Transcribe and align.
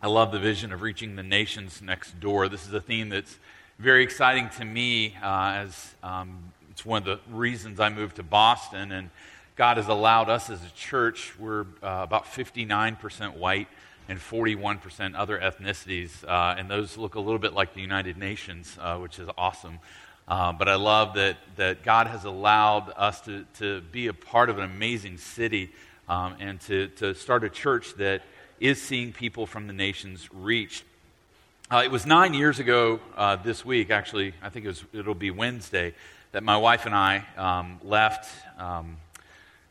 I 0.00 0.06
love 0.06 0.30
the 0.30 0.38
vision 0.38 0.72
of 0.72 0.82
reaching 0.82 1.16
the 1.16 1.24
nations 1.24 1.82
next 1.82 2.20
door. 2.20 2.48
This 2.48 2.68
is 2.68 2.72
a 2.72 2.80
theme 2.80 3.08
that's 3.08 3.36
very 3.80 4.04
exciting 4.04 4.48
to 4.50 4.64
me 4.64 5.16
uh, 5.20 5.54
as 5.56 5.94
um, 6.04 6.52
it's 6.70 6.86
one 6.86 6.98
of 6.98 7.04
the 7.04 7.18
reasons 7.34 7.80
I 7.80 7.88
moved 7.88 8.14
to 8.16 8.22
Boston. 8.22 8.92
And 8.92 9.10
God 9.56 9.76
has 9.76 9.88
allowed 9.88 10.30
us 10.30 10.50
as 10.50 10.62
a 10.62 10.70
church, 10.76 11.36
we're 11.36 11.62
uh, 11.82 12.02
about 12.04 12.26
59% 12.26 13.38
white 13.38 13.66
and 14.08 14.20
41% 14.20 15.16
other 15.16 15.36
ethnicities. 15.36 16.22
Uh, 16.22 16.54
and 16.56 16.70
those 16.70 16.96
look 16.96 17.16
a 17.16 17.20
little 17.20 17.40
bit 17.40 17.52
like 17.52 17.74
the 17.74 17.80
United 17.80 18.16
Nations, 18.16 18.78
uh, 18.80 18.98
which 18.98 19.18
is 19.18 19.28
awesome. 19.36 19.80
Uh, 20.28 20.52
but 20.52 20.68
I 20.68 20.76
love 20.76 21.14
that, 21.14 21.38
that 21.56 21.82
God 21.82 22.06
has 22.06 22.24
allowed 22.24 22.92
us 22.96 23.20
to, 23.22 23.44
to 23.58 23.80
be 23.80 24.06
a 24.06 24.14
part 24.14 24.48
of 24.48 24.58
an 24.58 24.64
amazing 24.64 25.18
city 25.18 25.72
um, 26.08 26.36
and 26.38 26.60
to, 26.62 26.86
to 26.98 27.16
start 27.16 27.42
a 27.42 27.50
church 27.50 27.94
that 27.96 28.22
is 28.60 28.80
seeing 28.80 29.12
people 29.12 29.46
from 29.46 29.66
the 29.66 29.72
nations 29.72 30.28
reached. 30.32 30.84
Uh, 31.70 31.82
it 31.84 31.90
was 31.90 32.06
nine 32.06 32.34
years 32.34 32.58
ago 32.58 32.98
uh, 33.16 33.36
this 33.36 33.64
week, 33.64 33.90
actually, 33.90 34.32
I 34.42 34.48
think 34.48 34.64
it 34.64 34.68
was, 34.68 34.84
it'll 34.92 35.14
be 35.14 35.30
Wednesday, 35.30 35.94
that 36.32 36.42
my 36.42 36.56
wife 36.56 36.86
and 36.86 36.94
I 36.94 37.24
um, 37.36 37.78
left 37.82 38.28
um, 38.58 38.96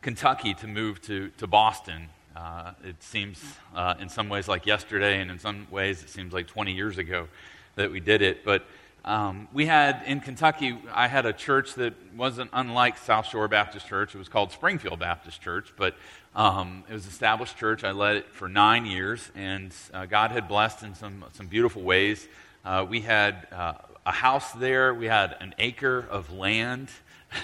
Kentucky 0.01 0.53
to 0.55 0.67
move 0.67 1.01
to, 1.03 1.29
to 1.37 1.47
Boston. 1.47 2.07
Uh, 2.35 2.73
it 2.83 3.01
seems 3.01 3.43
uh, 3.75 3.95
in 3.99 4.09
some 4.09 4.29
ways 4.29 4.47
like 4.47 4.65
yesterday, 4.65 5.19
and 5.21 5.31
in 5.31 5.39
some 5.39 5.67
ways 5.71 6.03
it 6.03 6.09
seems 6.09 6.33
like 6.33 6.47
20 6.47 6.71
years 6.71 6.97
ago 6.97 7.27
that 7.75 7.91
we 7.91 7.99
did 7.99 8.21
it. 8.21 8.45
But 8.45 8.65
um, 9.07 9.47
we 9.53 9.65
had 9.65 10.03
in 10.05 10.19
Kentucky, 10.19 10.77
I 10.93 11.07
had 11.07 11.25
a 11.25 11.31
church 11.31 11.75
that 11.75 11.93
wasn't 12.13 12.49
unlike 12.51 12.97
South 12.97 13.25
Shore 13.25 13.47
Baptist 13.47 13.87
Church. 13.87 14.13
It 14.13 14.17
was 14.17 14.27
called 14.27 14.51
Springfield 14.51 14.99
Baptist 14.99 15.41
Church, 15.41 15.71
but 15.77 15.95
um, 16.35 16.83
it 16.89 16.93
was 16.93 17.05
an 17.05 17.11
established 17.11 17.57
church. 17.57 17.85
I 17.85 17.91
led 17.91 18.17
it 18.17 18.25
for 18.33 18.49
nine 18.49 18.85
years, 18.85 19.31
and 19.33 19.73
uh, 19.93 20.07
God 20.07 20.31
had 20.31 20.49
blessed 20.49 20.83
in 20.83 20.93
some, 20.93 21.23
some 21.31 21.47
beautiful 21.47 21.83
ways. 21.83 22.27
Uh, 22.65 22.85
we 22.87 22.99
had 22.99 23.47
uh, 23.53 23.75
a 24.05 24.11
house 24.11 24.51
there, 24.51 24.93
we 24.93 25.05
had 25.05 25.37
an 25.39 25.55
acre 25.57 26.05
of 26.11 26.33
land 26.33 26.89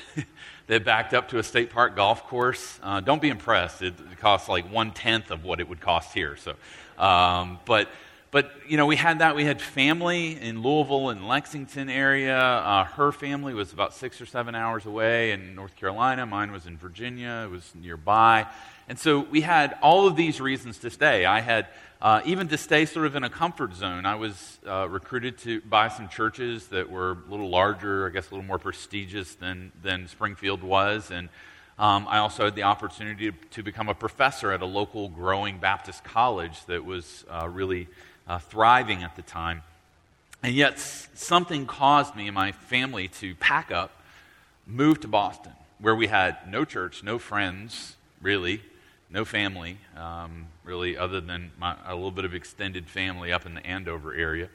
that 0.68 0.84
backed 0.84 1.14
up 1.14 1.30
to 1.30 1.38
a 1.40 1.44
state 1.44 1.70
park 1.70 1.96
golf 1.96 2.28
course. 2.28 2.78
Uh, 2.84 3.00
don't 3.00 3.22
be 3.22 3.30
impressed, 3.30 3.82
it, 3.82 3.94
costs 4.20 4.50
like 4.50 4.70
one 4.70 4.92
tenth 4.92 5.32
of 5.32 5.46
what 5.46 5.62
it 5.62 5.70
would 5.70 5.80
cost 5.80 6.14
here. 6.14 6.36
So, 6.36 6.56
um, 7.02 7.60
but 7.64 7.88
but 8.34 8.52
you 8.68 8.76
know 8.76 8.86
we 8.86 8.98
had 8.98 9.20
that 9.20 9.34
we 9.38 9.46
had 9.46 9.62
family 9.62 10.38
in 10.42 10.62
louisville 10.62 11.10
and 11.10 11.26
lexington 11.30 11.90
area 11.90 12.38
uh, 12.38 12.84
her 12.84 13.14
family 13.14 13.54
was 13.54 13.72
about 13.72 13.94
six 13.94 14.20
or 14.20 14.26
seven 14.26 14.56
hours 14.56 14.86
away 14.86 15.32
in 15.32 15.56
north 15.56 15.76
carolina 15.78 16.26
mine 16.26 16.52
was 16.52 16.66
in 16.66 16.76
virginia 16.76 17.44
it 17.46 17.50
was 17.50 17.72
nearby 17.74 18.46
and 18.88 19.00
so 19.00 19.22
we 19.22 19.42
had 19.42 19.78
all 19.82 20.08
of 20.08 20.16
these 20.16 20.42
reasons 20.42 20.78
to 20.80 20.90
stay. 20.90 21.26
I 21.26 21.40
had 21.40 21.68
uh, 22.02 22.22
even 22.26 22.50
to 22.50 22.58
stay 22.58 22.86
sort 22.86 23.06
of 23.06 23.16
in 23.16 23.24
a 23.24 23.30
comfort 23.30 23.74
zone. 23.74 24.06
I 24.06 24.16
was 24.16 24.60
uh, 24.68 24.90
recruited 24.90 25.38
to 25.40 25.62
by 25.62 25.88
some 25.88 26.10
churches 26.10 26.68
that 26.68 26.92
were 26.92 27.12
a 27.12 27.32
little 27.32 27.50
larger, 27.50 28.08
I 28.08 28.10
guess 28.10 28.30
a 28.30 28.32
little 28.32 28.46
more 28.46 28.60
prestigious 28.60 29.36
than, 29.36 29.72
than 29.82 30.08
Springfield 30.10 30.64
was. 30.64 31.12
And 31.12 31.30
um, 31.80 32.08
I 32.10 32.18
also 32.18 32.44
had 32.46 32.56
the 32.56 32.64
opportunity 32.64 33.32
to, 33.32 33.38
to, 33.52 33.64
become 33.64 33.88
a 33.88 33.96
professor 33.96 34.52
at 34.52 34.62
a 34.62 34.66
local 34.66 35.08
growing 35.08 35.60
Baptist 35.60 36.04
college 36.04 36.66
that 36.66 36.84
was 36.84 37.24
uh, 37.30 37.48
really 37.48 37.88
uh, 38.28 38.40
thriving 38.40 39.04
at 39.04 39.16
the 39.16 39.22
time. 39.22 39.64
And 40.42 40.54
yet, 40.54 40.80
something 40.80 41.66
caused 41.66 42.16
me 42.16 42.28
and 42.28 42.36
my 42.36 42.52
family 42.52 43.08
to 43.20 43.36
pack 43.36 43.72
up, 43.72 43.92
move 44.68 45.00
to 45.02 45.08
Boston, 45.08 45.54
where 45.80 45.96
we 45.96 46.08
had 46.08 46.38
no 46.48 46.66
church, 46.66 47.04
no 47.04 47.18
friends, 47.18 47.96
really, 48.22 48.62
no 49.10 49.24
family, 49.24 49.78
um, 49.96 50.48
really, 50.64 50.98
other 50.98 51.22
than 51.22 51.52
my, 51.58 51.76
a 51.86 51.96
little 51.96 52.12
bit 52.12 52.26
of 52.26 52.34
extended 52.34 52.90
family 52.90 53.32
up 53.32 53.46
in 53.46 53.54
the 53.54 53.66
Andover 53.66 54.14
area. 54.14 54.50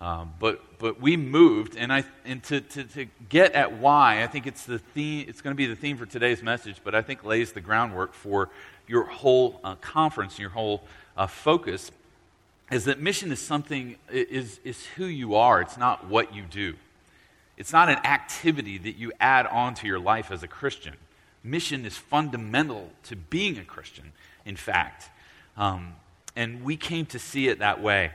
Um, 0.00 0.32
but, 0.38 0.78
but 0.78 1.00
we 1.00 1.16
moved, 1.16 1.76
and, 1.76 1.92
I, 1.92 2.04
and 2.24 2.42
to, 2.44 2.60
to, 2.62 2.84
to 2.84 3.06
get 3.28 3.52
at 3.52 3.78
why, 3.78 4.22
I 4.22 4.26
think 4.26 4.46
it's, 4.46 4.64
the 4.64 4.78
theme, 4.78 5.26
it's 5.28 5.42
going 5.42 5.54
to 5.54 5.56
be 5.56 5.66
the 5.66 5.76
theme 5.76 5.98
for 5.98 6.06
today's 6.06 6.42
message, 6.42 6.80
but 6.82 6.94
I 6.94 7.02
think 7.02 7.22
lays 7.22 7.52
the 7.52 7.60
groundwork 7.60 8.14
for 8.14 8.48
your 8.88 9.04
whole 9.04 9.60
uh, 9.62 9.74
conference, 9.76 10.38
your 10.38 10.50
whole 10.50 10.82
uh, 11.16 11.26
focus, 11.26 11.90
is 12.70 12.84
that 12.84 13.00
mission 13.00 13.32
is 13.32 13.40
something, 13.40 13.96
is, 14.10 14.60
is 14.64 14.86
who 14.96 15.04
you 15.04 15.34
are. 15.34 15.60
It's 15.60 15.76
not 15.76 16.06
what 16.06 16.34
you 16.34 16.42
do. 16.42 16.74
It's 17.56 17.72
not 17.72 17.88
an 17.88 17.98
activity 18.04 18.78
that 18.78 18.96
you 18.96 19.12
add 19.20 19.46
on 19.46 19.74
to 19.74 19.86
your 19.86 19.98
life 19.98 20.30
as 20.30 20.42
a 20.42 20.48
Christian 20.48 20.94
mission 21.42 21.86
is 21.86 21.96
fundamental 21.96 22.90
to 23.04 23.16
being 23.16 23.58
a 23.58 23.64
Christian, 23.64 24.12
in 24.44 24.56
fact. 24.56 25.08
Um, 25.56 25.94
and 26.36 26.62
we 26.62 26.76
came 26.76 27.06
to 27.06 27.18
see 27.18 27.48
it 27.48 27.58
that 27.58 27.82
way. 27.82 28.12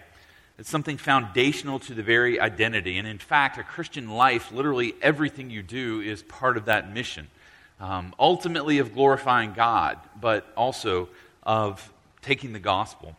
It's 0.57 0.69
something 0.69 0.97
foundational 0.97 1.79
to 1.79 1.93
the 1.93 2.03
very 2.03 2.39
identity. 2.39 2.97
And 2.97 3.07
in 3.07 3.17
fact, 3.17 3.57
a 3.57 3.63
Christian 3.63 4.09
life, 4.09 4.51
literally 4.51 4.95
everything 5.01 5.49
you 5.49 5.61
do 5.61 5.99
is 5.99 6.23
part 6.23 6.55
of 6.55 6.65
that 6.65 6.93
mission. 6.93 7.27
Um, 7.79 8.15
ultimately, 8.17 8.79
of 8.79 8.93
glorifying 8.93 9.51
God, 9.51 9.97
but 10.21 10.47
also 10.55 11.09
of 11.43 11.91
taking 12.21 12.53
the 12.53 12.59
gospel. 12.59 13.17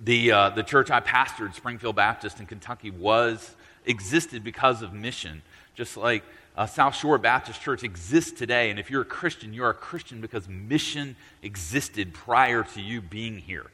The, 0.00 0.32
uh, 0.32 0.50
the 0.50 0.62
church 0.62 0.90
I 0.90 1.00
pastored, 1.00 1.54
Springfield 1.54 1.96
Baptist 1.96 2.38
in 2.38 2.46
Kentucky, 2.46 2.90
was 2.90 3.56
existed 3.84 4.44
because 4.44 4.82
of 4.82 4.92
mission, 4.92 5.42
just 5.74 5.96
like 5.96 6.22
uh, 6.56 6.66
South 6.66 6.94
Shore 6.94 7.18
Baptist 7.18 7.60
Church 7.60 7.82
exists 7.82 8.32
today. 8.32 8.70
And 8.70 8.78
if 8.78 8.90
you're 8.90 9.02
a 9.02 9.06
Christian, 9.06 9.52
you're 9.52 9.70
a 9.70 9.74
Christian 9.74 10.20
because 10.20 10.48
mission 10.48 11.16
existed 11.42 12.14
prior 12.14 12.62
to 12.62 12.80
you 12.80 13.00
being 13.00 13.38
here. 13.38 13.66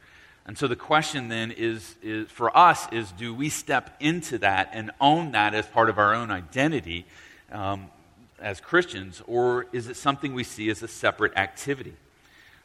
And 0.47 0.59
so 0.59 0.69
the 0.69 0.77
question 0.77 1.29
then 1.29 1.51
is, 1.51 1.95
is 2.03 2.29
for 2.31 2.55
us 2.57 2.87
is 2.93 3.11
do 3.13 3.35
we 3.35 3.49
step 3.49 3.97
into 4.01 4.39
that 4.39 4.71
and 4.73 4.91
own 5.01 5.33
that 5.33 5.55
as 5.55 5.67
part 5.67 5.89
of 5.89 5.99
our 5.99 6.15
own 6.15 6.31
identity 6.31 7.07
um, 7.51 7.87
as 8.39 8.61
Christians, 8.61 9.23
or 9.27 9.67
is 9.73 9.89
it 9.89 9.97
something 9.97 10.35
we 10.35 10.45
see 10.45 10.69
as 10.69 10.83
a 10.83 10.89
separate 10.89 11.37
activity? 11.37 11.95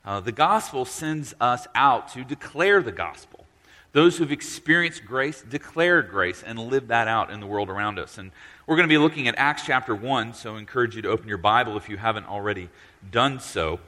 Uh, 0.03 0.19
the 0.19 0.31
gospel 0.31 0.83
sends 0.83 1.33
us 1.39 1.67
out 1.75 2.09
to 2.13 2.23
declare 2.23 2.81
the 2.81 2.91
gospel. 2.91 3.45
Those 3.91 4.17
who've 4.17 4.31
experienced 4.31 5.05
grace 5.05 5.41
declare 5.41 6.01
grace 6.01 6.43
and 6.43 6.59
live 6.59 6.89
that 6.89 7.07
out 7.07 7.31
in 7.31 7.39
the 7.39 7.47
world 7.47 7.69
around 7.69 7.97
us. 7.97 8.17
And 8.17 8.31
we're 8.67 8.75
going 8.75 8.87
to 8.87 8.93
be 8.93 8.99
looking 8.99 9.27
at 9.27 9.35
Acts 9.37 9.63
chapter 9.65 9.95
1, 9.95 10.35
so 10.35 10.55
I 10.55 10.59
encourage 10.59 10.95
you 10.95 11.01
to 11.01 11.09
open 11.09 11.27
your 11.27 11.39
Bible 11.39 11.75
if 11.75 11.89
you 11.89 11.97
haven't 11.97 12.27
already 12.27 12.69
done 13.11 13.39
so. 13.39 13.79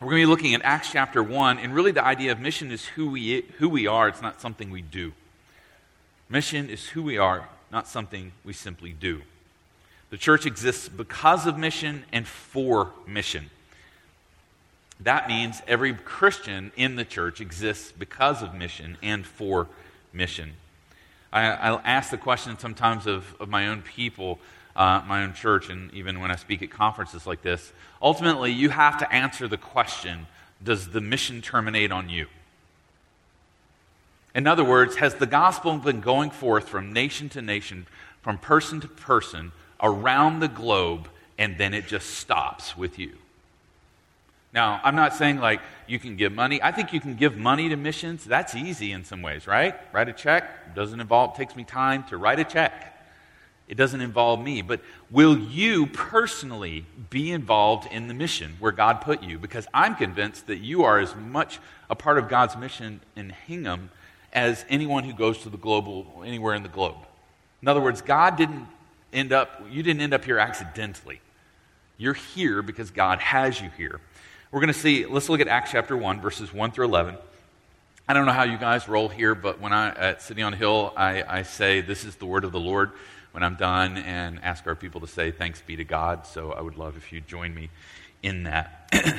We're 0.00 0.10
going 0.10 0.22
to 0.22 0.26
be 0.26 0.30
looking 0.30 0.54
at 0.54 0.62
Acts 0.64 0.90
chapter 0.90 1.22
1, 1.22 1.58
and 1.58 1.72
really 1.72 1.92
the 1.92 2.04
idea 2.04 2.32
of 2.32 2.40
mission 2.40 2.72
is 2.72 2.84
who 2.84 3.10
we, 3.10 3.44
who 3.58 3.68
we 3.68 3.86
are, 3.86 4.08
it's 4.08 4.22
not 4.22 4.40
something 4.40 4.70
we 4.70 4.82
do. 4.82 5.12
Mission 6.28 6.68
is 6.68 6.88
who 6.88 7.04
we 7.04 7.18
are, 7.18 7.48
not 7.70 7.86
something 7.86 8.32
we 8.44 8.52
simply 8.52 8.92
do. 8.92 9.22
The 10.10 10.18
church 10.18 10.46
exists 10.46 10.88
because 10.88 11.46
of 11.46 11.56
mission 11.56 12.02
and 12.12 12.26
for 12.26 12.90
mission. 13.06 13.50
That 15.04 15.28
means 15.28 15.60
every 15.66 15.94
Christian 15.94 16.70
in 16.76 16.96
the 16.96 17.04
church 17.04 17.40
exists 17.40 17.92
because 17.92 18.42
of 18.42 18.54
mission 18.54 18.96
and 19.02 19.26
for 19.26 19.68
mission. 20.12 20.52
I, 21.32 21.50
I 21.50 21.80
ask 21.82 22.10
the 22.10 22.18
question 22.18 22.58
sometimes 22.58 23.06
of, 23.06 23.34
of 23.40 23.48
my 23.48 23.68
own 23.68 23.82
people, 23.82 24.38
uh, 24.76 25.02
my 25.06 25.24
own 25.24 25.34
church, 25.34 25.70
and 25.70 25.92
even 25.94 26.20
when 26.20 26.30
I 26.30 26.36
speak 26.36 26.62
at 26.62 26.70
conferences 26.70 27.26
like 27.26 27.42
this. 27.42 27.72
Ultimately, 28.00 28.52
you 28.52 28.68
have 28.68 28.98
to 28.98 29.12
answer 29.12 29.48
the 29.48 29.56
question 29.56 30.26
Does 30.62 30.88
the 30.88 31.00
mission 31.00 31.42
terminate 31.42 31.90
on 31.90 32.08
you? 32.08 32.26
In 34.34 34.46
other 34.46 34.64
words, 34.64 34.96
has 34.96 35.14
the 35.16 35.26
gospel 35.26 35.76
been 35.78 36.00
going 36.00 36.30
forth 36.30 36.68
from 36.68 36.92
nation 36.92 37.28
to 37.30 37.42
nation, 37.42 37.86
from 38.22 38.38
person 38.38 38.80
to 38.80 38.88
person, 38.88 39.52
around 39.82 40.40
the 40.40 40.48
globe, 40.48 41.08
and 41.38 41.58
then 41.58 41.74
it 41.74 41.86
just 41.86 42.10
stops 42.10 42.76
with 42.76 42.98
you? 42.98 43.18
Now, 44.52 44.80
I'm 44.84 44.96
not 44.96 45.14
saying 45.14 45.38
like 45.38 45.60
you 45.86 45.98
can 45.98 46.16
give 46.16 46.32
money. 46.32 46.62
I 46.62 46.72
think 46.72 46.92
you 46.92 47.00
can 47.00 47.16
give 47.16 47.36
money 47.36 47.68
to 47.70 47.76
missions. 47.76 48.24
That's 48.24 48.54
easy 48.54 48.92
in 48.92 49.04
some 49.04 49.22
ways, 49.22 49.46
right? 49.46 49.74
Write 49.92 50.08
a 50.08 50.12
check. 50.12 50.74
Doesn't 50.74 51.00
involve, 51.00 51.36
takes 51.36 51.56
me 51.56 51.64
time 51.64 52.04
to 52.04 52.16
write 52.16 52.38
a 52.38 52.44
check. 52.44 52.88
It 53.66 53.76
doesn't 53.76 54.02
involve 54.02 54.42
me. 54.42 54.60
But 54.60 54.80
will 55.10 55.38
you 55.38 55.86
personally 55.86 56.84
be 57.08 57.32
involved 57.32 57.90
in 57.90 58.08
the 58.08 58.14
mission 58.14 58.56
where 58.58 58.72
God 58.72 59.00
put 59.00 59.22
you? 59.22 59.38
Because 59.38 59.66
I'm 59.72 59.94
convinced 59.94 60.46
that 60.48 60.58
you 60.58 60.84
are 60.84 60.98
as 60.98 61.16
much 61.16 61.58
a 61.88 61.94
part 61.94 62.18
of 62.18 62.28
God's 62.28 62.56
mission 62.56 63.00
in 63.16 63.30
Hingham 63.30 63.90
as 64.34 64.66
anyone 64.68 65.04
who 65.04 65.14
goes 65.14 65.38
to 65.38 65.48
the 65.48 65.56
global, 65.56 66.22
anywhere 66.24 66.54
in 66.54 66.62
the 66.62 66.68
globe. 66.68 66.96
In 67.62 67.68
other 67.68 67.80
words, 67.80 68.02
God 68.02 68.36
didn't 68.36 68.66
end 69.12 69.32
up, 69.32 69.62
you 69.70 69.82
didn't 69.82 70.02
end 70.02 70.12
up 70.12 70.24
here 70.24 70.38
accidentally. 70.38 71.20
You're 71.96 72.14
here 72.14 72.62
because 72.62 72.90
God 72.90 73.20
has 73.20 73.60
you 73.60 73.70
here. 73.76 74.00
We're 74.52 74.60
going 74.60 74.68
to 74.74 74.78
see, 74.78 75.06
let's 75.06 75.30
look 75.30 75.40
at 75.40 75.48
Acts 75.48 75.70
chapter 75.70 75.96
1, 75.96 76.20
verses 76.20 76.52
1 76.52 76.72
through 76.72 76.84
11. 76.84 77.16
I 78.06 78.12
don't 78.12 78.26
know 78.26 78.32
how 78.32 78.42
you 78.42 78.58
guys 78.58 78.86
roll 78.86 79.08
here, 79.08 79.34
but 79.34 79.62
when 79.62 79.72
I, 79.72 79.88
at 79.94 80.20
City 80.20 80.42
on 80.42 80.52
Hill, 80.52 80.92
I, 80.94 81.24
I 81.26 81.42
say, 81.42 81.80
This 81.80 82.04
is 82.04 82.16
the 82.16 82.26
word 82.26 82.44
of 82.44 82.52
the 82.52 82.60
Lord 82.60 82.90
when 83.30 83.42
I'm 83.42 83.54
done 83.54 83.96
and 83.96 84.38
ask 84.42 84.66
our 84.66 84.74
people 84.74 85.00
to 85.00 85.06
say, 85.06 85.30
Thanks 85.30 85.62
be 85.62 85.76
to 85.76 85.84
God. 85.84 86.26
So 86.26 86.52
I 86.52 86.60
would 86.60 86.76
love 86.76 86.98
if 86.98 87.14
you 87.14 87.22
join 87.22 87.54
me 87.54 87.70
in 88.22 88.42
that. 88.42 88.92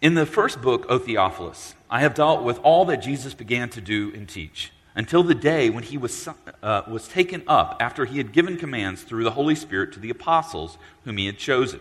In 0.00 0.14
the 0.14 0.24
first 0.24 0.62
book, 0.62 0.86
O 0.88 0.98
Theophilus, 0.98 1.74
I 1.90 2.00
have 2.00 2.14
dealt 2.14 2.42
with 2.42 2.58
all 2.60 2.86
that 2.86 3.02
Jesus 3.02 3.34
began 3.34 3.68
to 3.68 3.82
do 3.82 4.12
and 4.14 4.26
teach 4.26 4.72
until 4.96 5.22
the 5.22 5.34
day 5.34 5.68
when 5.68 5.84
he 5.84 5.98
was, 5.98 6.26
uh, 6.62 6.82
was 6.88 7.06
taken 7.06 7.42
up 7.46 7.76
after 7.80 8.06
he 8.06 8.16
had 8.16 8.32
given 8.32 8.56
commands 8.56 9.02
through 9.02 9.24
the 9.24 9.32
Holy 9.32 9.54
Spirit 9.54 9.92
to 9.92 10.00
the 10.00 10.10
apostles 10.10 10.78
whom 11.04 11.18
he 11.18 11.26
had 11.26 11.36
chosen. 11.36 11.80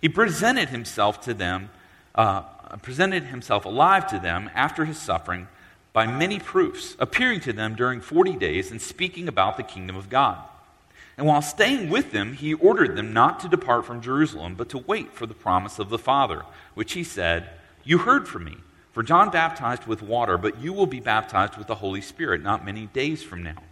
He 0.00 0.08
presented 0.08 0.68
himself 0.68 1.20
to 1.22 1.34
them, 1.34 1.70
uh, 2.14 2.40
presented 2.82 3.24
himself 3.24 3.64
alive 3.64 4.06
to 4.08 4.18
them 4.18 4.50
after 4.54 4.84
his 4.84 4.98
suffering 4.98 5.48
by 5.92 6.06
many 6.06 6.38
proofs, 6.38 6.94
appearing 6.98 7.40
to 7.40 7.52
them 7.52 7.74
during 7.74 8.00
40 8.00 8.36
days 8.36 8.70
and 8.70 8.82
speaking 8.82 9.28
about 9.28 9.56
the 9.56 9.62
kingdom 9.62 9.96
of 9.96 10.10
God. 10.10 10.38
And 11.16 11.26
while 11.26 11.40
staying 11.40 11.88
with 11.88 12.12
them, 12.12 12.34
he 12.34 12.52
ordered 12.52 12.96
them 12.96 13.14
not 13.14 13.40
to 13.40 13.48
depart 13.48 13.86
from 13.86 14.02
Jerusalem, 14.02 14.54
but 14.54 14.68
to 14.70 14.78
wait 14.78 15.12
for 15.12 15.24
the 15.24 15.34
promise 15.34 15.78
of 15.78 15.88
the 15.88 15.98
Father, 15.98 16.42
which 16.74 16.92
he 16.92 17.02
said, 17.02 17.48
You 17.84 17.98
heard 17.98 18.28
from 18.28 18.44
me. 18.44 18.56
For 18.92 19.02
John 19.02 19.30
baptized 19.30 19.86
with 19.86 20.02
water, 20.02 20.38
but 20.38 20.60
you 20.60 20.72
will 20.72 20.86
be 20.86 21.00
baptized 21.00 21.56
with 21.56 21.66
the 21.66 21.74
Holy 21.74 22.00
Spirit 22.00 22.42
not 22.42 22.64
many 22.64 22.86
days 22.86 23.22
from 23.22 23.42
now. 23.42 23.62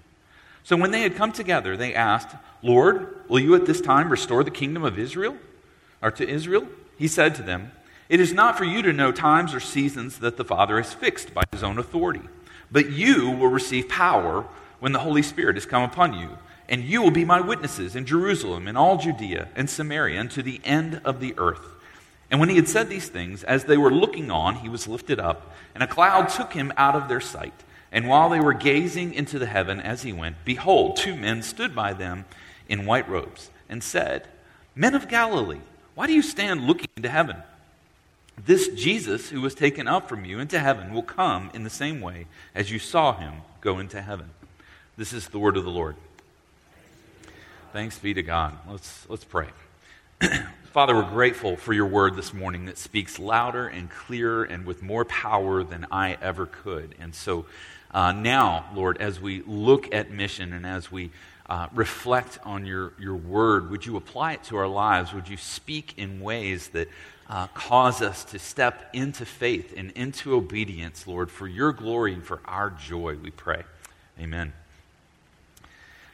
So 0.64 0.76
when 0.76 0.90
they 0.90 1.02
had 1.02 1.16
come 1.16 1.32
together, 1.32 1.76
they 1.76 1.94
asked, 1.94 2.34
Lord, 2.62 3.22
will 3.28 3.40
you 3.40 3.54
at 3.54 3.66
this 3.66 3.80
time 3.80 4.10
restore 4.10 4.44
the 4.44 4.50
kingdom 4.50 4.82
of 4.84 4.98
Israel? 4.98 5.36
Or 6.04 6.10
to 6.10 6.28
Israel? 6.28 6.68
He 6.98 7.08
said 7.08 7.34
to 7.36 7.42
them, 7.42 7.72
It 8.10 8.20
is 8.20 8.34
not 8.34 8.58
for 8.58 8.64
you 8.64 8.82
to 8.82 8.92
know 8.92 9.10
times 9.10 9.54
or 9.54 9.60
seasons 9.60 10.18
that 10.18 10.36
the 10.36 10.44
Father 10.44 10.76
has 10.76 10.92
fixed 10.92 11.32
by 11.32 11.44
his 11.50 11.62
own 11.62 11.78
authority, 11.78 12.20
but 12.70 12.90
you 12.90 13.30
will 13.30 13.48
receive 13.48 13.88
power 13.88 14.44
when 14.80 14.92
the 14.92 14.98
Holy 14.98 15.22
Spirit 15.22 15.56
has 15.56 15.64
come 15.64 15.82
upon 15.82 16.12
you, 16.12 16.36
and 16.68 16.84
you 16.84 17.00
will 17.00 17.10
be 17.10 17.24
my 17.24 17.40
witnesses 17.40 17.96
in 17.96 18.04
Jerusalem, 18.04 18.68
in 18.68 18.76
all 18.76 18.98
Judea 18.98 19.48
and 19.56 19.68
Samaria, 19.70 20.20
and 20.20 20.30
to 20.32 20.42
the 20.42 20.60
end 20.62 21.00
of 21.06 21.20
the 21.20 21.34
earth. 21.38 21.64
And 22.30 22.38
when 22.38 22.50
he 22.50 22.56
had 22.56 22.68
said 22.68 22.90
these 22.90 23.08
things, 23.08 23.42
as 23.42 23.64
they 23.64 23.78
were 23.78 23.90
looking 23.90 24.30
on, 24.30 24.56
he 24.56 24.68
was 24.68 24.86
lifted 24.86 25.18
up, 25.18 25.54
and 25.74 25.82
a 25.82 25.86
cloud 25.86 26.28
took 26.28 26.52
him 26.52 26.70
out 26.76 26.94
of 26.94 27.08
their 27.08 27.20
sight. 27.20 27.64
And 27.90 28.08
while 28.08 28.28
they 28.28 28.40
were 28.40 28.52
gazing 28.52 29.14
into 29.14 29.38
the 29.38 29.46
heaven 29.46 29.80
as 29.80 30.02
he 30.02 30.12
went, 30.12 30.36
behold, 30.44 30.96
two 30.96 31.16
men 31.16 31.42
stood 31.42 31.74
by 31.74 31.94
them 31.94 32.26
in 32.68 32.84
white 32.84 33.08
robes, 33.08 33.50
and 33.70 33.82
said, 33.82 34.28
Men 34.74 34.94
of 34.94 35.08
Galilee, 35.08 35.60
why 35.94 36.06
do 36.06 36.12
you 36.12 36.22
stand 36.22 36.66
looking 36.66 36.88
into 36.96 37.08
heaven? 37.08 37.36
This 38.44 38.68
Jesus 38.68 39.30
who 39.30 39.40
was 39.40 39.54
taken 39.54 39.86
up 39.86 40.08
from 40.08 40.24
you 40.24 40.40
into 40.40 40.58
heaven 40.58 40.92
will 40.92 41.02
come 41.02 41.50
in 41.54 41.62
the 41.62 41.70
same 41.70 42.00
way 42.00 42.26
as 42.54 42.70
you 42.70 42.78
saw 42.78 43.16
him 43.16 43.34
go 43.60 43.78
into 43.78 44.02
heaven. 44.02 44.30
This 44.96 45.12
is 45.12 45.28
the 45.28 45.38
word 45.38 45.56
of 45.56 45.64
the 45.64 45.70
Lord. 45.70 45.96
Thanks 47.72 47.98
be 47.98 48.14
to 48.14 48.22
God. 48.22 48.56
Let's, 48.68 49.08
let's 49.08 49.24
pray. 49.24 49.48
Father, 50.72 50.94
we're 50.94 51.08
grateful 51.08 51.56
for 51.56 51.72
your 51.72 51.86
word 51.86 52.16
this 52.16 52.34
morning 52.34 52.64
that 52.66 52.78
speaks 52.78 53.18
louder 53.18 53.68
and 53.68 53.88
clearer 53.88 54.42
and 54.42 54.66
with 54.66 54.82
more 54.82 55.04
power 55.04 55.62
than 55.62 55.86
I 55.90 56.18
ever 56.20 56.46
could. 56.46 56.96
And 56.98 57.14
so 57.14 57.46
uh, 57.94 58.12
now, 58.12 58.66
Lord, 58.74 58.98
as 58.98 59.20
we 59.20 59.42
look 59.46 59.94
at 59.94 60.10
mission 60.10 60.52
and 60.52 60.66
as 60.66 60.92
we 60.92 61.10
uh, 61.48 61.68
reflect 61.74 62.38
on 62.44 62.66
your, 62.66 62.92
your 62.98 63.16
word, 63.16 63.70
would 63.70 63.86
you 63.86 63.96
apply 63.96 64.32
it 64.34 64.44
to 64.44 64.56
our 64.56 64.68
lives? 64.68 65.14
Would 65.14 65.28
you 65.28 65.36
speak 65.36 65.94
in 65.96 66.20
ways 66.20 66.68
that 66.68 66.88
uh, 67.30 67.46
cause 67.48 68.02
us 68.02 68.24
to 68.24 68.38
step 68.38 68.90
into 68.92 69.24
faith 69.24 69.72
and 69.76 69.90
into 69.92 70.34
obedience, 70.34 71.06
Lord, 71.06 71.30
for 71.30 71.46
your 71.46 71.72
glory 71.72 72.12
and 72.12 72.22
for 72.22 72.40
our 72.44 72.68
joy, 72.68 73.16
we 73.16 73.30
pray. 73.30 73.62
Amen. 74.20 74.52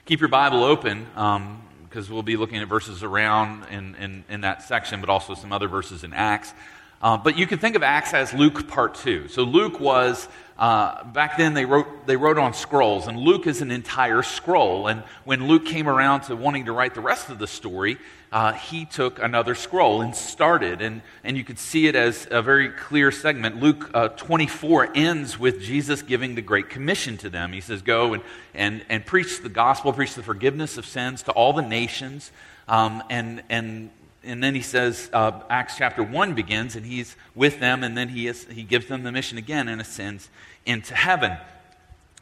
Keep 0.07 0.21
your 0.21 0.29
Bible 0.29 0.63
open. 0.63 1.07
Um, 1.17 1.63
because 1.91 2.09
we'll 2.09 2.23
be 2.23 2.37
looking 2.37 2.59
at 2.59 2.69
verses 2.69 3.03
around 3.03 3.65
in, 3.69 3.97
in, 3.97 4.25
in, 4.29 4.41
that 4.43 4.63
section, 4.63 5.01
but 5.01 5.11
also 5.11 5.35
some 5.35 5.53
other 5.53 5.67
verses 5.67 6.05
in 6.05 6.13
Acts. 6.13 6.55
Uh, 7.03 7.17
but 7.17 7.39
you 7.39 7.47
can 7.47 7.59
think 7.59 7.77
of 7.77 7.83
Acts 7.83 8.13
as 8.13 8.35
Luke 8.35 8.69
part 8.69 8.95
two. 8.95 9.27
So 9.29 9.43
Luke 9.43 9.81
was 9.81 10.29
uh, 10.59 11.03
back 11.05 11.39
then 11.39 11.55
they 11.55 11.65
wrote 11.65 12.07
they 12.07 12.17
wrote 12.17 12.37
on 12.37 12.53
scrolls, 12.53 13.07
and 13.07 13.17
Luke 13.17 13.47
is 13.47 13.63
an 13.63 13.71
entire 13.71 14.23
scroll. 14.23 14.89
And 14.89 15.03
when 15.25 15.49
Luke 15.49 15.65
came 15.65 15.89
around 15.89 16.23
to 16.25 16.37
wanting 16.37 16.67
to 16.67 16.73
write 16.73 16.95
the 16.95 17.01
rest 17.01 17.31
of 17.31 17.39
the 17.39 17.47
story, 17.47 17.97
uh, 18.31 18.53
he 18.53 18.85
took 18.85 19.19
another 19.19 19.55
scroll 19.55 20.03
and 20.03 20.15
started. 20.15 20.83
And 20.83 21.01
and 21.25 21.39
you 21.39 21.45
could 21.45 21.59
see 21.59 21.87
it 21.87 21.97
as 21.97 22.29
a 22.31 22.43
very 22.43 22.69
clear 22.69 23.11
segment. 23.11 23.59
Luke 23.59 23.91
uh, 23.95 24.09
24 24.09 24.91
ends 24.95 25.39
with 25.39 25.63
Jesus 25.63 26.03
giving 26.03 26.35
the 26.35 26.43
Great 26.43 26.69
Commission 26.69 27.17
to 27.17 27.31
them. 27.31 27.55
He 27.55 27.63
says, 27.63 27.81
"Go 27.81 28.13
and 28.13 28.23
and 28.53 28.85
and 28.91 29.07
preach 29.07 29.41
the 29.41 29.49
gospel, 29.49 29.95
preach 29.95 30.15
the 30.15 30.23
forgiveness 30.23 30.77
of 30.77 30.85
sins 30.85 31.23
to 31.23 31.33
all 31.33 31.55
the 31.55 31.63
nations." 31.63 32.31
Um, 32.69 33.03
and 33.09 33.43
and 33.49 33.89
and 34.23 34.43
then 34.43 34.55
he 34.55 34.61
says, 34.61 35.09
uh, 35.13 35.41
Acts 35.49 35.77
chapter 35.77 36.03
1 36.03 36.35
begins, 36.35 36.77
and 36.77 36.85
he's 36.85 37.17
with 37.35 37.61
them, 37.61 37.83
and 37.83 37.97
then 37.97 38.09
he, 38.09 38.27
is, 38.27 38.47
he 38.51 38.63
gives 38.63 38.87
them 38.87 39.03
the 39.03 39.13
mission 39.13 39.39
again 39.39 39.69
and 39.69 39.81
ascends 39.81 40.29
into 40.67 40.95
heaven. 40.95 41.37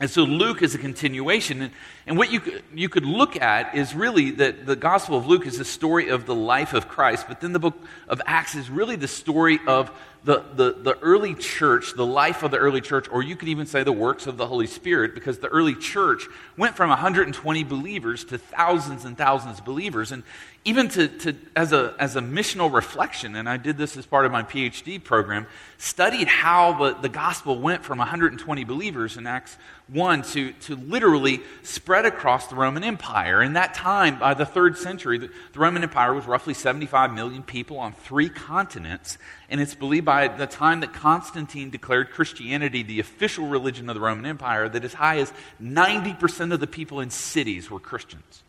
And 0.00 0.08
so 0.08 0.22
Luke 0.22 0.62
is 0.62 0.76
a 0.76 0.78
continuation. 0.78 1.60
And, 1.62 1.72
and 2.06 2.16
what 2.16 2.30
you, 2.30 2.62
you 2.72 2.88
could 2.88 3.04
look 3.04 3.40
at 3.40 3.74
is 3.74 3.94
really 3.94 4.30
that 4.32 4.64
the 4.64 4.76
Gospel 4.76 5.18
of 5.18 5.26
Luke 5.26 5.44
is 5.44 5.58
the 5.58 5.64
story 5.64 6.08
of 6.08 6.24
the 6.24 6.36
life 6.36 6.72
of 6.72 6.88
Christ, 6.88 7.26
but 7.26 7.40
then 7.40 7.52
the 7.52 7.58
book 7.58 7.76
of 8.06 8.22
Acts 8.24 8.54
is 8.54 8.70
really 8.70 8.94
the 8.94 9.08
story 9.08 9.58
of 9.66 9.90
the, 10.28 10.44
the, 10.56 10.72
the 10.72 10.98
early 10.98 11.34
church, 11.34 11.94
the 11.96 12.04
life 12.04 12.42
of 12.42 12.50
the 12.50 12.58
early 12.58 12.82
church, 12.82 13.08
or 13.10 13.22
you 13.22 13.34
could 13.34 13.48
even 13.48 13.64
say 13.64 13.82
the 13.82 13.92
works 13.92 14.26
of 14.26 14.36
the 14.36 14.46
Holy 14.46 14.66
Spirit, 14.66 15.14
because 15.14 15.38
the 15.38 15.48
early 15.48 15.74
church 15.74 16.26
went 16.54 16.76
from 16.76 16.90
120 16.90 17.64
believers 17.64 18.24
to 18.24 18.36
thousands 18.36 19.06
and 19.06 19.16
thousands 19.16 19.58
of 19.58 19.64
believers. 19.64 20.12
And 20.12 20.22
even 20.66 20.88
to, 20.88 21.08
to, 21.08 21.34
as, 21.56 21.72
a, 21.72 21.94
as 21.98 22.14
a 22.14 22.20
missional 22.20 22.70
reflection, 22.70 23.36
and 23.36 23.48
I 23.48 23.56
did 23.56 23.78
this 23.78 23.96
as 23.96 24.04
part 24.04 24.26
of 24.26 24.32
my 24.32 24.42
PhD 24.42 25.02
program, 25.02 25.46
studied 25.78 26.28
how 26.28 26.74
the, 26.74 27.00
the 27.00 27.08
gospel 27.08 27.58
went 27.58 27.82
from 27.82 27.96
120 27.96 28.64
believers 28.64 29.16
in 29.16 29.26
Acts 29.26 29.56
1 29.90 30.22
to, 30.24 30.52
to 30.52 30.76
literally 30.76 31.40
spread 31.62 32.04
across 32.04 32.48
the 32.48 32.54
Roman 32.54 32.84
Empire. 32.84 33.42
In 33.42 33.54
that 33.54 33.72
time, 33.72 34.18
by 34.18 34.34
the 34.34 34.44
third 34.44 34.76
century, 34.76 35.16
the, 35.16 35.30
the 35.54 35.58
Roman 35.58 35.82
Empire 35.82 36.12
was 36.12 36.26
roughly 36.26 36.52
75 36.52 37.14
million 37.14 37.42
people 37.42 37.78
on 37.78 37.94
three 37.94 38.28
continents. 38.28 39.16
And 39.50 39.60
it's 39.60 39.74
believed 39.74 40.04
by 40.04 40.28
the 40.28 40.46
time 40.46 40.80
that 40.80 40.92
Constantine 40.92 41.70
declared 41.70 42.10
Christianity 42.10 42.82
the 42.82 43.00
official 43.00 43.46
religion 43.46 43.88
of 43.88 43.94
the 43.94 44.00
Roman 44.00 44.26
Empire 44.26 44.68
that 44.68 44.84
as 44.84 44.92
high 44.92 45.18
as 45.18 45.32
90% 45.62 46.52
of 46.52 46.60
the 46.60 46.66
people 46.66 47.00
in 47.00 47.08
cities 47.08 47.70
were 47.70 47.80
Christians. 47.80 48.42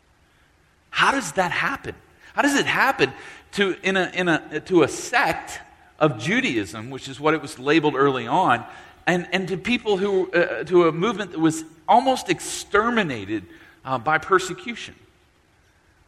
How 0.90 1.12
does 1.12 1.34
that 1.34 1.52
happen? 1.52 1.96
How 2.34 2.42
does 2.42 2.56
it 2.56 2.66
happen 2.66 3.14
to, 3.54 3.76
in 3.82 3.96
a, 3.96 4.12
in 4.14 4.28
a, 4.28 4.60
to 4.62 4.84
a 4.84 4.88
sect 4.88 5.60
of 6.00 6.20
Judaism, 6.20 6.90
which 6.90 7.08
is 7.08 7.20
what 7.20 7.34
it 7.34 7.42
was 7.42 7.60
labeled 7.60 7.96
early 7.96 8.28
on, 8.28 8.66
and, 9.08 9.28
and 9.32 9.48
to 9.48 9.58
people 9.58 9.98
who, 9.98 10.32
uh, 10.32 10.64
to 10.66 10.88
a 10.88 10.92
movement 10.92 11.32
that 11.32 11.40
was 11.40 11.64
almost 11.88 12.30
exterminated 12.30 13.46
uh, 13.86 13.98
by 13.98 14.18
persecution? 14.18 14.96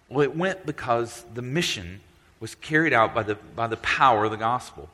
Well, 0.09 0.21
it 0.21 0.35
went 0.35 0.65
because 0.65 1.23
the 1.33 1.41
mission 1.41 2.01
was 2.41 2.55
carried 2.55 2.91
out 2.91 3.15
by 3.15 3.23
the, 3.23 3.35
by 3.55 3.67
the 3.67 3.77
power 3.77 4.25
of 4.25 4.31
the 4.31 4.37
gospel. 4.37 4.89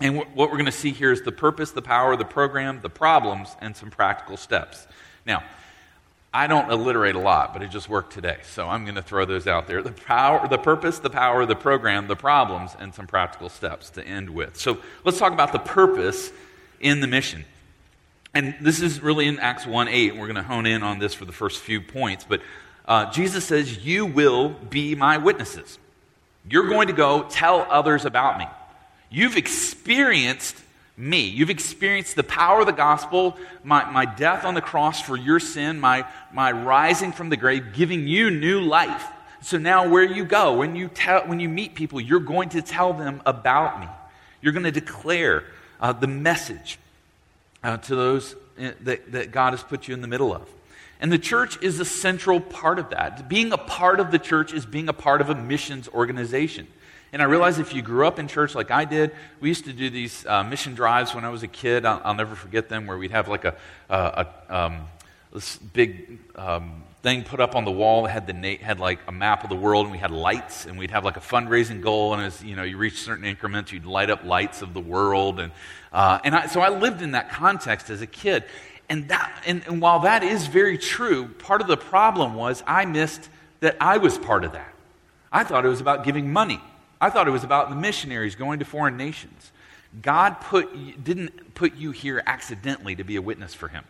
And 0.00 0.16
what 0.16 0.50
we're 0.50 0.56
going 0.56 0.64
to 0.64 0.72
see 0.72 0.90
here 0.90 1.12
is 1.12 1.22
the 1.22 1.30
purpose, 1.30 1.70
the 1.70 1.82
power, 1.82 2.16
the 2.16 2.24
program, 2.24 2.80
the 2.82 2.90
problems, 2.90 3.54
and 3.60 3.76
some 3.76 3.90
practical 3.90 4.36
steps. 4.36 4.88
Now, 5.24 5.44
I 6.32 6.48
don't 6.48 6.68
alliterate 6.68 7.14
a 7.14 7.20
lot, 7.20 7.52
but 7.52 7.62
it 7.62 7.70
just 7.70 7.88
worked 7.88 8.12
today. 8.12 8.38
So 8.42 8.68
I'm 8.68 8.82
going 8.84 8.96
to 8.96 9.02
throw 9.02 9.24
those 9.24 9.46
out 9.46 9.68
there. 9.68 9.82
The 9.82 9.92
power, 9.92 10.48
the 10.48 10.58
purpose, 10.58 10.98
the 10.98 11.10
power, 11.10 11.46
the 11.46 11.54
program, 11.54 12.08
the 12.08 12.16
problems, 12.16 12.72
and 12.80 12.92
some 12.92 13.06
practical 13.06 13.48
steps 13.48 13.90
to 13.90 14.04
end 14.04 14.30
with. 14.30 14.56
So 14.56 14.78
let's 15.04 15.18
talk 15.18 15.32
about 15.32 15.52
the 15.52 15.60
purpose 15.60 16.32
in 16.80 16.98
the 16.98 17.06
mission. 17.06 17.44
And 18.34 18.56
this 18.60 18.80
is 18.80 19.00
really 19.00 19.28
in 19.28 19.38
Acts 19.38 19.64
1 19.64 19.86
8. 19.86 20.16
We're 20.16 20.26
going 20.26 20.34
to 20.34 20.42
hone 20.42 20.66
in 20.66 20.82
on 20.82 20.98
this 20.98 21.14
for 21.14 21.24
the 21.24 21.32
first 21.32 21.60
few 21.60 21.80
points. 21.80 22.26
But 22.28 22.40
uh, 22.86 23.12
Jesus 23.12 23.44
says, 23.44 23.84
You 23.84 24.04
will 24.04 24.48
be 24.48 24.96
my 24.96 25.18
witnesses. 25.18 25.78
You're 26.48 26.68
going 26.68 26.88
to 26.88 26.92
go 26.92 27.26
tell 27.28 27.66
others 27.70 28.04
about 28.04 28.38
me. 28.38 28.46
You've 29.10 29.36
experienced 29.36 30.56
me. 30.96 31.26
You've 31.26 31.50
experienced 31.50 32.16
the 32.16 32.22
power 32.22 32.60
of 32.60 32.66
the 32.66 32.72
gospel, 32.72 33.36
my, 33.62 33.90
my 33.90 34.04
death 34.04 34.44
on 34.44 34.54
the 34.54 34.60
cross 34.60 35.00
for 35.00 35.16
your 35.16 35.40
sin, 35.40 35.80
my, 35.80 36.06
my 36.32 36.52
rising 36.52 37.12
from 37.12 37.30
the 37.30 37.36
grave, 37.36 37.72
giving 37.72 38.06
you 38.06 38.30
new 38.30 38.60
life. 38.60 39.04
So 39.40 39.58
now, 39.58 39.88
where 39.88 40.04
you 40.04 40.24
go, 40.24 40.54
when 40.54 40.74
you, 40.74 40.88
tell, 40.88 41.26
when 41.26 41.38
you 41.38 41.48
meet 41.48 41.74
people, 41.74 42.00
you're 42.00 42.20
going 42.20 42.48
to 42.50 42.62
tell 42.62 42.92
them 42.92 43.20
about 43.26 43.80
me. 43.80 43.88
You're 44.40 44.52
going 44.52 44.64
to 44.64 44.70
declare 44.70 45.44
uh, 45.80 45.92
the 45.92 46.06
message 46.06 46.78
uh, 47.62 47.76
to 47.78 47.94
those 47.94 48.34
uh, 48.58 48.70
that, 48.82 49.12
that 49.12 49.32
God 49.32 49.52
has 49.52 49.62
put 49.62 49.86
you 49.86 49.94
in 49.94 50.00
the 50.00 50.08
middle 50.08 50.34
of. 50.34 50.48
And 51.04 51.12
the 51.12 51.18
church 51.18 51.62
is 51.62 51.78
a 51.80 51.84
central 51.84 52.40
part 52.40 52.78
of 52.78 52.88
that. 52.88 53.28
Being 53.28 53.52
a 53.52 53.58
part 53.58 54.00
of 54.00 54.10
the 54.10 54.18
church 54.18 54.54
is 54.54 54.64
being 54.64 54.88
a 54.88 54.94
part 54.94 55.20
of 55.20 55.28
a 55.28 55.34
missions 55.34 55.86
organization. 55.86 56.66
And 57.12 57.20
I 57.20 57.26
realize 57.26 57.58
if 57.58 57.74
you 57.74 57.82
grew 57.82 58.06
up 58.06 58.18
in 58.18 58.26
church 58.26 58.54
like 58.54 58.70
I 58.70 58.86
did, 58.86 59.10
we 59.38 59.48
used 59.50 59.66
to 59.66 59.74
do 59.74 59.90
these 59.90 60.24
uh, 60.24 60.42
mission 60.44 60.74
drives 60.74 61.14
when 61.14 61.26
I 61.26 61.28
was 61.28 61.42
a 61.42 61.46
kid. 61.46 61.84
I'll, 61.84 62.00
I'll, 62.06 62.14
never 62.14 62.34
forget 62.34 62.70
them, 62.70 62.86
where 62.86 62.96
we'd 62.96 63.10
have 63.10 63.28
like 63.28 63.44
a, 63.44 63.54
a, 63.90 64.26
a 64.48 64.56
um, 64.56 64.86
this 65.30 65.58
big 65.58 66.20
um, 66.36 66.84
thing 67.02 67.22
put 67.22 67.38
up 67.38 67.54
on 67.54 67.66
the 67.66 67.70
wall 67.70 68.04
that 68.04 68.12
had, 68.12 68.26
the 68.26 68.56
had 68.56 68.80
like 68.80 69.00
a 69.06 69.12
map 69.12 69.44
of 69.44 69.50
the 69.50 69.56
world, 69.56 69.84
and 69.84 69.92
we 69.92 69.98
had 69.98 70.10
lights, 70.10 70.64
and 70.64 70.78
we'd 70.78 70.90
have 70.90 71.04
like 71.04 71.18
a 71.18 71.20
fundraising 71.20 71.82
goal, 71.82 72.14
and 72.14 72.22
as 72.22 72.42
you 72.42 72.56
know, 72.56 72.62
you 72.62 72.78
reach 72.78 73.02
certain 73.02 73.26
increments, 73.26 73.72
you'd 73.72 73.84
light 73.84 74.08
up 74.08 74.24
lights 74.24 74.62
of 74.62 74.72
the 74.72 74.80
world, 74.80 75.38
and 75.38 75.52
uh, 75.92 76.18
and 76.24 76.34
I, 76.34 76.46
so 76.46 76.62
I 76.62 76.70
lived 76.70 77.02
in 77.02 77.10
that 77.10 77.30
context 77.30 77.90
as 77.90 78.00
a 78.00 78.06
kid, 78.06 78.44
and 78.88 79.08
that 79.08 79.42
and, 79.46 79.62
and 79.66 79.80
while 79.80 80.00
that 80.00 80.22
is 80.22 80.46
very 80.46 80.78
true, 80.78 81.28
part 81.28 81.60
of 81.60 81.66
the 81.66 81.76
problem 81.76 82.34
was 82.34 82.62
I 82.66 82.84
missed 82.84 83.28
that 83.60 83.76
I 83.80 83.98
was 83.98 84.18
part 84.18 84.44
of 84.44 84.52
that. 84.52 84.74
I 85.32 85.42
thought 85.44 85.64
it 85.64 85.68
was 85.68 85.80
about 85.80 86.04
giving 86.04 86.32
money. 86.32 86.60
I 87.00 87.10
thought 87.10 87.26
it 87.26 87.32
was 87.32 87.44
about 87.44 87.70
the 87.70 87.76
missionaries 87.76 88.34
going 88.34 88.60
to 88.60 88.64
foreign 88.64 88.96
nations. 88.96 89.52
God 90.00 90.40
put, 90.40 91.04
didn't 91.04 91.54
put 91.54 91.74
you 91.76 91.90
here 91.90 92.22
accidentally 92.26 92.96
to 92.96 93.04
be 93.04 93.16
a 93.16 93.22
witness 93.22 93.54
for 93.54 93.68
Him. 93.68 93.84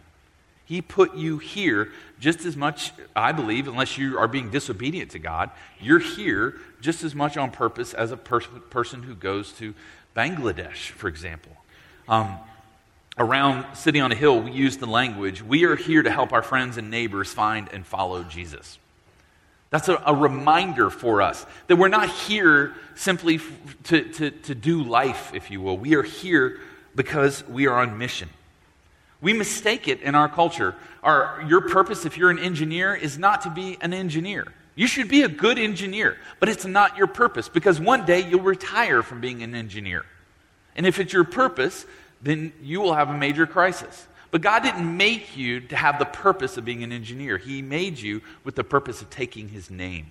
He 0.64 0.80
put 0.80 1.14
you 1.14 1.38
here 1.38 1.92
just 2.18 2.44
as 2.44 2.56
much, 2.56 2.92
I 3.14 3.32
believe, 3.32 3.68
unless 3.68 3.98
you 3.98 4.18
are 4.18 4.28
being 4.28 4.50
disobedient 4.50 5.10
to 5.10 5.18
God, 5.18 5.50
you're 5.78 5.98
here 5.98 6.56
just 6.80 7.04
as 7.04 7.14
much 7.14 7.36
on 7.36 7.50
purpose 7.50 7.92
as 7.92 8.10
a 8.12 8.16
pers- 8.16 8.48
person 8.70 9.02
who 9.02 9.14
goes 9.14 9.52
to 9.52 9.74
Bangladesh, 10.16 10.90
for 10.90 11.08
example. 11.08 11.52
Um, 12.08 12.38
around 13.18 13.74
City 13.76 14.00
on 14.00 14.12
a 14.12 14.14
Hill, 14.14 14.40
we 14.40 14.50
use 14.50 14.76
the 14.76 14.86
language 14.86 15.42
we 15.42 15.64
are 15.64 15.76
here 15.76 16.02
to 16.02 16.10
help 16.10 16.32
our 16.32 16.42
friends 16.42 16.76
and 16.76 16.90
neighbors 16.90 17.32
find 17.32 17.68
and 17.72 17.86
follow 17.86 18.22
Jesus. 18.24 18.78
That's 19.70 19.88
a, 19.88 20.00
a 20.06 20.14
reminder 20.14 20.90
for 20.90 21.20
us 21.20 21.44
that 21.66 21.76
we're 21.76 21.88
not 21.88 22.08
here 22.08 22.74
simply 22.94 23.40
to, 23.84 24.02
to, 24.02 24.30
to 24.30 24.54
do 24.54 24.84
life, 24.84 25.32
if 25.34 25.50
you 25.50 25.60
will. 25.60 25.76
We 25.76 25.94
are 25.96 26.02
here 26.02 26.60
because 26.94 27.46
we 27.48 27.66
are 27.66 27.80
on 27.80 27.98
mission. 27.98 28.28
We 29.20 29.32
mistake 29.32 29.88
it 29.88 30.00
in 30.02 30.14
our 30.14 30.28
culture. 30.28 30.74
Our, 31.02 31.44
your 31.48 31.62
purpose, 31.62 32.04
if 32.04 32.16
you're 32.16 32.30
an 32.30 32.38
engineer, 32.38 32.94
is 32.94 33.18
not 33.18 33.42
to 33.42 33.50
be 33.50 33.78
an 33.80 33.92
engineer. 33.92 34.46
You 34.76 34.86
should 34.86 35.08
be 35.08 35.22
a 35.22 35.28
good 35.28 35.58
engineer, 35.58 36.18
but 36.40 36.48
it's 36.48 36.66
not 36.66 36.96
your 36.96 37.06
purpose 37.06 37.48
because 37.48 37.80
one 37.80 38.04
day 38.04 38.20
you'll 38.28 38.42
retire 38.42 39.02
from 39.02 39.20
being 39.20 39.42
an 39.42 39.54
engineer. 39.54 40.04
And 40.76 40.86
if 40.86 40.98
it's 40.98 41.12
your 41.12 41.24
purpose, 41.24 41.86
then 42.24 42.52
you 42.62 42.80
will 42.80 42.94
have 42.94 43.10
a 43.10 43.16
major 43.16 43.46
crisis. 43.46 44.06
But 44.30 44.42
God 44.42 44.64
didn't 44.64 44.96
make 44.96 45.36
you 45.36 45.60
to 45.60 45.76
have 45.76 46.00
the 46.00 46.04
purpose 46.04 46.56
of 46.56 46.64
being 46.64 46.82
an 46.82 46.90
engineer, 46.90 47.38
He 47.38 47.62
made 47.62 48.00
you 48.00 48.20
with 48.42 48.56
the 48.56 48.64
purpose 48.64 49.00
of 49.00 49.10
taking 49.10 49.50
His 49.50 49.70
name. 49.70 50.06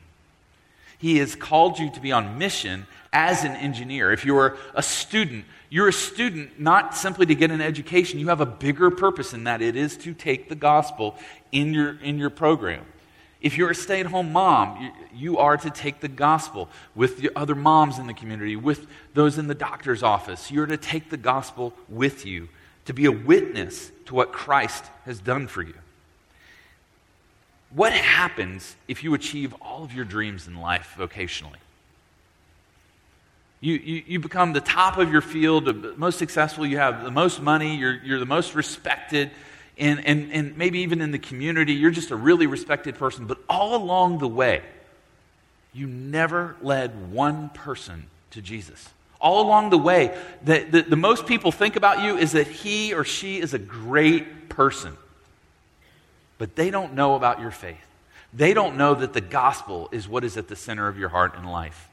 He 0.97 1.17
has 1.17 1.35
called 1.35 1.79
you 1.79 1.91
to 1.91 1.99
be 1.99 2.13
on 2.13 2.37
mission 2.37 2.87
as 3.11 3.43
an 3.43 3.51
engineer. 3.51 4.13
If 4.13 4.23
you're 4.23 4.57
a 4.73 4.81
student, 4.81 5.43
you're 5.69 5.89
a 5.89 5.93
student 5.93 6.57
not 6.57 6.95
simply 6.95 7.25
to 7.25 7.35
get 7.35 7.51
an 7.51 7.59
education. 7.59 8.19
You 8.19 8.29
have 8.29 8.39
a 8.39 8.45
bigger 8.45 8.89
purpose 8.89 9.33
in 9.33 9.43
that. 9.43 9.61
It 9.61 9.75
is 9.75 9.97
to 9.97 10.13
take 10.13 10.47
the 10.47 10.55
gospel 10.55 11.17
in 11.51 11.73
your, 11.73 11.99
in 12.01 12.17
your 12.17 12.29
program. 12.29 12.85
If 13.43 13.57
you're 13.57 13.71
a 13.71 13.75
stay 13.75 13.99
at 13.99 14.05
home 14.05 14.31
mom, 14.31 14.89
you, 15.13 15.37
are 15.37 15.57
to 15.57 15.69
take 15.69 15.99
the 15.99 16.07
gospel 16.07 16.69
with 16.95 17.17
the 17.17 17.29
other 17.35 17.55
moms 17.55 17.99
in 17.99 18.07
the 18.07 18.13
community, 18.13 18.55
with 18.55 18.87
those 19.13 19.37
in 19.37 19.47
the 19.47 19.53
doctor's 19.53 20.01
office. 20.01 20.49
You're 20.49 20.65
to 20.65 20.77
take 20.77 21.09
the 21.09 21.17
gospel 21.17 21.73
with 21.89 22.25
you, 22.25 22.47
to 22.85 22.93
be 22.93 23.03
a 23.03 23.11
witness 23.11 23.91
to 24.05 24.15
what 24.15 24.31
Christ 24.31 24.85
has 25.03 25.19
done 25.19 25.47
for 25.47 25.61
you. 25.61 25.73
What 27.71 27.91
happens 27.91 28.77
if 28.87 29.03
you 29.03 29.13
achieve 29.13 29.53
all 29.61 29.83
of 29.83 29.93
your 29.93 30.05
dreams 30.05 30.47
in 30.47 30.61
life 30.61 30.95
vocationally? 30.97 31.57
You, 33.59 33.73
you, 33.73 34.03
you, 34.07 34.19
become 34.19 34.53
the 34.53 34.61
top 34.61 34.97
of 34.97 35.11
your 35.11 35.21
field, 35.21 35.65
the 35.65 35.93
most 35.97 36.17
successful, 36.17 36.65
you 36.65 36.77
have 36.77 37.03
the 37.03 37.11
most 37.11 37.41
money, 37.41 37.75
you're, 37.75 37.95
you're 38.03 38.19
the 38.19 38.25
most 38.25 38.55
respected, 38.55 39.31
and, 39.77 40.05
and, 40.05 40.31
and 40.31 40.57
maybe 40.57 40.79
even 40.79 41.01
in 41.01 41.11
the 41.11 41.19
community, 41.19 41.73
you're 41.73 41.91
just 41.91 42.11
a 42.11 42.15
really 42.15 42.47
respected 42.47 42.95
person. 42.95 43.25
But 43.25 43.39
all 43.49 43.75
along 43.75 44.19
the 44.19 44.27
way, 44.27 44.61
you 45.73 45.87
never 45.87 46.55
led 46.61 47.11
one 47.11 47.49
person 47.49 48.05
to 48.31 48.41
Jesus. 48.41 48.89
All 49.19 49.41
along 49.41 49.69
the 49.69 49.77
way, 49.77 50.17
the, 50.43 50.59
the, 50.59 50.81
the 50.81 50.95
most 50.95 51.25
people 51.25 51.51
think 51.51 51.75
about 51.75 52.03
you 52.03 52.17
is 52.17 52.33
that 52.33 52.47
he 52.47 52.93
or 52.93 53.03
she 53.03 53.39
is 53.39 53.53
a 53.53 53.59
great 53.59 54.49
person 54.49 54.97
but 56.43 56.57
they 56.57 56.69
don't 56.69 56.93
know 56.93 57.15
about 57.15 57.39
your 57.39 57.51
faith. 57.51 57.77
They 58.33 58.53
don't 58.53 58.75
know 58.75 58.95
that 58.95 59.13
the 59.13 59.21
gospel 59.21 59.87
is 59.93 60.09
what 60.09 60.25
is 60.25 60.35
at 60.35 60.49
the 60.49 60.57
center 60.57 60.89
of 60.89 60.97
your 60.97 61.07
heart 61.07 61.35
and 61.37 61.49
life. 61.49 61.87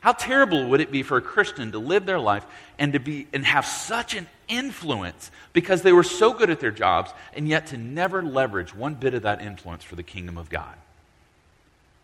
How 0.00 0.12
terrible 0.12 0.68
would 0.68 0.80
it 0.80 0.92
be 0.92 1.02
for 1.02 1.16
a 1.16 1.22
Christian 1.22 1.72
to 1.72 1.78
live 1.78 2.06
their 2.06 2.20
life 2.20 2.46
and 2.78 2.92
to 2.92 3.00
be 3.00 3.26
and 3.32 3.44
have 3.44 3.66
such 3.66 4.14
an 4.14 4.28
influence 4.46 5.30
because 5.52 5.82
they 5.82 5.92
were 5.92 6.04
so 6.04 6.32
good 6.32 6.50
at 6.50 6.60
their 6.60 6.70
jobs 6.70 7.10
and 7.34 7.48
yet 7.48 7.68
to 7.68 7.76
never 7.76 8.22
leverage 8.22 8.74
one 8.74 8.94
bit 8.94 9.14
of 9.14 9.22
that 9.22 9.42
influence 9.42 9.82
for 9.82 9.96
the 9.96 10.02
kingdom 10.02 10.38
of 10.38 10.48
God? 10.48 10.74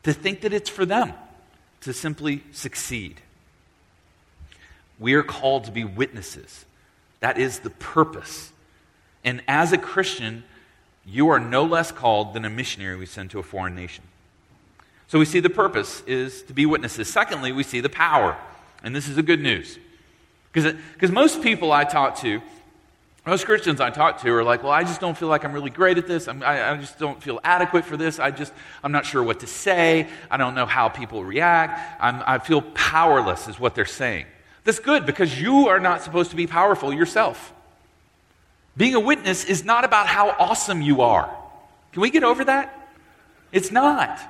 To 0.03 0.13
think 0.13 0.41
that 0.41 0.53
it's 0.53 0.69
for 0.69 0.85
them 0.85 1.13
to 1.83 1.93
simply 1.93 2.43
succeed. 2.51 3.21
We 4.99 5.15
are 5.15 5.23
called 5.23 5.65
to 5.65 5.73
be 5.73 5.85
witnesses. 5.85 6.65
That 7.21 7.39
is 7.39 7.61
the 7.61 7.71
purpose. 7.71 8.53
And 9.23 9.43
as 9.49 9.73
a 9.73 9.79
Christian, 9.79 10.45
you 11.07 11.29
are 11.29 11.39
no 11.39 11.65
less 11.65 11.93
called 11.93 12.35
than 12.35 12.45
a 12.45 12.51
missionary 12.51 12.97
we 12.97 13.07
send 13.07 13.31
to 13.31 13.39
a 13.39 13.43
foreign 13.43 13.75
nation. 13.75 14.05
So 15.09 15.19
we 15.19 15.25
see 15.25 15.41
the 15.41 15.51
purpose 15.51 16.03
is 16.07 16.43
to 16.45 16.53
be 16.53 16.67
witnesses. 16.67 17.13
Secondly, 17.13 17.53
we 17.53 17.63
see 17.63 17.81
the 17.81 17.89
power. 17.89 18.37
And 18.83 18.95
this 18.95 19.09
is 19.09 19.17
the 19.17 19.23
good 19.23 19.41
news. 19.41 19.79
Because 20.53 21.11
most 21.11 21.43
people 21.43 21.73
I 21.73 21.85
talk 21.85 22.19
to, 22.19 22.41
most 23.27 23.47
Christians 23.47 23.81
I 23.81 23.91
talk 23.91 24.21
to 24.21 24.31
are 24.31 24.45
like, 24.45 24.63
well, 24.63 24.73
I 24.73 24.85
just 24.85 25.01
don't 25.01 25.17
feel 25.17 25.29
like 25.29 25.45
I'm 25.45 25.53
really 25.53 25.71
great 25.71 25.97
at 25.97 26.07
this. 26.07 26.29
I, 26.29 26.73
I 26.73 26.77
just 26.77 26.99
don't 26.99 27.23
feel 27.23 27.41
adequate 27.43 27.87
for 27.87 27.97
this. 27.97 28.19
I 28.19 28.31
just, 28.31 28.53
I'm 28.83 28.93
not 28.93 29.07
sure 29.07 29.23
what 29.23 29.41
to 29.41 29.47
say. 29.47 30.09
I 30.31 30.37
don't 30.37 30.55
know 30.55 30.67
how 30.67 30.91
people 30.91 31.25
react. 31.25 32.03
I'm, 32.03 32.23
I 32.27 32.39
feel 32.39 32.61
powerless, 32.61 33.49
is 33.49 33.59
what 33.59 33.75
they're 33.75 33.87
saying. 33.87 34.27
That's 34.65 34.79
good 34.79 35.07
because 35.07 35.41
you 35.41 35.69
are 35.69 35.81
not 35.81 36.03
supposed 36.03 36.31
to 36.31 36.37
be 36.37 36.47
powerful 36.47 36.93
yourself. 36.93 37.53
Being 38.77 38.95
a 38.95 39.01
witness 39.01 39.45
is 39.45 39.65
not 39.65 39.85
about 39.85 40.07
how 40.07 40.31
awesome 40.31 40.83
you 40.83 41.03
are. 41.03 41.35
Can 41.93 42.03
we 42.03 42.11
get 42.11 42.25
over 42.25 42.45
that? 42.45 42.91
It's 43.53 43.71
not. 43.71 44.21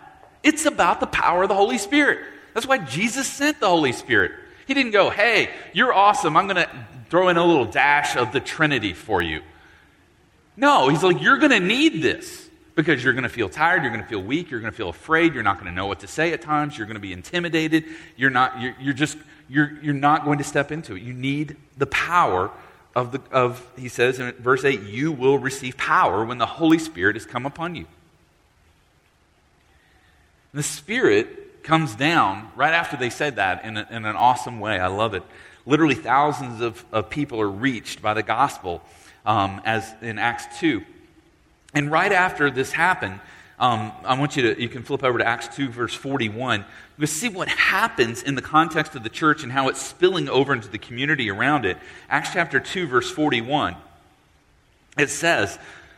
It's 0.44 0.66
about 0.66 1.00
the 1.00 1.06
power 1.06 1.42
of 1.42 1.48
the 1.48 1.54
Holy 1.54 1.78
Spirit. 1.78 2.20
That's 2.52 2.66
why 2.66 2.78
Jesus 2.78 3.26
sent 3.26 3.58
the 3.58 3.68
Holy 3.68 3.92
Spirit. 3.92 4.32
He 4.66 4.74
didn't 4.74 4.92
go, 4.92 5.10
hey, 5.10 5.50
you're 5.72 5.92
awesome. 5.92 6.36
I'm 6.36 6.46
going 6.46 6.64
to 6.64 6.70
throw 7.10 7.28
in 7.28 7.36
a 7.36 7.44
little 7.44 7.64
dash 7.64 8.16
of 8.16 8.32
the 8.32 8.40
Trinity 8.40 8.92
for 8.92 9.22
you. 9.22 9.42
No, 10.56 10.88
he's 10.88 11.02
like, 11.02 11.20
you're 11.20 11.38
going 11.38 11.50
to 11.50 11.60
need 11.60 12.02
this 12.02 12.48
because 12.76 13.02
you're 13.02 13.12
going 13.12 13.24
to 13.24 13.28
feel 13.28 13.48
tired, 13.48 13.82
you're 13.82 13.90
going 13.90 14.02
to 14.02 14.08
feel 14.08 14.22
weak, 14.22 14.50
you're 14.50 14.60
going 14.60 14.72
to 14.72 14.76
feel 14.76 14.88
afraid, 14.88 15.32
you're 15.32 15.42
not 15.42 15.56
going 15.56 15.66
to 15.66 15.74
know 15.74 15.86
what 15.86 16.00
to 16.00 16.06
say 16.06 16.32
at 16.32 16.42
times, 16.42 16.76
you're 16.76 16.86
going 16.86 16.96
to 16.96 17.00
be 17.00 17.12
intimidated, 17.12 17.84
you're 18.16 18.30
not, 18.30 18.60
you're, 18.60 18.74
you're 18.80 18.94
just, 18.94 19.16
you're, 19.48 19.78
you're 19.80 19.94
not 19.94 20.24
going 20.24 20.38
to 20.38 20.44
step 20.44 20.72
into 20.72 20.96
it. 20.96 21.02
You 21.02 21.12
need 21.12 21.56
the 21.78 21.86
power 21.86 22.50
of, 22.96 23.12
the, 23.12 23.20
of, 23.30 23.64
he 23.76 23.88
says 23.88 24.18
in 24.18 24.32
verse 24.32 24.64
8, 24.64 24.82
you 24.82 25.12
will 25.12 25.38
receive 25.38 25.76
power 25.76 26.24
when 26.24 26.38
the 26.38 26.46
Holy 26.46 26.78
Spirit 26.78 27.16
has 27.16 27.26
come 27.26 27.46
upon 27.46 27.74
you. 27.74 27.86
The 30.54 30.62
Spirit 30.62 31.62
comes 31.64 31.96
down 31.96 32.48
right 32.54 32.72
after 32.72 32.96
they 32.96 33.10
said 33.10 33.36
that 33.36 33.64
in, 33.64 33.76
a, 33.76 33.86
in 33.90 34.04
an 34.04 34.14
awesome 34.16 34.60
way. 34.60 34.78
I 34.78 34.86
love 34.86 35.14
it. 35.14 35.24
Literally, 35.66 35.96
thousands 35.96 36.60
of, 36.60 36.84
of 36.92 37.10
people 37.10 37.40
are 37.40 37.50
reached 37.50 38.00
by 38.00 38.14
the 38.14 38.22
gospel, 38.22 38.80
um, 39.26 39.60
as 39.64 39.92
in 40.00 40.18
Acts 40.18 40.60
2. 40.60 40.82
And 41.74 41.90
right 41.90 42.12
after 42.12 42.50
this 42.52 42.70
happened, 42.70 43.18
um, 43.58 43.90
I 44.04 44.16
want 44.18 44.36
you 44.36 44.54
to, 44.54 44.60
you 44.60 44.68
can 44.68 44.84
flip 44.84 45.02
over 45.02 45.18
to 45.18 45.26
Acts 45.26 45.54
2, 45.56 45.68
verse 45.70 45.94
41. 45.94 46.64
You 46.98 47.06
see 47.06 47.28
what 47.28 47.48
happens 47.48 48.22
in 48.22 48.36
the 48.36 48.42
context 48.42 48.94
of 48.94 49.02
the 49.02 49.08
church 49.08 49.42
and 49.42 49.50
how 49.50 49.68
it's 49.68 49.82
spilling 49.82 50.28
over 50.28 50.52
into 50.52 50.68
the 50.68 50.78
community 50.78 51.30
around 51.30 51.64
it. 51.64 51.78
Acts 52.08 52.30
chapter 52.32 52.60
2, 52.60 52.86
verse 52.86 53.10
41. 53.10 53.74
It 54.98 55.10
says, 55.10 55.58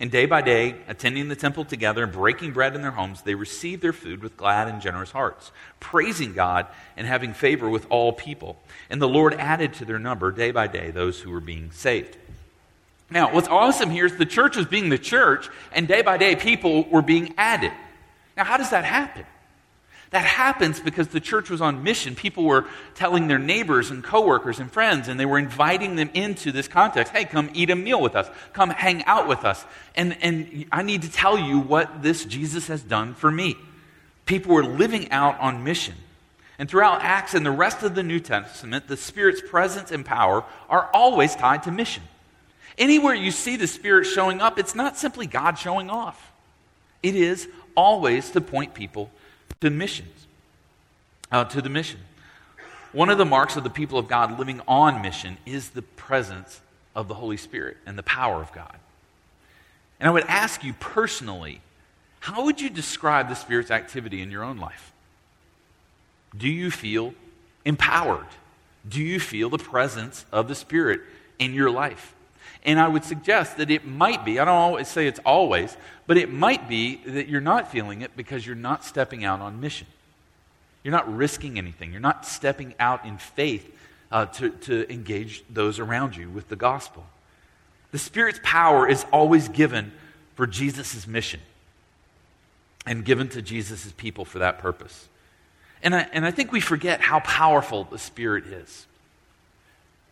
And 0.00 0.10
day 0.12 0.26
by 0.26 0.42
day, 0.42 0.76
attending 0.86 1.28
the 1.28 1.34
temple 1.34 1.64
together 1.64 2.04
and 2.04 2.12
breaking 2.12 2.52
bread 2.52 2.76
in 2.76 2.82
their 2.82 2.92
homes, 2.92 3.22
they 3.22 3.34
received 3.34 3.82
their 3.82 3.92
food 3.92 4.22
with 4.22 4.36
glad 4.36 4.68
and 4.68 4.80
generous 4.80 5.10
hearts, 5.10 5.50
praising 5.80 6.34
God 6.34 6.66
and 6.96 7.06
having 7.06 7.32
favor 7.34 7.68
with 7.68 7.86
all 7.90 8.12
people. 8.12 8.56
And 8.90 9.02
the 9.02 9.08
Lord 9.08 9.34
added 9.34 9.74
to 9.74 9.84
their 9.84 9.98
number 9.98 10.30
day 10.30 10.52
by 10.52 10.68
day 10.68 10.92
those 10.92 11.20
who 11.20 11.30
were 11.30 11.40
being 11.40 11.72
saved. 11.72 12.16
Now, 13.10 13.32
what's 13.32 13.48
awesome 13.48 13.90
here 13.90 14.06
is 14.06 14.16
the 14.16 14.26
church 14.26 14.56
was 14.56 14.66
being 14.66 14.88
the 14.88 14.98
church, 14.98 15.48
and 15.72 15.88
day 15.88 16.02
by 16.02 16.18
day, 16.18 16.36
people 16.36 16.84
were 16.84 17.02
being 17.02 17.34
added. 17.38 17.72
Now, 18.36 18.44
how 18.44 18.56
does 18.56 18.70
that 18.70 18.84
happen? 18.84 19.24
That 20.10 20.24
happens 20.24 20.80
because 20.80 21.08
the 21.08 21.20
church 21.20 21.50
was 21.50 21.60
on 21.60 21.82
mission. 21.82 22.14
People 22.14 22.44
were 22.44 22.64
telling 22.94 23.28
their 23.28 23.38
neighbors 23.38 23.90
and 23.90 24.02
coworkers 24.02 24.58
and 24.58 24.72
friends, 24.72 25.08
and 25.08 25.20
they 25.20 25.26
were 25.26 25.38
inviting 25.38 25.96
them 25.96 26.10
into 26.14 26.50
this 26.50 26.66
context. 26.66 27.12
Hey, 27.12 27.26
come 27.26 27.50
eat 27.52 27.68
a 27.68 27.76
meal 27.76 28.00
with 28.00 28.16
us. 28.16 28.30
Come 28.54 28.70
hang 28.70 29.04
out 29.04 29.28
with 29.28 29.44
us. 29.44 29.64
And, 29.94 30.16
and 30.22 30.64
I 30.72 30.82
need 30.82 31.02
to 31.02 31.12
tell 31.12 31.38
you 31.38 31.58
what 31.58 32.02
this 32.02 32.24
Jesus 32.24 32.68
has 32.68 32.82
done 32.82 33.14
for 33.14 33.30
me. 33.30 33.56
People 34.24 34.54
were 34.54 34.64
living 34.64 35.10
out 35.10 35.38
on 35.40 35.62
mission. 35.62 35.94
And 36.58 36.68
throughout 36.68 37.02
Acts 37.02 37.34
and 37.34 37.44
the 37.44 37.50
rest 37.50 37.82
of 37.82 37.94
the 37.94 38.02
New 38.02 38.18
Testament, 38.18 38.88
the 38.88 38.96
Spirit's 38.96 39.42
presence 39.42 39.92
and 39.92 40.04
power 40.04 40.42
are 40.70 40.88
always 40.94 41.36
tied 41.36 41.64
to 41.64 41.70
mission. 41.70 42.02
Anywhere 42.78 43.14
you 43.14 43.30
see 43.30 43.56
the 43.56 43.66
Spirit 43.66 44.06
showing 44.06 44.40
up, 44.40 44.58
it's 44.58 44.74
not 44.74 44.96
simply 44.96 45.26
God 45.26 45.58
showing 45.58 45.90
off, 45.90 46.32
it 47.02 47.14
is 47.14 47.46
always 47.76 48.30
to 48.30 48.40
point 48.40 48.74
people 48.74 49.10
to 49.60 49.70
missions, 49.70 50.26
uh, 51.32 51.44
to 51.44 51.60
the 51.60 51.68
mission. 51.68 52.00
One 52.92 53.10
of 53.10 53.18
the 53.18 53.24
marks 53.24 53.56
of 53.56 53.64
the 53.64 53.70
people 53.70 53.98
of 53.98 54.08
God 54.08 54.38
living 54.38 54.60
on 54.66 55.02
mission 55.02 55.36
is 55.44 55.70
the 55.70 55.82
presence 55.82 56.60
of 56.94 57.08
the 57.08 57.14
Holy 57.14 57.36
Spirit 57.36 57.76
and 57.86 57.98
the 57.98 58.02
power 58.02 58.40
of 58.40 58.52
God. 58.52 58.76
And 60.00 60.08
I 60.08 60.12
would 60.12 60.24
ask 60.24 60.64
you 60.64 60.72
personally, 60.74 61.60
how 62.20 62.44
would 62.44 62.60
you 62.60 62.70
describe 62.70 63.28
the 63.28 63.34
Spirit's 63.34 63.70
activity 63.70 64.22
in 64.22 64.30
your 64.30 64.42
own 64.42 64.58
life? 64.58 64.92
Do 66.36 66.48
you 66.48 66.70
feel 66.70 67.14
empowered? 67.64 68.26
Do 68.88 69.02
you 69.02 69.20
feel 69.20 69.50
the 69.50 69.58
presence 69.58 70.24
of 70.32 70.48
the 70.48 70.54
Spirit 70.54 71.00
in 71.38 71.54
your 71.54 71.70
life? 71.70 72.14
And 72.64 72.80
I 72.80 72.88
would 72.88 73.04
suggest 73.04 73.56
that 73.58 73.70
it 73.70 73.86
might 73.86 74.24
be, 74.24 74.38
I 74.38 74.44
don't 74.44 74.54
always 74.54 74.88
say 74.88 75.06
it's 75.06 75.20
always, 75.24 75.76
but 76.06 76.16
it 76.16 76.32
might 76.32 76.68
be 76.68 76.96
that 77.06 77.28
you're 77.28 77.40
not 77.40 77.70
feeling 77.70 78.02
it 78.02 78.16
because 78.16 78.46
you're 78.46 78.56
not 78.56 78.84
stepping 78.84 79.24
out 79.24 79.40
on 79.40 79.60
mission. 79.60 79.86
You're 80.82 80.92
not 80.92 81.14
risking 81.14 81.58
anything. 81.58 81.92
You're 81.92 82.00
not 82.00 82.26
stepping 82.26 82.74
out 82.80 83.04
in 83.04 83.18
faith 83.18 83.74
uh, 84.10 84.26
to, 84.26 84.50
to 84.50 84.92
engage 84.92 85.44
those 85.48 85.78
around 85.78 86.16
you 86.16 86.30
with 86.30 86.48
the 86.48 86.56
gospel. 86.56 87.06
The 87.90 87.98
Spirit's 87.98 88.40
power 88.42 88.88
is 88.88 89.04
always 89.12 89.48
given 89.48 89.92
for 90.34 90.46
Jesus' 90.46 91.06
mission 91.06 91.40
and 92.86 93.04
given 93.04 93.28
to 93.30 93.42
Jesus' 93.42 93.92
people 93.96 94.24
for 94.24 94.40
that 94.40 94.58
purpose. 94.58 95.08
And 95.82 95.94
I, 95.94 96.08
and 96.12 96.26
I 96.26 96.30
think 96.30 96.52
we 96.52 96.60
forget 96.60 97.00
how 97.00 97.20
powerful 97.20 97.84
the 97.84 97.98
Spirit 97.98 98.46
is. 98.46 98.86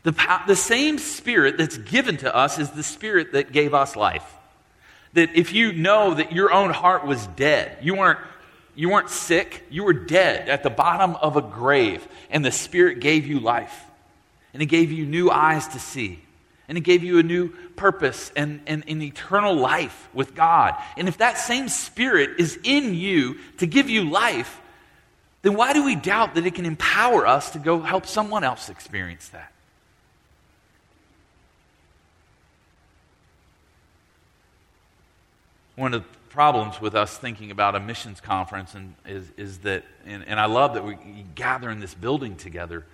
The, 0.07 0.41
the 0.47 0.55
same 0.55 0.99
Spirit 0.99 1.59
that's 1.59 1.79
given 1.79 2.17
to 2.19 2.33
us 2.33 2.61
is 2.61 2.71
the 2.71 2.85
Spirit 2.85 3.33
that 3.33 3.51
gave 3.51 3.75
us 3.75 3.97
life. 3.97 4.23
That 5.15 5.35
if 5.35 5.53
you 5.53 5.73
know 5.73 6.15
that 6.15 6.31
your 6.31 6.53
own 6.53 6.71
heart 6.71 7.05
was 7.05 7.27
dead, 7.35 7.79
you 7.83 7.97
weren't, 7.97 8.21
you 8.77 8.89
weren't 8.89 9.11
sick, 9.11 9.65
you 9.69 9.83
were 9.83 9.93
dead 9.93 10.49
at 10.49 10.63
the 10.63 10.71
bottom 10.71 11.17
of 11.17 11.37
a 11.37 11.43
grave, 11.43 12.07
and 12.31 12.45
the 12.45 12.53
Spirit 12.53 13.01
gave 13.01 13.27
you 13.27 13.41
life. 13.41 13.83
And 14.55 14.63
it 14.63 14.67
gave 14.67 14.93
you 14.93 15.05
new 15.05 15.29
eyes 15.29 15.67
to 15.69 15.81
see. 15.81 16.21
And 16.69 16.79
it 16.79 16.83
gave 16.83 17.03
you 17.03 17.19
a 17.19 17.25
new 17.25 17.49
purpose 17.75 18.31
and, 18.37 18.61
and 18.69 18.85
an 18.87 19.03
eternal 19.03 19.57
life 19.57 20.09
with 20.15 20.37
God. 20.37 20.77
And 20.97 21.09
if 21.09 21.19
that 21.19 21.37
same 21.37 21.69
Spirit 21.69 22.39
is 22.39 22.61
in 22.63 22.95
you 22.95 23.39
to 23.59 23.67
give 23.67 23.91
you 23.91 24.09
life, 24.09 24.61
then 25.43 25.55
why 25.55 25.73
do 25.73 25.85
we 25.85 25.97
doubt 25.97 26.37
that 26.37 26.47
it 26.47 26.55
can 26.55 26.65
empower 26.65 27.27
us 27.27 27.51
to 27.51 27.59
go 27.59 27.81
help 27.81 28.07
someone 28.07 28.45
else 28.45 28.69
experience 28.69 29.31
that? 29.31 29.53
One 35.77 35.95
of 35.95 36.03
the 36.03 36.09
problems 36.29 36.81
with 36.81 36.95
us 36.95 37.17
thinking 37.17 37.51
about 37.51 37.75
a 37.75 37.81
missions 37.81 38.21
conference 38.21 38.75
and 38.75 38.95
is, 39.07 39.31
is 39.37 39.59
that, 39.59 39.85
and, 40.05 40.25
and 40.27 40.41
I 40.41 40.47
love 40.47 40.75
that 40.75 40.85
we 40.85 40.97
gather 41.35 41.71
in 41.71 41.81
this 41.81 41.95
building 41.95 42.37
together, 42.37 42.85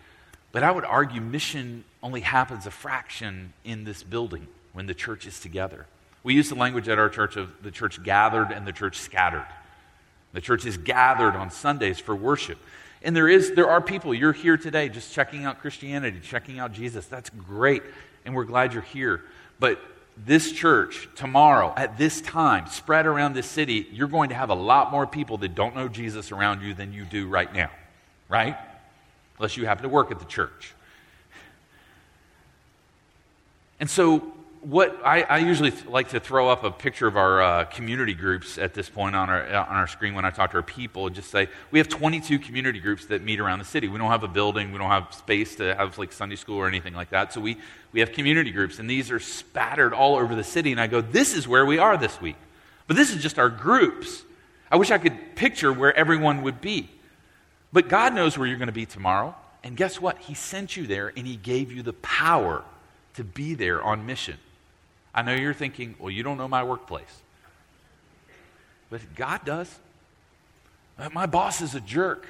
but 0.53 0.63
I 0.63 0.71
would 0.71 0.85
argue 0.85 1.21
mission 1.21 1.85
only 2.03 2.21
happens 2.21 2.67
a 2.67 2.71
fraction 2.71 3.53
in 3.65 3.85
this 3.85 4.03
building 4.03 4.47
when 4.73 4.87
the 4.87 4.95
church 4.95 5.27
is 5.27 5.41
together. 5.41 5.87
We 6.23 6.35
use 6.35 6.49
the 6.49 6.55
language 6.55 6.89
at 6.89 6.99
our 6.99 7.09
church 7.09 7.37
of 7.37 7.51
the 7.63 7.71
church 7.71 8.03
gathered 8.03 8.53
and 8.53 8.67
the 8.67 8.73
church 8.73 8.99
scattered. 8.99 9.47
The 10.33 10.41
church 10.41 10.65
is 10.65 10.77
gathered 10.77 11.35
on 11.35 11.51
Sundays 11.51 11.99
for 11.99 12.15
worship. 12.15 12.59
And 13.03 13.17
there 13.17 13.29
is 13.29 13.53
there 13.53 13.69
are 13.69 13.81
people 13.81 14.15
you're 14.15 14.33
here 14.33 14.57
today 14.57 14.89
just 14.89 15.13
checking 15.13 15.45
out 15.45 15.61
Christianity, 15.61 16.21
checking 16.21 16.61
out 16.61 16.73
Jesus. 16.73 17.07
That's 17.07 17.31
great 17.31 17.83
and 18.25 18.35
we're 18.35 18.45
glad 18.45 18.73
you're 18.73 18.83
here. 18.83 19.25
But 19.59 19.81
this 20.17 20.53
church 20.53 21.09
tomorrow 21.17 21.73
at 21.77 21.99
this 21.99 22.21
time, 22.21 22.67
spread 22.67 23.07
around 23.07 23.35
this 23.35 23.47
city, 23.47 23.87
you're 23.93 24.09
going 24.09 24.29
to 24.29 24.35
have 24.35 24.51
a 24.51 24.55
lot 24.55 24.91
more 24.91 25.07
people 25.07 25.39
that 25.39 25.55
don't 25.55 25.75
know 25.75 25.89
Jesus 25.89 26.33
around 26.33 26.63
you 26.63 26.75
than 26.75 26.93
you 26.93 27.05
do 27.05 27.29
right 27.29 27.53
now, 27.53 27.71
right? 28.29 28.57
Unless 29.39 29.57
you 29.57 29.67
happen 29.67 29.83
to 29.83 29.89
work 29.89 30.11
at 30.11 30.19
the 30.19 30.27
church. 30.27 30.75
And 33.81 33.91
so 33.91 34.33
what 34.63 35.01
I, 35.05 35.23
I, 35.23 35.39
usually 35.39 35.73
like 35.89 36.11
to 36.11 36.21
throw 36.21 36.49
up 36.49 36.63
a 36.63 36.71
picture 36.71 37.09
of 37.09 37.17
our 37.17 37.43
uh, 37.43 37.65
community 37.65 38.15
groups 38.15 38.59
at 38.59 38.75
this 38.75 38.89
point 38.89 39.17
on 39.17 39.29
our, 39.29 39.45
on 39.45 39.77
our 39.77 39.89
screen 39.89 40.15
when 40.15 40.25
I 40.25 40.31
talk 40.31 40.53
to 40.53 40.59
our 40.59 40.63
people 40.63 41.09
and 41.09 41.17
just 41.17 41.33
say, 41.33 41.49
we 41.73 41.81
have 41.81 41.89
22 41.89 42.39
community 42.39 42.79
groups 42.79 43.07
that 43.07 43.23
meet 43.23 43.41
around 43.41 43.59
the 43.59 43.65
city. 43.65 43.89
We 43.89 43.99
don't 43.99 44.11
have 44.11 44.23
a 44.23 44.29
building, 44.29 44.71
we 44.71 44.79
don't 44.79 44.89
have 44.89 45.13
space 45.15 45.57
to 45.57 45.75
have 45.75 45.99
like 45.99 46.13
Sunday 46.13 46.37
school 46.37 46.59
or 46.59 46.69
anything 46.69 46.95
like 46.95 47.11
that. 47.11 47.33
So 47.33 47.41
we, 47.41 47.57
we 47.91 47.99
have 47.99 48.13
community 48.13 48.53
groups, 48.53 48.79
and 48.79 48.89
these 48.89 49.11
are 49.11 49.19
spattered 49.19 49.93
all 49.93 50.15
over 50.15 50.37
the 50.37 50.45
city. 50.45 50.71
And 50.71 50.81
I 50.81 50.87
go, 50.87 51.01
this 51.01 51.35
is 51.35 51.49
where 51.49 51.67
we 51.67 51.79
are 51.79 51.97
this 51.97 52.21
week. 52.21 52.37
But 52.87 52.97
this 52.97 53.13
is 53.13 53.21
just 53.21 53.41
our 53.41 53.49
groups. 53.49 54.23
I 54.71 54.77
wish 54.77 54.93
I 54.93 54.99
could 54.99 55.35
picture 55.35 55.73
where 55.73 55.95
everyone 55.97 56.43
would 56.43 56.61
be. 56.61 56.89
But 57.73 57.89
God 57.89 58.15
knows 58.15 58.39
where 58.39 58.47
you're 58.47 58.59
going 58.59 58.67
to 58.67 58.73
be 58.73 58.87
tomorrow. 58.87 59.35
And 59.65 59.77
guess 59.77 60.01
what? 60.01 60.19
He 60.19 60.35
sent 60.35 60.77
you 60.77 60.87
there 60.87 61.13
and 61.17 61.27
He 61.27 61.35
gave 61.35 61.73
you 61.73 61.83
the 61.83 61.95
power 61.95 62.63
to 63.15 63.25
be 63.25 63.55
there 63.55 63.83
on 63.83 64.07
mission. 64.07 64.39
I 65.15 65.23
know 65.23 65.35
you're 65.35 65.55
thinking, 65.55 65.95
well, 65.99 66.11
you 66.11 66.23
don't 66.23 66.39
know 66.39 66.49
my 66.49 66.63
workplace. 66.63 67.23
But 68.91 69.01
God 69.15 69.45
does. 69.45 69.79
My 71.13 71.27
boss 71.27 71.61
is 71.61 71.75
a 71.75 71.81
jerk. 71.81 72.27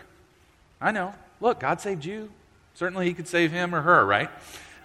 I 0.81 0.92
know. 0.92 1.14
Look, 1.40 1.61
God 1.61 1.81
saved 1.81 2.05
you. 2.05 2.31
Certainly, 2.75 3.07
He 3.07 3.14
could 3.14 3.29
save 3.29 3.53
him 3.53 3.75
or 3.75 3.83
her, 3.83 4.05
right? 4.05 4.31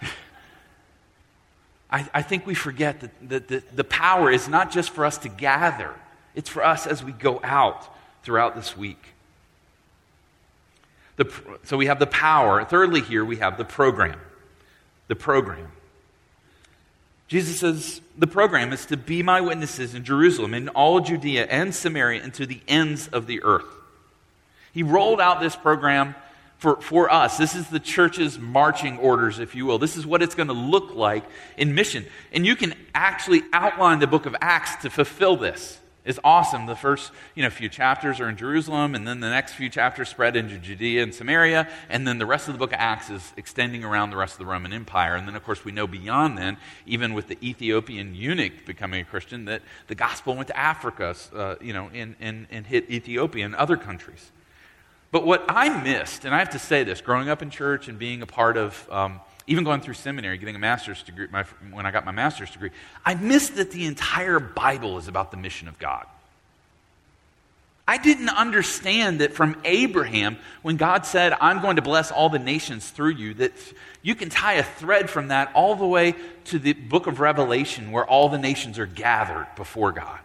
I, 1.90 2.08
I, 2.12 2.22
think 2.22 2.46
we 2.46 2.54
forget 2.54 3.00
that, 3.00 3.28
that, 3.28 3.48
that 3.48 3.76
the 3.76 3.84
power 3.84 4.30
is 4.30 4.48
not 4.48 4.70
just 4.70 4.90
for 4.90 5.04
us 5.04 5.18
to 5.18 5.28
gather, 5.28 5.94
it's 6.34 6.50
for 6.50 6.64
us 6.64 6.86
as 6.86 7.02
we 7.02 7.12
go 7.12 7.40
out 7.42 7.88
throughout 8.22 8.54
this 8.54 8.76
week. 8.76 9.14
The, 11.16 11.32
so 11.64 11.76
we 11.76 11.86
have 11.86 11.98
the 11.98 12.06
power. 12.06 12.64
Thirdly, 12.64 13.00
here 13.00 13.24
we 13.24 13.36
have 13.36 13.58
the 13.58 13.64
program. 13.64 14.20
The 15.08 15.16
program. 15.16 15.72
Jesus 17.28 17.60
says 17.60 18.00
the 18.16 18.26
program 18.26 18.72
is 18.72 18.86
to 18.86 18.96
be 18.96 19.22
my 19.22 19.40
witnesses 19.40 19.94
in 19.94 20.02
Jerusalem, 20.02 20.54
in 20.54 20.68
all 20.70 21.00
Judea 21.00 21.46
and 21.46 21.74
Samaria, 21.74 22.22
and 22.22 22.32
to 22.34 22.46
the 22.46 22.60
ends 22.66 23.08
of 23.08 23.26
the 23.26 23.42
earth. 23.42 23.66
He 24.72 24.82
rolled 24.82 25.20
out 25.20 25.40
this 25.40 25.54
program 25.54 26.14
for, 26.56 26.80
for 26.80 27.12
us. 27.12 27.36
This 27.36 27.54
is 27.54 27.68
the 27.68 27.80
church's 27.80 28.38
marching 28.38 28.98
orders, 28.98 29.38
if 29.38 29.54
you 29.54 29.66
will. 29.66 29.78
This 29.78 29.96
is 29.96 30.06
what 30.06 30.22
it's 30.22 30.34
going 30.34 30.48
to 30.48 30.54
look 30.54 30.94
like 30.94 31.24
in 31.56 31.74
mission. 31.74 32.06
And 32.32 32.44
you 32.46 32.56
can 32.56 32.74
actually 32.94 33.42
outline 33.52 34.00
the 34.00 34.06
book 34.06 34.26
of 34.26 34.34
Acts 34.40 34.76
to 34.82 34.90
fulfill 34.90 35.36
this 35.36 35.78
is 36.08 36.18
awesome. 36.24 36.64
The 36.64 36.74
first 36.74 37.12
you 37.34 37.42
know, 37.42 37.50
few 37.50 37.68
chapters 37.68 38.18
are 38.18 38.30
in 38.30 38.36
Jerusalem, 38.36 38.94
and 38.94 39.06
then 39.06 39.20
the 39.20 39.28
next 39.28 39.52
few 39.52 39.68
chapters 39.68 40.08
spread 40.08 40.36
into 40.36 40.58
Judea 40.58 41.02
and 41.02 41.14
Samaria, 41.14 41.68
and 41.90 42.08
then 42.08 42.18
the 42.18 42.24
rest 42.24 42.48
of 42.48 42.54
the 42.54 42.58
book 42.58 42.72
of 42.72 42.78
Acts 42.80 43.10
is 43.10 43.32
extending 43.36 43.84
around 43.84 44.10
the 44.10 44.16
rest 44.16 44.32
of 44.32 44.38
the 44.38 44.46
Roman 44.46 44.72
Empire. 44.72 45.16
And 45.16 45.28
then, 45.28 45.36
of 45.36 45.44
course, 45.44 45.66
we 45.66 45.70
know 45.70 45.86
beyond 45.86 46.38
then, 46.38 46.56
even 46.86 47.12
with 47.12 47.28
the 47.28 47.36
Ethiopian 47.46 48.14
eunuch 48.14 48.64
becoming 48.64 49.02
a 49.02 49.04
Christian, 49.04 49.44
that 49.44 49.60
the 49.86 49.94
gospel 49.94 50.34
went 50.34 50.48
to 50.48 50.58
Africa, 50.58 51.14
uh, 51.36 51.56
you 51.60 51.74
know, 51.74 51.90
and, 51.92 52.16
and, 52.20 52.46
and 52.50 52.66
hit 52.66 52.90
Ethiopia 52.90 53.44
and 53.44 53.54
other 53.54 53.76
countries. 53.76 54.32
But 55.10 55.26
what 55.26 55.44
I 55.48 55.82
missed, 55.82 56.24
and 56.24 56.34
I 56.34 56.38
have 56.38 56.50
to 56.50 56.58
say 56.58 56.84
this, 56.84 57.02
growing 57.02 57.28
up 57.28 57.42
in 57.42 57.50
church 57.50 57.88
and 57.88 57.98
being 57.98 58.22
a 58.22 58.26
part 58.26 58.56
of 58.56 58.88
um, 58.90 59.20
even 59.48 59.64
going 59.64 59.80
through 59.80 59.94
seminary, 59.94 60.36
getting 60.36 60.54
a 60.54 60.58
master's 60.58 61.02
degree, 61.02 61.26
my, 61.32 61.42
when 61.72 61.86
I 61.86 61.90
got 61.90 62.04
my 62.04 62.12
master's 62.12 62.50
degree, 62.50 62.70
I 63.04 63.14
missed 63.14 63.56
that 63.56 63.70
the 63.70 63.86
entire 63.86 64.38
Bible 64.38 64.98
is 64.98 65.08
about 65.08 65.30
the 65.30 65.38
mission 65.38 65.68
of 65.68 65.78
God. 65.78 66.06
I 67.88 67.96
didn't 67.96 68.28
understand 68.28 69.22
that 69.22 69.32
from 69.32 69.56
Abraham, 69.64 70.36
when 70.60 70.76
God 70.76 71.06
said, 71.06 71.32
I'm 71.40 71.62
going 71.62 71.76
to 71.76 71.82
bless 71.82 72.10
all 72.12 72.28
the 72.28 72.38
nations 72.38 72.90
through 72.90 73.12
you, 73.12 73.32
that 73.34 73.52
you 74.02 74.14
can 74.14 74.28
tie 74.28 74.54
a 74.54 74.62
thread 74.62 75.08
from 75.08 75.28
that 75.28 75.50
all 75.54 75.74
the 75.74 75.86
way 75.86 76.14
to 76.44 76.58
the 76.58 76.74
book 76.74 77.06
of 77.06 77.18
Revelation, 77.18 77.90
where 77.90 78.04
all 78.04 78.28
the 78.28 78.38
nations 78.38 78.78
are 78.78 78.86
gathered 78.86 79.46
before 79.56 79.92
God 79.92 80.20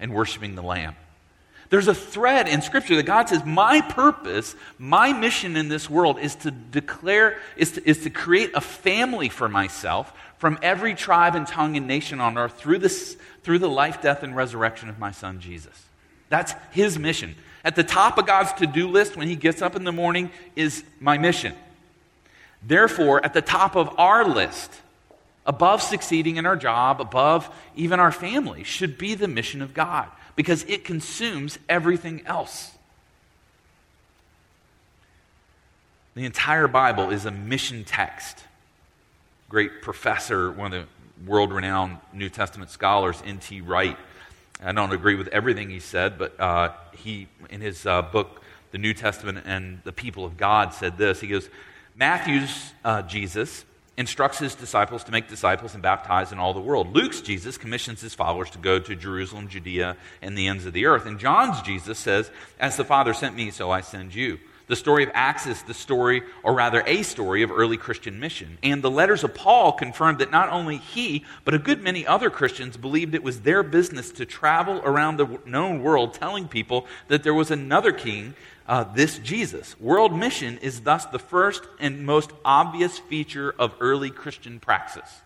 and 0.00 0.14
worshiping 0.14 0.54
the 0.54 0.62
Lamb. 0.62 0.96
There's 1.72 1.88
a 1.88 1.94
thread 1.94 2.48
in 2.48 2.60
Scripture 2.60 2.96
that 2.96 3.04
God 3.04 3.30
says, 3.30 3.46
My 3.46 3.80
purpose, 3.80 4.54
my 4.78 5.14
mission 5.14 5.56
in 5.56 5.70
this 5.70 5.88
world 5.88 6.18
is 6.18 6.34
to 6.34 6.50
declare, 6.50 7.38
is 7.56 7.72
to, 7.72 7.88
is 7.88 8.02
to 8.02 8.10
create 8.10 8.50
a 8.52 8.60
family 8.60 9.30
for 9.30 9.48
myself 9.48 10.12
from 10.36 10.58
every 10.60 10.94
tribe 10.94 11.34
and 11.34 11.46
tongue 11.46 11.78
and 11.78 11.86
nation 11.86 12.20
on 12.20 12.36
earth 12.36 12.58
through, 12.58 12.80
this, 12.80 13.16
through 13.42 13.58
the 13.58 13.70
life, 13.70 14.02
death, 14.02 14.22
and 14.22 14.36
resurrection 14.36 14.90
of 14.90 14.98
my 14.98 15.12
son 15.12 15.40
Jesus. 15.40 15.86
That's 16.28 16.52
his 16.72 16.98
mission. 16.98 17.36
At 17.64 17.74
the 17.74 17.84
top 17.84 18.18
of 18.18 18.26
God's 18.26 18.52
to 18.54 18.66
do 18.66 18.86
list 18.86 19.16
when 19.16 19.28
he 19.28 19.34
gets 19.34 19.62
up 19.62 19.74
in 19.74 19.84
the 19.84 19.92
morning 19.92 20.30
is 20.54 20.84
my 21.00 21.16
mission. 21.16 21.54
Therefore, 22.62 23.24
at 23.24 23.32
the 23.32 23.40
top 23.40 23.76
of 23.76 23.98
our 23.98 24.26
list, 24.28 24.81
above 25.46 25.82
succeeding 25.82 26.36
in 26.36 26.46
our 26.46 26.56
job, 26.56 27.00
above 27.00 27.54
even 27.74 28.00
our 28.00 28.12
family, 28.12 28.64
should 28.64 28.98
be 28.98 29.14
the 29.14 29.28
mission 29.28 29.62
of 29.62 29.74
God 29.74 30.08
because 30.36 30.64
it 30.64 30.84
consumes 30.84 31.58
everything 31.68 32.22
else. 32.26 32.72
The 36.14 36.24
entire 36.24 36.68
Bible 36.68 37.10
is 37.10 37.24
a 37.24 37.30
mission 37.30 37.84
text. 37.84 38.44
Great 39.48 39.82
professor, 39.82 40.52
one 40.52 40.72
of 40.72 40.86
the 40.86 41.30
world 41.30 41.52
renowned 41.52 41.98
New 42.12 42.28
Testament 42.28 42.70
scholars, 42.70 43.22
N.T. 43.24 43.62
Wright. 43.62 43.96
I 44.62 44.72
don't 44.72 44.92
agree 44.92 45.14
with 45.14 45.28
everything 45.28 45.70
he 45.70 45.80
said, 45.80 46.18
but 46.18 46.38
uh, 46.38 46.72
he, 46.92 47.28
in 47.50 47.60
his 47.60 47.84
uh, 47.84 48.02
book, 48.02 48.42
The 48.70 48.78
New 48.78 48.94
Testament 48.94 49.44
and 49.44 49.80
the 49.84 49.92
People 49.92 50.24
of 50.24 50.36
God, 50.36 50.72
said 50.72 50.98
this. 50.98 51.20
He 51.20 51.28
goes, 51.28 51.48
Matthew's 51.96 52.72
uh, 52.84 53.02
Jesus 53.02 53.64
instructs 53.96 54.38
his 54.38 54.54
disciples 54.54 55.04
to 55.04 55.12
make 55.12 55.28
disciples 55.28 55.74
and 55.74 55.82
baptize 55.82 56.32
in 56.32 56.38
all 56.38 56.54
the 56.54 56.60
world. 56.60 56.94
Luke's 56.94 57.20
Jesus 57.20 57.58
commissions 57.58 58.00
his 58.00 58.14
followers 58.14 58.50
to 58.50 58.58
go 58.58 58.78
to 58.78 58.96
Jerusalem, 58.96 59.48
Judea, 59.48 59.96
and 60.22 60.36
the 60.36 60.48
ends 60.48 60.64
of 60.64 60.72
the 60.72 60.86
earth. 60.86 61.06
And 61.06 61.18
John's 61.18 61.60
Jesus 61.62 61.98
says, 61.98 62.30
As 62.58 62.76
the 62.76 62.84
Father 62.84 63.12
sent 63.12 63.36
me, 63.36 63.50
so 63.50 63.70
I 63.70 63.82
send 63.82 64.14
you. 64.14 64.38
The 64.68 64.76
story 64.76 65.02
of 65.02 65.10
Acts 65.12 65.46
is 65.46 65.62
the 65.64 65.74
story, 65.74 66.22
or 66.42 66.54
rather 66.54 66.82
a 66.86 67.02
story, 67.02 67.42
of 67.42 67.50
early 67.50 67.76
Christian 67.76 68.20
mission. 68.20 68.56
And 68.62 68.80
the 68.80 68.90
letters 68.90 69.24
of 69.24 69.34
Paul 69.34 69.72
confirmed 69.72 70.20
that 70.20 70.30
not 70.30 70.48
only 70.48 70.78
he, 70.78 71.26
but 71.44 71.52
a 71.52 71.58
good 71.58 71.82
many 71.82 72.06
other 72.06 72.30
Christians 72.30 72.78
believed 72.78 73.14
it 73.14 73.22
was 73.22 73.40
their 73.40 73.62
business 73.62 74.10
to 74.12 74.24
travel 74.24 74.80
around 74.84 75.18
the 75.18 75.40
known 75.44 75.82
world 75.82 76.14
telling 76.14 76.48
people 76.48 76.86
that 77.08 77.22
there 77.22 77.34
was 77.34 77.50
another 77.50 77.92
king 77.92 78.34
uh, 78.68 78.84
this 78.84 79.18
Jesus. 79.18 79.78
World 79.80 80.16
mission 80.16 80.58
is 80.58 80.80
thus 80.80 81.04
the 81.06 81.18
first 81.18 81.62
and 81.78 82.06
most 82.06 82.30
obvious 82.44 82.98
feature 82.98 83.54
of 83.58 83.74
early 83.80 84.10
Christian 84.10 84.60
praxis. 84.60 85.20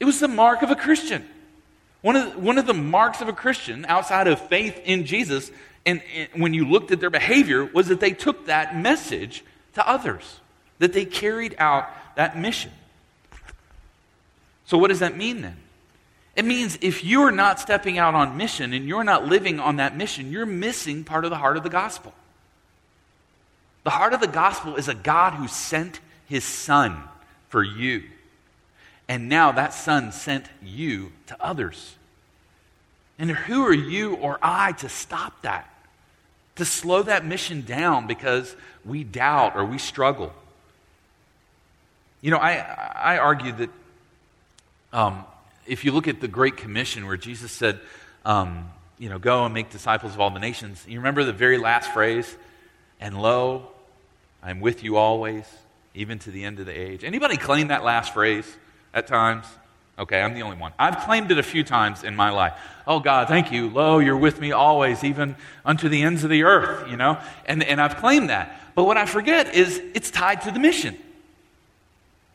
It 0.00 0.04
was 0.04 0.20
the 0.20 0.28
mark 0.28 0.62
of 0.62 0.70
a 0.70 0.76
Christian. 0.76 1.28
One 2.02 2.16
of, 2.16 2.34
the, 2.34 2.38
one 2.38 2.58
of 2.58 2.66
the 2.66 2.74
marks 2.74 3.20
of 3.20 3.28
a 3.28 3.32
Christian 3.32 3.86
outside 3.86 4.26
of 4.26 4.38
faith 4.48 4.78
in 4.84 5.06
Jesus, 5.06 5.50
and, 5.86 6.02
and 6.14 6.42
when 6.42 6.52
you 6.52 6.66
looked 6.66 6.90
at 6.90 7.00
their 7.00 7.10
behavior, 7.10 7.64
was 7.64 7.88
that 7.88 8.00
they 8.00 8.10
took 8.10 8.46
that 8.46 8.76
message 8.76 9.42
to 9.74 9.88
others, 9.88 10.40
that 10.78 10.92
they 10.92 11.04
carried 11.04 11.54
out 11.58 11.88
that 12.16 12.38
mission. 12.38 12.72
So, 14.66 14.78
what 14.78 14.88
does 14.88 15.00
that 15.00 15.16
mean 15.16 15.40
then? 15.42 15.56
It 16.36 16.44
means 16.44 16.78
if 16.80 17.04
you're 17.04 17.30
not 17.30 17.60
stepping 17.60 17.98
out 17.98 18.14
on 18.14 18.36
mission 18.36 18.72
and 18.72 18.88
you're 18.88 19.04
not 19.04 19.26
living 19.26 19.60
on 19.60 19.76
that 19.76 19.96
mission, 19.96 20.32
you're 20.32 20.46
missing 20.46 21.04
part 21.04 21.24
of 21.24 21.30
the 21.30 21.36
heart 21.36 21.56
of 21.56 21.62
the 21.62 21.70
gospel. 21.70 22.12
The 23.84 23.90
heart 23.90 24.14
of 24.14 24.20
the 24.20 24.26
gospel 24.26 24.76
is 24.76 24.88
a 24.88 24.94
God 24.94 25.34
who 25.34 25.46
sent 25.46 26.00
his 26.26 26.44
son 26.44 27.02
for 27.48 27.62
you. 27.62 28.02
And 29.08 29.28
now 29.28 29.52
that 29.52 29.74
son 29.74 30.10
sent 30.10 30.46
you 30.62 31.12
to 31.26 31.36
others. 31.40 31.94
And 33.18 33.30
who 33.30 33.64
are 33.66 33.74
you 33.74 34.16
or 34.16 34.38
I 34.42 34.72
to 34.72 34.88
stop 34.88 35.42
that? 35.42 35.70
To 36.56 36.64
slow 36.64 37.02
that 37.02 37.24
mission 37.24 37.62
down 37.62 38.06
because 38.06 38.56
we 38.84 39.04
doubt 39.04 39.54
or 39.54 39.64
we 39.64 39.78
struggle. 39.78 40.32
You 42.22 42.30
know, 42.30 42.38
I, 42.38 42.54
I 42.94 43.18
argue 43.18 43.52
that 43.52 43.70
um, 44.92 45.24
if 45.66 45.84
you 45.84 45.92
look 45.92 46.08
at 46.08 46.20
the 46.20 46.28
Great 46.28 46.56
Commission 46.56 47.06
where 47.06 47.16
Jesus 47.16 47.52
said, 47.52 47.80
um, 48.24 48.70
you 48.98 49.08
know, 49.08 49.18
go 49.18 49.44
and 49.44 49.54
make 49.54 49.70
disciples 49.70 50.14
of 50.14 50.20
all 50.20 50.30
the 50.30 50.40
nations, 50.40 50.84
you 50.88 50.98
remember 50.98 51.24
the 51.24 51.32
very 51.32 51.58
last 51.58 51.92
phrase? 51.92 52.36
And 53.00 53.20
lo, 53.20 53.68
I'm 54.42 54.60
with 54.60 54.82
you 54.82 54.96
always, 54.96 55.44
even 55.94 56.18
to 56.20 56.30
the 56.30 56.44
end 56.44 56.60
of 56.60 56.66
the 56.66 56.72
age. 56.72 57.04
Anybody 57.04 57.36
claim 57.36 57.68
that 57.68 57.84
last 57.84 58.14
phrase 58.14 58.46
at 58.92 59.06
times? 59.06 59.46
Okay, 59.98 60.20
I'm 60.20 60.34
the 60.34 60.42
only 60.42 60.56
one. 60.56 60.72
I've 60.78 60.98
claimed 61.04 61.30
it 61.30 61.38
a 61.38 61.42
few 61.42 61.62
times 61.62 62.02
in 62.02 62.16
my 62.16 62.30
life. 62.30 62.54
Oh 62.86 62.98
God, 62.98 63.28
thank 63.28 63.52
you. 63.52 63.70
Lo, 63.70 64.00
you're 64.00 64.16
with 64.16 64.40
me 64.40 64.50
always, 64.50 65.04
even 65.04 65.36
unto 65.64 65.88
the 65.88 66.02
ends 66.02 66.24
of 66.24 66.30
the 66.30 66.42
earth, 66.42 66.90
you 66.90 66.96
know? 66.96 67.18
And, 67.46 67.62
and 67.62 67.80
I've 67.80 67.96
claimed 67.96 68.30
that. 68.30 68.60
But 68.74 68.84
what 68.84 68.96
I 68.96 69.06
forget 69.06 69.54
is 69.54 69.80
it's 69.94 70.10
tied 70.10 70.42
to 70.42 70.50
the 70.50 70.58
mission. 70.58 70.98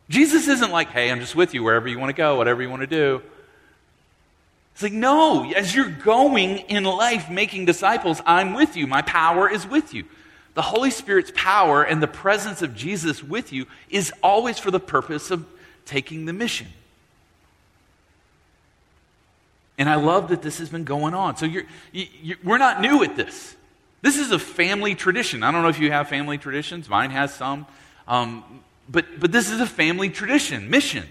Jesus 0.09 0.47
isn't 0.47 0.71
like, 0.71 0.89
hey, 0.89 1.11
I'm 1.11 1.19
just 1.19 1.35
with 1.35 1.53
you 1.53 1.63
wherever 1.63 1.87
you 1.87 1.99
want 1.99 2.09
to 2.09 2.15
go, 2.15 2.35
whatever 2.35 2.61
you 2.61 2.69
want 2.69 2.81
to 2.81 2.87
do. 2.87 3.21
It's 4.73 4.83
like, 4.83 4.93
no, 4.93 5.51
as 5.51 5.75
you're 5.75 5.89
going 5.89 6.59
in 6.59 6.83
life 6.83 7.29
making 7.29 7.65
disciples, 7.65 8.21
I'm 8.25 8.53
with 8.53 8.75
you. 8.75 8.87
My 8.87 9.01
power 9.01 9.49
is 9.49 9.67
with 9.67 9.93
you. 9.93 10.05
The 10.55 10.61
Holy 10.61 10.89
Spirit's 10.89 11.31
power 11.35 11.83
and 11.83 12.01
the 12.01 12.07
presence 12.07 12.61
of 12.61 12.75
Jesus 12.75 13.23
with 13.23 13.53
you 13.53 13.65
is 13.89 14.11
always 14.23 14.57
for 14.57 14.71
the 14.71 14.79
purpose 14.79 15.31
of 15.31 15.45
taking 15.85 16.25
the 16.25 16.33
mission. 16.33 16.67
And 19.77 19.87
I 19.87 19.95
love 19.95 20.29
that 20.29 20.41
this 20.41 20.57
has 20.57 20.69
been 20.69 20.83
going 20.83 21.13
on. 21.13 21.37
So 21.37 21.45
you're, 21.45 21.63
you, 21.91 22.35
we're 22.43 22.57
not 22.57 22.81
new 22.81 23.03
at 23.03 23.15
this. 23.15 23.55
This 24.01 24.17
is 24.17 24.31
a 24.31 24.39
family 24.39 24.95
tradition. 24.95 25.43
I 25.43 25.51
don't 25.51 25.61
know 25.61 25.69
if 25.69 25.79
you 25.79 25.91
have 25.91 26.09
family 26.09 26.37
traditions. 26.37 26.89
Mine 26.89 27.11
has 27.11 27.33
some. 27.33 27.65
Um, 28.07 28.61
but, 28.89 29.19
but 29.19 29.31
this 29.31 29.51
is 29.51 29.61
a 29.61 29.67
family 29.67 30.09
tradition, 30.09 30.69
mission, 30.69 31.05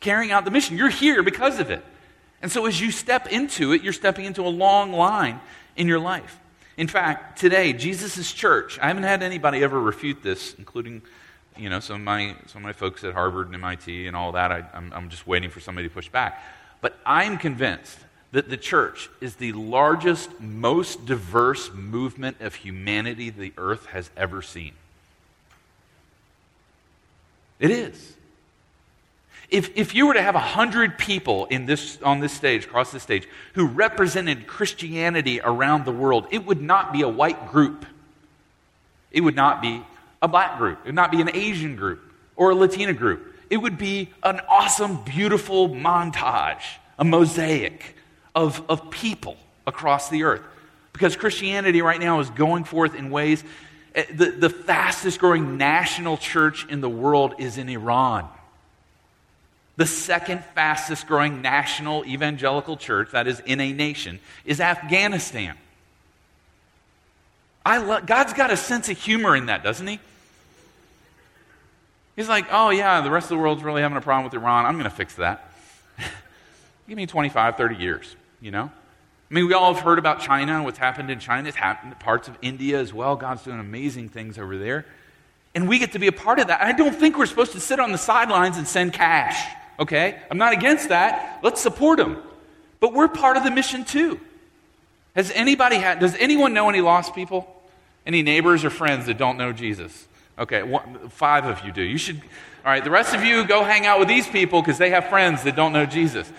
carrying 0.00 0.30
out 0.30 0.44
the 0.44 0.50
mission. 0.50 0.76
You're 0.76 0.88
here 0.88 1.22
because 1.22 1.58
of 1.58 1.70
it. 1.70 1.84
And 2.40 2.50
so 2.50 2.66
as 2.66 2.80
you 2.80 2.90
step 2.90 3.26
into 3.26 3.72
it, 3.72 3.82
you're 3.82 3.92
stepping 3.92 4.24
into 4.24 4.42
a 4.42 4.48
long 4.48 4.92
line 4.92 5.40
in 5.76 5.88
your 5.88 5.98
life. 5.98 6.38
In 6.76 6.88
fact, 6.88 7.38
today, 7.38 7.72
Jesus' 7.72 8.32
church, 8.32 8.78
I 8.80 8.88
haven't 8.88 9.04
had 9.04 9.22
anybody 9.22 9.62
ever 9.62 9.80
refute 9.80 10.22
this, 10.22 10.54
including 10.58 11.02
you 11.56 11.68
know, 11.68 11.80
some 11.80 11.96
of 11.96 12.02
my, 12.02 12.34
some 12.46 12.62
of 12.62 12.64
my 12.64 12.72
folks 12.72 13.04
at 13.04 13.14
Harvard 13.14 13.46
and 13.46 13.54
MIT 13.54 14.06
and 14.06 14.16
all 14.16 14.32
that. 14.32 14.50
I, 14.50 14.64
I'm, 14.74 14.92
I'm 14.92 15.08
just 15.08 15.26
waiting 15.26 15.50
for 15.50 15.60
somebody 15.60 15.88
to 15.88 15.94
push 15.94 16.08
back. 16.08 16.42
But 16.80 16.98
I'm 17.06 17.38
convinced 17.38 17.98
that 18.32 18.50
the 18.50 18.56
church 18.56 19.08
is 19.20 19.36
the 19.36 19.52
largest, 19.52 20.40
most 20.40 21.06
diverse 21.06 21.72
movement 21.72 22.40
of 22.40 22.56
humanity 22.56 23.30
the 23.30 23.52
earth 23.56 23.86
has 23.86 24.10
ever 24.16 24.42
seen. 24.42 24.72
It 27.58 27.70
is. 27.70 28.14
If, 29.50 29.76
if 29.76 29.94
you 29.94 30.06
were 30.06 30.14
to 30.14 30.22
have 30.22 30.34
100 30.34 30.98
people 30.98 31.46
in 31.46 31.66
this, 31.66 31.98
on 32.02 32.20
this 32.20 32.32
stage, 32.32 32.64
across 32.64 32.90
this 32.90 33.02
stage, 33.02 33.28
who 33.52 33.66
represented 33.66 34.46
Christianity 34.46 35.40
around 35.40 35.84
the 35.84 35.92
world, 35.92 36.26
it 36.30 36.44
would 36.44 36.60
not 36.60 36.92
be 36.92 37.02
a 37.02 37.08
white 37.08 37.52
group. 37.52 37.86
It 39.12 39.20
would 39.20 39.36
not 39.36 39.62
be 39.62 39.84
a 40.20 40.28
black 40.28 40.58
group. 40.58 40.80
It 40.80 40.86
would 40.86 40.94
not 40.94 41.12
be 41.12 41.20
an 41.20 41.30
Asian 41.34 41.76
group 41.76 42.02
or 42.34 42.50
a 42.50 42.54
Latina 42.54 42.92
group. 42.92 43.32
It 43.50 43.58
would 43.58 43.78
be 43.78 44.10
an 44.22 44.40
awesome, 44.48 45.04
beautiful 45.04 45.68
montage, 45.68 46.64
a 46.98 47.04
mosaic 47.04 47.94
of, 48.34 48.62
of 48.68 48.90
people 48.90 49.36
across 49.66 50.08
the 50.08 50.24
earth. 50.24 50.42
Because 50.92 51.16
Christianity 51.16 51.82
right 51.82 52.00
now 52.00 52.20
is 52.20 52.30
going 52.30 52.64
forth 52.64 52.94
in 52.94 53.10
ways 53.10 53.44
Eh, 53.94 54.04
the, 54.12 54.26
the 54.30 54.50
fastest 54.50 55.20
growing 55.20 55.56
national 55.56 56.16
church 56.16 56.66
in 56.68 56.80
the 56.80 56.88
world 56.88 57.34
is 57.38 57.58
in 57.58 57.68
Iran. 57.68 58.28
The 59.76 59.86
second 59.86 60.44
fastest 60.54 61.06
growing 61.06 61.42
national 61.42 62.04
evangelical 62.04 62.76
church, 62.76 63.10
that 63.12 63.26
is 63.26 63.40
in 63.40 63.60
a 63.60 63.72
nation, 63.72 64.20
is 64.44 64.60
Afghanistan. 64.60 65.56
I 67.66 67.78
lo- 67.78 68.00
God's 68.00 68.34
got 68.34 68.50
a 68.50 68.56
sense 68.56 68.88
of 68.88 68.98
humor 68.98 69.34
in 69.34 69.46
that, 69.46 69.64
doesn't 69.64 69.86
he? 69.86 69.98
He's 72.14 72.28
like, 72.28 72.46
oh, 72.52 72.70
yeah, 72.70 73.00
the 73.00 73.10
rest 73.10 73.24
of 73.24 73.30
the 73.30 73.42
world's 73.42 73.64
really 73.64 73.82
having 73.82 73.96
a 73.96 74.00
problem 74.00 74.24
with 74.24 74.34
Iran. 74.34 74.66
I'm 74.66 74.74
going 74.74 74.84
to 74.84 74.90
fix 74.90 75.16
that. 75.16 75.52
Give 76.88 76.96
me 76.96 77.06
25, 77.06 77.56
30 77.56 77.76
years, 77.76 78.14
you 78.40 78.52
know? 78.52 78.70
I 79.34 79.36
mean, 79.36 79.48
we 79.48 79.54
all 79.54 79.74
have 79.74 79.82
heard 79.82 79.98
about 79.98 80.20
China 80.20 80.52
and 80.52 80.64
what's 80.64 80.78
happened 80.78 81.10
in 81.10 81.18
China. 81.18 81.48
It's 81.48 81.56
happened 81.56 81.92
in 81.92 81.98
parts 81.98 82.28
of 82.28 82.38
India 82.40 82.78
as 82.78 82.94
well. 82.94 83.16
God's 83.16 83.42
doing 83.42 83.58
amazing 83.58 84.08
things 84.08 84.38
over 84.38 84.56
there. 84.56 84.86
And 85.56 85.68
we 85.68 85.80
get 85.80 85.90
to 85.94 85.98
be 85.98 86.06
a 86.06 86.12
part 86.12 86.38
of 86.38 86.46
that. 86.46 86.62
I 86.62 86.70
don't 86.70 86.94
think 86.94 87.18
we're 87.18 87.26
supposed 87.26 87.50
to 87.50 87.58
sit 87.58 87.80
on 87.80 87.90
the 87.90 87.98
sidelines 87.98 88.58
and 88.58 88.68
send 88.68 88.92
cash, 88.92 89.44
okay? 89.80 90.20
I'm 90.30 90.38
not 90.38 90.52
against 90.52 90.90
that. 90.90 91.40
Let's 91.42 91.60
support 91.60 91.98
them. 91.98 92.22
But 92.78 92.92
we're 92.92 93.08
part 93.08 93.36
of 93.36 93.42
the 93.42 93.50
mission 93.50 93.84
too. 93.84 94.20
Has 95.16 95.32
anybody 95.32 95.78
had, 95.78 95.98
does 95.98 96.14
anyone 96.14 96.54
know 96.54 96.68
any 96.68 96.80
lost 96.80 97.12
people? 97.12 97.60
Any 98.06 98.22
neighbors 98.22 98.64
or 98.64 98.70
friends 98.70 99.06
that 99.06 99.18
don't 99.18 99.36
know 99.36 99.52
Jesus? 99.52 100.06
Okay, 100.38 100.62
one, 100.62 101.08
five 101.08 101.44
of 101.44 101.64
you 101.66 101.72
do. 101.72 101.82
You 101.82 101.98
should, 101.98 102.18
all 102.18 102.70
right, 102.70 102.84
the 102.84 102.90
rest 102.90 103.16
of 103.16 103.24
you 103.24 103.44
go 103.44 103.64
hang 103.64 103.84
out 103.84 103.98
with 103.98 104.06
these 104.06 104.28
people 104.28 104.62
because 104.62 104.78
they 104.78 104.90
have 104.90 105.08
friends 105.08 105.42
that 105.42 105.56
don't 105.56 105.72
know 105.72 105.86
Jesus 105.86 106.30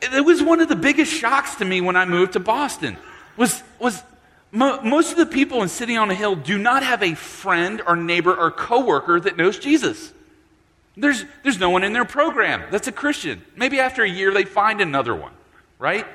it 0.00 0.24
was 0.24 0.42
one 0.42 0.60
of 0.60 0.68
the 0.68 0.76
biggest 0.76 1.12
shocks 1.12 1.56
to 1.56 1.64
me 1.64 1.80
when 1.80 1.96
I 1.96 2.04
moved 2.04 2.34
to 2.34 2.40
Boston. 2.40 2.96
Was, 3.36 3.62
was 3.78 4.02
mo- 4.52 4.80
most 4.82 5.12
of 5.12 5.18
the 5.18 5.26
people 5.26 5.62
in 5.62 5.68
City 5.68 5.96
on 5.96 6.10
a 6.10 6.14
Hill 6.14 6.36
do 6.36 6.58
not 6.58 6.82
have 6.82 7.02
a 7.02 7.14
friend 7.14 7.82
or 7.86 7.96
neighbor 7.96 8.34
or 8.34 8.50
coworker 8.50 9.20
that 9.20 9.36
knows 9.36 9.58
Jesus. 9.58 10.12
There's, 10.96 11.24
there's 11.42 11.58
no 11.58 11.70
one 11.70 11.84
in 11.84 11.92
their 11.92 12.06
program 12.06 12.62
that's 12.70 12.88
a 12.88 12.92
Christian. 12.92 13.42
Maybe 13.54 13.80
after 13.80 14.02
a 14.02 14.08
year 14.08 14.32
they 14.32 14.44
find 14.44 14.80
another 14.80 15.14
one, 15.14 15.32
right? 15.78 16.06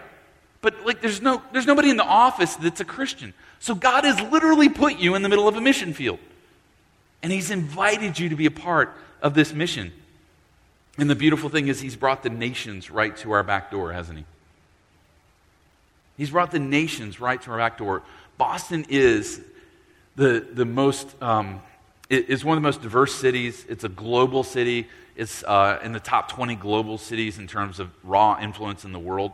But 0.62 0.86
like 0.86 1.02
there's 1.02 1.22
no 1.22 1.42
there's 1.52 1.66
nobody 1.66 1.90
in 1.90 1.98
the 1.98 2.04
office 2.04 2.56
that's 2.56 2.80
a 2.82 2.86
Christian. 2.86 3.34
So 3.60 3.76
God 3.76 4.04
has 4.06 4.20
literally 4.32 4.70
put 4.70 4.98
you 4.98 5.16
in 5.16 5.22
the 5.22 5.30
middle 5.30 5.48
of 5.48 5.56
a 5.56 5.62
mission 5.62 5.94
field. 5.94 6.20
And 7.24 7.32
he's 7.32 7.52
invited 7.52 8.18
you 8.18 8.30
to 8.30 8.36
be 8.36 8.48
a 8.48 8.52
part 8.52 8.96
of 9.22 9.34
this 9.34 9.54
mission. 9.54 9.92
And 10.98 11.10
the 11.10 11.16
beautiful 11.16 11.50
thing 11.50 11.68
is 11.68 11.82
he's 11.82 11.96
brought 11.96 12.24
the 12.24 12.30
nations 12.30 12.92
right 12.92 13.16
to 13.18 13.32
our 13.32 13.44
back 13.44 13.72
door, 13.72 13.92
hasn't 13.92 14.20
he? 14.20 14.26
He's 16.18 16.32
brought 16.32 16.52
the 16.52 16.60
nations 16.60 17.20
right 17.20 17.42
to 17.42 17.52
our 17.52 17.58
back 17.58 17.78
door. 17.78 18.04
Boston 18.38 18.86
is 18.90 19.42
the, 20.16 20.46
the 20.54 20.66
most, 20.66 21.16
um, 21.22 21.62
it, 22.10 22.30
it's 22.30 22.44
one 22.44 22.58
of 22.58 22.62
the 22.62 22.68
most 22.68 22.82
diverse 22.82 23.16
cities. 23.16 23.66
It's 23.70 23.84
a 23.84 23.90
global 23.90 24.44
city. 24.44 24.88
It's 25.16 25.44
uh, 25.44 25.80
in 25.84 25.94
the 25.94 26.00
top 26.00 26.32
20 26.32 26.56
global 26.56 26.98
cities 26.98 27.38
in 27.38 27.48
terms 27.48 27.80
of 27.80 27.90
raw 28.04 28.40
influence 28.42 28.86
in 28.86 28.92
the 28.92 29.00
world. 29.00 29.32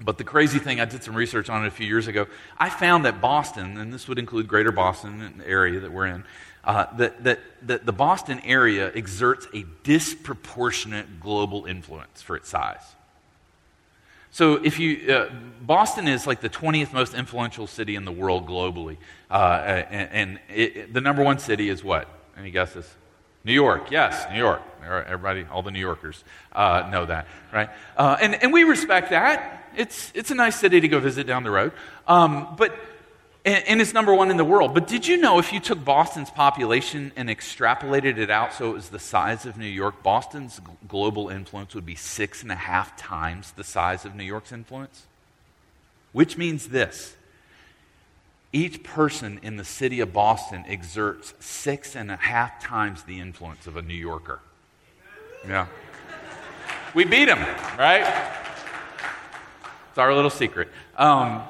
But 0.00 0.18
the 0.18 0.24
crazy 0.24 0.58
thing, 0.58 0.80
I 0.80 0.86
did 0.86 1.04
some 1.04 1.14
research 1.14 1.48
on 1.48 1.64
it 1.64 1.68
a 1.68 1.70
few 1.70 1.86
years 1.86 2.08
ago. 2.08 2.26
I 2.58 2.68
found 2.68 3.04
that 3.04 3.20
Boston, 3.20 3.78
and 3.78 3.92
this 3.92 4.08
would 4.08 4.18
include 4.18 4.48
greater 4.48 4.72
Boston, 4.72 5.20
and 5.20 5.40
the 5.40 5.48
area 5.48 5.80
that 5.80 5.92
we're 5.92 6.06
in, 6.06 6.24
uh, 6.64 6.86
that, 6.96 7.24
that, 7.24 7.40
that 7.62 7.86
the 7.86 7.92
Boston 7.92 8.40
area 8.44 8.90
exerts 8.94 9.46
a 9.54 9.64
disproportionate 9.82 11.20
global 11.20 11.66
influence 11.66 12.22
for 12.22 12.36
its 12.36 12.48
size. 12.48 12.94
So 14.30 14.54
if 14.64 14.80
you, 14.80 15.12
uh, 15.12 15.30
Boston 15.62 16.08
is 16.08 16.26
like 16.26 16.40
the 16.40 16.48
20th 16.48 16.92
most 16.92 17.14
influential 17.14 17.68
city 17.68 17.94
in 17.94 18.04
the 18.04 18.10
world 18.10 18.48
globally. 18.48 18.96
Uh, 19.30 19.84
and, 19.90 20.10
and 20.10 20.40
it, 20.52 20.92
the 20.92 21.00
number 21.00 21.22
one 21.22 21.38
city 21.38 21.68
is 21.68 21.84
what? 21.84 22.08
Any 22.36 22.50
guesses? 22.50 22.92
New 23.44 23.52
York, 23.52 23.90
yes, 23.90 24.26
New 24.32 24.38
York. 24.38 24.62
Everybody, 24.82 25.44
all 25.50 25.62
the 25.62 25.70
New 25.70 25.78
Yorkers 25.78 26.24
uh, 26.52 26.88
know 26.90 27.06
that, 27.06 27.26
right? 27.52 27.68
Uh, 27.96 28.16
and, 28.20 28.34
and 28.42 28.52
we 28.52 28.64
respect 28.64 29.10
that. 29.10 29.68
It's, 29.76 30.10
it's 30.14 30.30
a 30.30 30.34
nice 30.34 30.56
city 30.56 30.80
to 30.80 30.88
go 30.88 30.98
visit 30.98 31.26
down 31.26 31.44
the 31.44 31.50
road. 31.50 31.72
Um, 32.08 32.54
but 32.56 32.74
and, 33.44 33.64
and 33.66 33.80
it's 33.80 33.92
number 33.92 34.14
one 34.14 34.30
in 34.30 34.36
the 34.36 34.44
world. 34.44 34.74
But 34.74 34.86
did 34.86 35.06
you 35.06 35.16
know 35.16 35.38
if 35.38 35.52
you 35.52 35.60
took 35.60 35.84
Boston's 35.84 36.30
population 36.30 37.12
and 37.16 37.28
extrapolated 37.28 38.18
it 38.18 38.30
out 38.30 38.54
so 38.54 38.70
it 38.70 38.74
was 38.74 38.88
the 38.88 38.98
size 38.98 39.44
of 39.44 39.58
New 39.58 39.66
York, 39.66 40.02
Boston's 40.02 40.60
global 40.88 41.28
influence 41.28 41.74
would 41.74 41.86
be 41.86 41.94
six 41.94 42.42
and 42.42 42.50
a 42.50 42.56
half 42.56 42.96
times 42.96 43.52
the 43.52 43.64
size 43.64 44.04
of 44.04 44.14
New 44.14 44.24
York's 44.24 44.52
influence? 44.52 45.06
Which 46.12 46.38
means 46.38 46.68
this 46.68 47.16
each 48.52 48.84
person 48.84 49.40
in 49.42 49.56
the 49.56 49.64
city 49.64 49.98
of 49.98 50.12
Boston 50.12 50.64
exerts 50.68 51.34
six 51.40 51.96
and 51.96 52.10
a 52.10 52.16
half 52.16 52.62
times 52.62 53.02
the 53.02 53.18
influence 53.18 53.66
of 53.66 53.76
a 53.76 53.82
New 53.82 53.94
Yorker. 53.94 54.38
Yeah. 55.46 55.66
We 56.94 57.04
beat 57.04 57.24
them, 57.24 57.40
right? 57.76 58.32
It's 59.88 59.98
our 59.98 60.14
little 60.14 60.30
secret. 60.30 60.68
Um, 60.96 61.42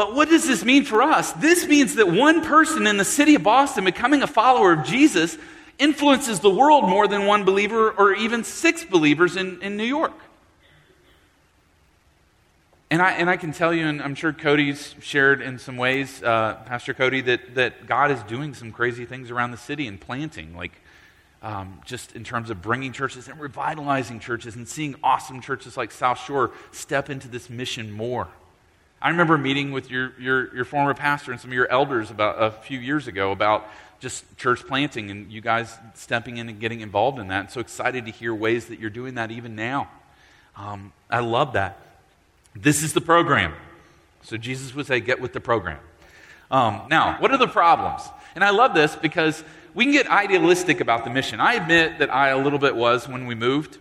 but 0.00 0.14
what 0.14 0.30
does 0.30 0.46
this 0.46 0.64
mean 0.64 0.86
for 0.86 1.02
us? 1.02 1.30
This 1.32 1.66
means 1.66 1.96
that 1.96 2.10
one 2.10 2.40
person 2.40 2.86
in 2.86 2.96
the 2.96 3.04
city 3.04 3.34
of 3.34 3.42
Boston 3.42 3.84
becoming 3.84 4.22
a 4.22 4.26
follower 4.26 4.72
of 4.72 4.82
Jesus 4.82 5.36
influences 5.78 6.40
the 6.40 6.48
world 6.48 6.88
more 6.88 7.06
than 7.06 7.26
one 7.26 7.44
believer 7.44 7.90
or 7.90 8.14
even 8.14 8.42
six 8.42 8.82
believers 8.82 9.36
in, 9.36 9.60
in 9.60 9.76
New 9.76 9.84
York. 9.84 10.14
And 12.90 13.02
I, 13.02 13.10
and 13.10 13.28
I 13.28 13.36
can 13.36 13.52
tell 13.52 13.74
you, 13.74 13.86
and 13.86 14.00
I'm 14.00 14.14
sure 14.14 14.32
Cody's 14.32 14.94
shared 15.02 15.42
in 15.42 15.58
some 15.58 15.76
ways, 15.76 16.22
uh, 16.22 16.54
Pastor 16.64 16.94
Cody, 16.94 17.20
that, 17.20 17.54
that 17.56 17.86
God 17.86 18.10
is 18.10 18.22
doing 18.22 18.54
some 18.54 18.72
crazy 18.72 19.04
things 19.04 19.30
around 19.30 19.50
the 19.50 19.58
city 19.58 19.86
and 19.86 20.00
planting, 20.00 20.56
like 20.56 20.72
um, 21.42 21.78
just 21.84 22.16
in 22.16 22.24
terms 22.24 22.48
of 22.48 22.62
bringing 22.62 22.92
churches 22.92 23.28
and 23.28 23.38
revitalizing 23.38 24.18
churches 24.18 24.56
and 24.56 24.66
seeing 24.66 24.96
awesome 25.02 25.42
churches 25.42 25.76
like 25.76 25.92
South 25.92 26.24
Shore 26.24 26.52
step 26.72 27.10
into 27.10 27.28
this 27.28 27.50
mission 27.50 27.92
more. 27.92 28.28
I 29.02 29.08
remember 29.08 29.38
meeting 29.38 29.72
with 29.72 29.90
your, 29.90 30.12
your, 30.18 30.54
your 30.54 30.64
former 30.64 30.92
pastor 30.92 31.32
and 31.32 31.40
some 31.40 31.50
of 31.50 31.54
your 31.54 31.70
elders 31.70 32.10
about 32.10 32.42
a 32.42 32.50
few 32.50 32.78
years 32.78 33.08
ago 33.08 33.32
about 33.32 33.66
just 33.98 34.36
church 34.36 34.66
planting 34.66 35.10
and 35.10 35.30
you 35.32 35.40
guys 35.40 35.74
stepping 35.94 36.36
in 36.36 36.48
and 36.48 36.60
getting 36.60 36.80
involved 36.80 37.18
in 37.18 37.28
that. 37.28 37.40
And 37.40 37.50
so 37.50 37.60
excited 37.60 38.06
to 38.06 38.12
hear 38.12 38.34
ways 38.34 38.66
that 38.66 38.78
you're 38.78 38.90
doing 38.90 39.14
that 39.14 39.30
even 39.30 39.54
now. 39.56 39.88
Um, 40.56 40.92
I 41.08 41.20
love 41.20 41.54
that. 41.54 41.78
This 42.54 42.82
is 42.82 42.92
the 42.92 43.00
program. 43.00 43.54
So 44.22 44.36
Jesus 44.36 44.74
would 44.74 44.86
say, 44.86 45.00
get 45.00 45.20
with 45.20 45.32
the 45.32 45.40
program. 45.40 45.78
Um, 46.50 46.82
now, 46.90 47.16
what 47.20 47.30
are 47.30 47.38
the 47.38 47.48
problems? 47.48 48.02
And 48.34 48.44
I 48.44 48.50
love 48.50 48.74
this 48.74 48.96
because 48.96 49.42
we 49.74 49.84
can 49.84 49.92
get 49.92 50.08
idealistic 50.08 50.80
about 50.80 51.04
the 51.04 51.10
mission. 51.10 51.40
I 51.40 51.54
admit 51.54 52.00
that 52.00 52.12
I 52.12 52.28
a 52.28 52.38
little 52.38 52.58
bit 52.58 52.76
was 52.76 53.08
when 53.08 53.26
we 53.26 53.34
moved. 53.34 53.78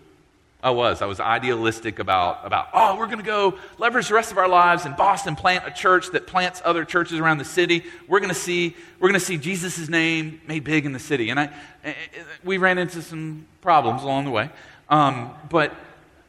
I 0.61 0.71
was. 0.71 1.01
I 1.01 1.05
was 1.05 1.21
idealistic 1.21 1.99
about, 1.99 2.45
about 2.45 2.67
oh, 2.73 2.97
we're 2.97 3.05
going 3.05 3.19
to 3.19 3.23
go 3.23 3.57
leverage 3.77 4.09
the 4.09 4.13
rest 4.13 4.31
of 4.31 4.37
our 4.37 4.49
lives 4.49 4.85
in 4.85 4.93
Boston, 4.93 5.37
plant 5.37 5.65
a 5.65 5.71
church 5.71 6.11
that 6.11 6.27
plants 6.27 6.61
other 6.65 6.83
churches 6.83 7.17
around 7.17 7.37
the 7.37 7.45
city. 7.45 7.85
We're 8.09 8.19
going 8.19 8.29
to 8.29 8.35
see, 8.35 8.75
we're 8.99 9.07
going 9.07 9.19
to 9.19 9.25
see 9.25 9.37
Jesus' 9.37 9.87
name 9.87 10.41
made 10.47 10.65
big 10.65 10.85
in 10.85 10.91
the 10.91 10.99
city. 10.99 11.29
And 11.29 11.39
I, 11.39 11.45
eh, 11.85 11.93
eh, 11.93 12.23
we 12.43 12.57
ran 12.57 12.77
into 12.77 13.01
some 13.01 13.45
problems 13.61 14.03
along 14.03 14.25
the 14.25 14.31
way. 14.31 14.49
Um, 14.89 15.33
but, 15.49 15.73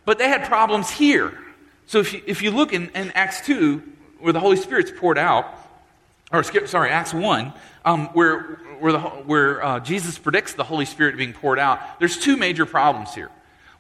but 0.05 0.19
they 0.19 0.29
had 0.29 0.47
problems 0.47 0.91
here. 0.91 1.37
So 1.87 1.99
if 1.99 2.13
you, 2.13 2.23
if 2.25 2.41
you 2.41 2.53
look 2.53 2.73
in, 2.73 2.89
in 2.91 3.11
Acts 3.13 3.45
2, 3.47 3.83
where 4.21 4.33
the 4.33 4.39
Holy 4.39 4.57
Spirit's 4.57 4.93
poured 4.97 5.19
out, 5.19 5.47
or 6.31 6.45
skip, 6.45 6.69
sorry, 6.69 6.91
Acts 6.91 7.13
1, 7.13 7.53
um, 7.85 8.07
where, 8.09 8.61
where, 8.79 8.93
the, 8.93 9.01
where 9.01 9.65
uh, 9.65 9.81
Jesus 9.81 10.19
predicts 10.19 10.55
the 10.55 10.63
Holy 10.63 10.85
Spirit 10.85 11.17
being 11.17 11.33
poured 11.33 11.59
out, 11.59 11.99
there's 11.99 12.17
two 12.17 12.37
major 12.37 12.65
problems 12.65 13.13
here. 13.13 13.31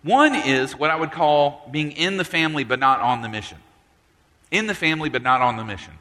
One 0.03 0.35
is 0.35 0.77
what 0.77 0.91
I 0.91 0.97
would 0.97 1.13
call 1.13 1.69
being 1.71 1.93
in 1.93 2.17
the 2.17 2.25
family 2.25 2.65
but 2.65 2.79
not 2.79 3.01
on 3.01 3.23
the 3.23 3.29
mission. 3.29 3.59
In 4.51 4.67
the 4.67 4.75
family 4.75 5.09
but 5.09 5.23
not 5.23 5.41
on 5.43 5.57
the 5.57 5.65
mission. 5.65 5.93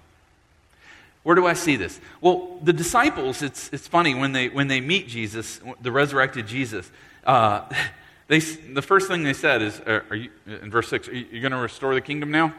Where 1.23 1.35
do 1.35 1.45
I 1.45 1.53
see 1.53 1.75
this? 1.75 1.99
Well, 2.21 2.57
the 2.63 2.73
disciples, 2.73 3.41
it's, 3.41 3.69
it's 3.73 3.87
funny, 3.87 4.15
when 4.15 4.31
they, 4.31 4.49
when 4.49 4.67
they 4.67 4.79
meet 4.79 5.07
Jesus, 5.07 5.59
the 5.81 5.91
resurrected 5.91 6.47
Jesus, 6.47 6.89
uh, 7.25 7.69
they, 8.27 8.39
the 8.39 8.81
first 8.81 9.07
thing 9.07 9.23
they 9.23 9.33
said 9.33 9.61
is, 9.61 9.79
are, 9.81 10.15
you, 10.15 10.31
in 10.45 10.71
verse 10.71 10.87
6, 10.87 11.09
are 11.09 11.13
you 11.13 11.41
going 11.41 11.51
to 11.51 11.57
restore 11.57 11.93
the 11.93 12.01
kingdom 12.01 12.31
now? 12.31 12.53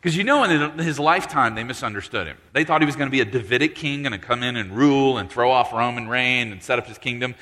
Because 0.00 0.16
you 0.16 0.22
know, 0.22 0.44
in 0.44 0.78
his 0.78 1.00
lifetime, 1.00 1.56
they 1.56 1.64
misunderstood 1.64 2.28
him. 2.28 2.36
They 2.52 2.64
thought 2.64 2.80
he 2.80 2.86
was 2.86 2.94
going 2.94 3.08
to 3.08 3.12
be 3.12 3.20
a 3.20 3.24
Davidic 3.24 3.74
king, 3.74 4.02
going 4.02 4.12
to 4.12 4.18
come 4.18 4.44
in 4.44 4.56
and 4.56 4.76
rule 4.76 5.18
and 5.18 5.28
throw 5.28 5.50
off 5.50 5.72
Roman 5.72 6.08
reign 6.08 6.52
and 6.52 6.62
set 6.62 6.78
up 6.78 6.86
his 6.86 6.98
kingdom. 6.98 7.34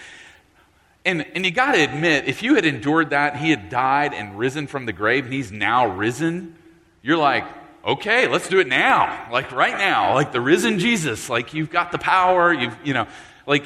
And, 1.06 1.24
and 1.34 1.44
you 1.44 1.52
got 1.52 1.72
to 1.72 1.78
admit, 1.78 2.26
if 2.26 2.42
you 2.42 2.56
had 2.56 2.66
endured 2.66 3.10
that, 3.10 3.36
he 3.36 3.50
had 3.50 3.70
died 3.70 4.12
and 4.12 4.36
risen 4.36 4.66
from 4.66 4.86
the 4.86 4.92
grave, 4.92 5.24
and 5.24 5.32
he's 5.32 5.52
now 5.52 5.86
risen, 5.86 6.56
you're 7.00 7.16
like, 7.16 7.44
okay, 7.86 8.26
let's 8.26 8.48
do 8.48 8.58
it 8.58 8.66
now. 8.66 9.28
Like 9.30 9.52
right 9.52 9.78
now, 9.78 10.14
like 10.14 10.32
the 10.32 10.40
risen 10.40 10.80
Jesus. 10.80 11.30
Like 11.30 11.54
you've 11.54 11.70
got 11.70 11.92
the 11.92 11.98
power, 11.98 12.52
you've, 12.52 12.76
you 12.84 12.92
know, 12.92 13.06
like 13.46 13.64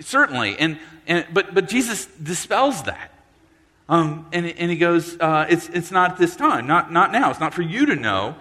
certainly. 0.00 0.58
And, 0.58 0.78
and, 1.06 1.24
but, 1.32 1.54
but 1.54 1.66
Jesus 1.66 2.04
dispels 2.22 2.82
that. 2.82 3.10
Um, 3.88 4.26
and, 4.32 4.46
and 4.46 4.70
he 4.70 4.76
goes, 4.76 5.18
uh, 5.18 5.46
it's, 5.48 5.70
it's 5.70 5.90
not 5.90 6.18
this 6.18 6.36
time, 6.36 6.66
not, 6.66 6.92
not 6.92 7.10
now. 7.10 7.30
It's 7.30 7.40
not 7.40 7.54
for 7.54 7.62
you 7.62 7.86
to 7.86 7.96
know. 7.96 8.36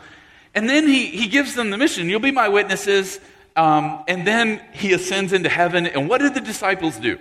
And 0.53 0.69
then 0.69 0.85
he, 0.87 1.05
he 1.05 1.29
gives 1.29 1.55
them 1.55 1.69
the 1.69 1.77
mission. 1.77 2.09
You'll 2.09 2.19
be 2.19 2.31
my 2.31 2.49
witnesses. 2.49 3.21
Um, 3.55 4.03
and 4.09 4.27
then 4.27 4.61
he 4.73 4.91
ascends 4.91 5.31
into 5.31 5.47
heaven. 5.47 5.87
And 5.87 6.09
what 6.09 6.19
did 6.19 6.33
the 6.33 6.41
disciples 6.41 6.97
do? 6.97 7.17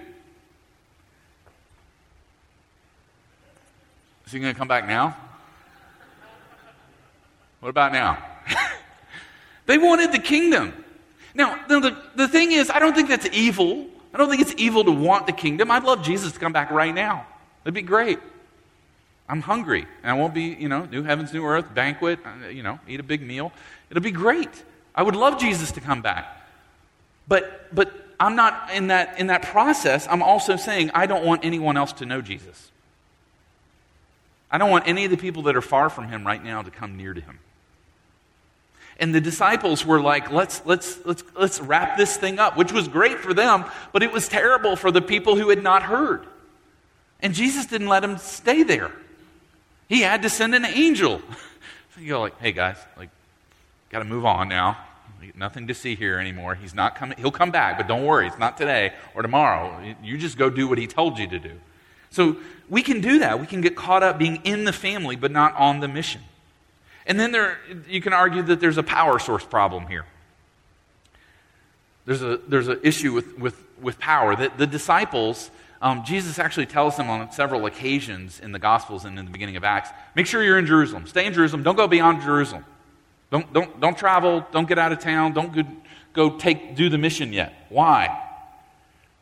Is 4.30 4.34
he 4.34 4.38
going 4.38 4.54
to 4.54 4.56
come 4.56 4.68
back 4.68 4.86
now? 4.86 5.16
What 7.58 7.68
about 7.68 7.90
now? 7.90 8.16
they 9.66 9.76
wanted 9.76 10.12
the 10.12 10.20
kingdom. 10.20 10.72
Now, 11.34 11.58
the, 11.66 12.00
the 12.14 12.28
thing 12.28 12.52
is, 12.52 12.70
I 12.70 12.78
don't 12.78 12.94
think 12.94 13.08
that's 13.08 13.26
evil. 13.32 13.88
I 14.14 14.18
don't 14.18 14.30
think 14.30 14.40
it's 14.40 14.54
evil 14.56 14.84
to 14.84 14.92
want 14.92 15.26
the 15.26 15.32
kingdom. 15.32 15.72
I'd 15.72 15.82
love 15.82 16.04
Jesus 16.04 16.30
to 16.30 16.38
come 16.38 16.52
back 16.52 16.70
right 16.70 16.94
now. 16.94 17.26
That'd 17.64 17.74
be 17.74 17.82
great. 17.82 18.20
I'm 19.28 19.40
hungry, 19.40 19.84
and 20.04 20.12
I 20.12 20.14
won't 20.14 20.32
be, 20.32 20.42
you 20.44 20.68
know, 20.68 20.84
new 20.84 21.02
heavens, 21.02 21.32
new 21.32 21.44
earth, 21.44 21.74
banquet, 21.74 22.20
uh, 22.24 22.46
you 22.46 22.62
know, 22.62 22.78
eat 22.86 23.00
a 23.00 23.02
big 23.02 23.22
meal. 23.22 23.50
It'll 23.90 24.00
be 24.00 24.12
great. 24.12 24.62
I 24.94 25.02
would 25.02 25.16
love 25.16 25.40
Jesus 25.40 25.72
to 25.72 25.80
come 25.80 26.02
back. 26.02 26.40
But, 27.26 27.74
but 27.74 27.92
I'm 28.20 28.36
not 28.36 28.70
in 28.72 28.86
that, 28.86 29.18
in 29.18 29.26
that 29.26 29.42
process. 29.42 30.06
I'm 30.08 30.22
also 30.22 30.54
saying 30.54 30.92
I 30.94 31.06
don't 31.06 31.24
want 31.24 31.44
anyone 31.44 31.76
else 31.76 31.92
to 31.94 32.06
know 32.06 32.22
Jesus. 32.22 32.70
I 34.50 34.58
don't 34.58 34.70
want 34.70 34.88
any 34.88 35.04
of 35.04 35.10
the 35.10 35.16
people 35.16 35.42
that 35.44 35.56
are 35.56 35.62
far 35.62 35.90
from 35.90 36.08
him 36.08 36.26
right 36.26 36.42
now 36.42 36.62
to 36.62 36.70
come 36.70 36.96
near 36.96 37.14
to 37.14 37.20
him. 37.20 37.38
And 38.98 39.14
the 39.14 39.20
disciples 39.20 39.86
were 39.86 40.00
like, 40.00 40.30
let's, 40.30 40.60
let's, 40.66 41.04
let's, 41.06 41.24
let's 41.34 41.60
wrap 41.60 41.96
this 41.96 42.16
thing 42.16 42.38
up, 42.38 42.56
which 42.56 42.70
was 42.70 42.86
great 42.86 43.18
for 43.18 43.32
them, 43.32 43.64
but 43.92 44.02
it 44.02 44.12
was 44.12 44.28
terrible 44.28 44.76
for 44.76 44.90
the 44.90 45.00
people 45.00 45.36
who 45.36 45.48
had 45.48 45.62
not 45.62 45.82
heard. 45.82 46.26
And 47.20 47.32
Jesus 47.32 47.66
didn't 47.66 47.88
let 47.88 48.00
them 48.00 48.18
stay 48.18 48.62
there. 48.62 48.92
He 49.88 50.02
had 50.02 50.22
to 50.22 50.28
send 50.28 50.54
an 50.54 50.66
angel. 50.66 51.20
so 51.94 52.00
you 52.00 52.08
go 52.08 52.20
like, 52.20 52.38
hey 52.40 52.52
guys, 52.52 52.76
like, 52.98 53.08
got 53.90 54.00
to 54.00 54.04
move 54.04 54.26
on 54.26 54.48
now. 54.48 54.76
Nothing 55.34 55.66
to 55.68 55.74
see 55.74 55.96
here 55.96 56.18
anymore. 56.18 56.54
He's 56.54 56.74
not 56.74 56.94
coming. 56.94 57.18
He'll 57.18 57.30
come 57.30 57.50
back, 57.50 57.76
but 57.76 57.86
don't 57.86 58.04
worry. 58.04 58.26
It's 58.26 58.38
not 58.38 58.56
today 58.56 58.92
or 59.14 59.22
tomorrow. 59.22 59.94
You 60.02 60.16
just 60.16 60.38
go 60.38 60.48
do 60.48 60.66
what 60.66 60.78
he 60.78 60.86
told 60.86 61.18
you 61.18 61.26
to 61.28 61.38
do. 61.38 61.60
So 62.10 62.36
we 62.68 62.82
can 62.82 63.00
do 63.00 63.20
that. 63.20 63.40
We 63.40 63.46
can 63.46 63.60
get 63.60 63.76
caught 63.76 64.02
up 64.02 64.18
being 64.18 64.36
in 64.44 64.64
the 64.64 64.72
family, 64.72 65.16
but 65.16 65.30
not 65.30 65.54
on 65.56 65.80
the 65.80 65.88
mission. 65.88 66.22
And 67.06 67.18
then 67.18 67.32
there, 67.32 67.58
you 67.88 68.00
can 68.00 68.12
argue 68.12 68.42
that 68.42 68.60
there's 68.60 68.78
a 68.78 68.82
power 68.82 69.18
source 69.18 69.44
problem 69.44 69.86
here. 69.86 70.06
There's 72.06 72.22
an 72.22 72.40
there's 72.48 72.68
a 72.68 72.84
issue 72.86 73.12
with, 73.12 73.38
with, 73.38 73.62
with 73.80 73.98
power. 73.98 74.34
That 74.34 74.58
the 74.58 74.66
disciples, 74.66 75.50
um, 75.80 76.04
Jesus 76.04 76.38
actually 76.38 76.66
tells 76.66 76.96
them 76.96 77.08
on 77.08 77.30
several 77.32 77.66
occasions 77.66 78.40
in 78.40 78.52
the 78.52 78.58
Gospels 78.58 79.04
and 79.04 79.18
in 79.18 79.24
the 79.24 79.30
beginning 79.30 79.56
of 79.56 79.64
Acts 79.64 79.90
make 80.14 80.26
sure 80.26 80.42
you're 80.42 80.58
in 80.58 80.66
Jerusalem. 80.66 81.06
Stay 81.06 81.26
in 81.26 81.32
Jerusalem. 81.32 81.62
Don't 81.62 81.76
go 81.76 81.88
beyond 81.88 82.22
Jerusalem. 82.22 82.64
Don't, 83.30 83.52
don't, 83.52 83.80
don't 83.80 83.96
travel. 83.96 84.44
Don't 84.52 84.68
get 84.68 84.78
out 84.78 84.92
of 84.92 84.98
town. 84.98 85.32
Don't 85.32 85.52
go, 85.54 85.62
go 86.12 86.36
take, 86.36 86.74
do 86.74 86.88
the 86.88 86.98
mission 86.98 87.32
yet. 87.32 87.66
Why? 87.68 88.26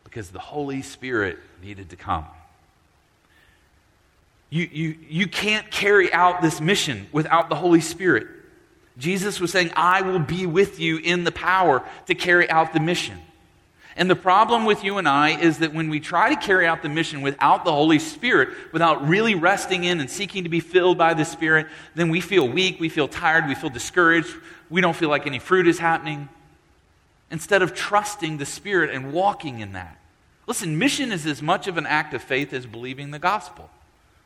Because 0.05 0.31
the 0.31 0.38
Holy 0.38 0.81
Spirit 0.81 1.38
needed 1.62 1.90
to 1.90 1.96
come. 1.96 2.24
You, 4.50 4.68
you, 4.70 4.96
you 5.08 5.26
can't 5.26 5.70
carry 5.70 6.12
out 6.12 6.40
this 6.40 6.61
mission 6.61 7.06
without 7.12 7.48
the 7.48 7.54
Holy 7.54 7.80
Spirit. 7.80 8.26
Jesus 8.96 9.40
was 9.40 9.52
saying, 9.52 9.72
I 9.76 10.02
will 10.02 10.18
be 10.18 10.46
with 10.46 10.80
you 10.80 10.98
in 10.98 11.24
the 11.24 11.32
power 11.32 11.84
to 12.06 12.14
carry 12.14 12.48
out 12.50 12.72
the 12.72 12.80
mission. 12.80 13.18
And 13.94 14.08
the 14.08 14.16
problem 14.16 14.64
with 14.64 14.84
you 14.84 14.98
and 14.98 15.08
I 15.08 15.38
is 15.38 15.58
that 15.58 15.74
when 15.74 15.90
we 15.90 16.00
try 16.00 16.32
to 16.32 16.40
carry 16.40 16.66
out 16.66 16.82
the 16.82 16.88
mission 16.88 17.20
without 17.20 17.64
the 17.64 17.72
Holy 17.72 17.98
Spirit, 17.98 18.50
without 18.72 19.08
really 19.08 19.34
resting 19.34 19.84
in 19.84 20.00
and 20.00 20.08
seeking 20.08 20.44
to 20.44 20.48
be 20.48 20.61
filled 20.61 20.96
by 20.96 21.14
the 21.14 21.24
Spirit, 21.24 21.66
then 21.94 22.08
we 22.08 22.20
feel 22.20 22.48
weak, 22.48 22.80
we 22.80 22.88
feel 22.88 23.08
tired, 23.08 23.46
we 23.48 23.54
feel 23.54 23.70
discouraged, 23.70 24.34
we 24.70 24.80
don't 24.80 24.96
feel 24.96 25.08
like 25.08 25.26
any 25.26 25.40
fruit 25.40 25.66
is 25.66 25.78
happening. 25.78 26.28
Instead 27.30 27.61
of 27.61 27.74
trusting 27.74 28.38
the 28.38 28.46
Spirit 28.46 28.90
and 28.90 29.12
walking 29.12 29.58
in 29.61 29.72
that. 29.72 29.98
Listen, 30.46 30.78
mission 30.78 31.12
is 31.12 31.26
as 31.26 31.42
much 31.42 31.66
of 31.66 31.76
an 31.76 31.84
act 31.84 32.14
of 32.14 32.22
faith 32.22 32.52
as 32.52 32.66
believing 32.66 33.11
the 33.11 33.18
gospel 33.18 33.68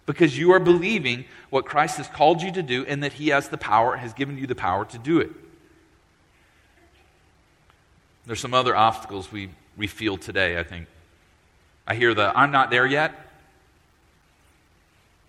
because 0.07 0.37
you 0.37 0.53
are 0.53 0.59
believing 0.59 1.25
what 1.51 1.65
Christ 1.65 1.99
has 1.99 2.09
called 2.09 2.43
you 2.43 2.53
to 2.53 2.63
do 2.63 2.85
and 2.87 3.03
that 3.03 3.15
He 3.15 3.29
has 3.29 3.49
the 3.49 3.59
power, 3.59 3.97
has 3.97 4.13
given 4.13 4.39
you 4.39 4.47
the 4.47 4.55
power 4.55 4.85
to 4.87 4.99
do 4.99 5.21
it. 5.21 5.31
There's 8.27 8.41
some 8.41 8.55
other 8.55 8.75
obstacles 8.75 9.31
we, 9.33 9.51
we 9.77 9.87
feel 9.87 10.17
today, 10.17 10.59
I 10.59 10.63
think. 10.63 10.87
I 11.87 11.95
hear 11.95 12.15
the, 12.15 12.37
I'm 12.37 12.53
not 12.53 12.71
there 12.71 12.87
yet. 12.87 13.15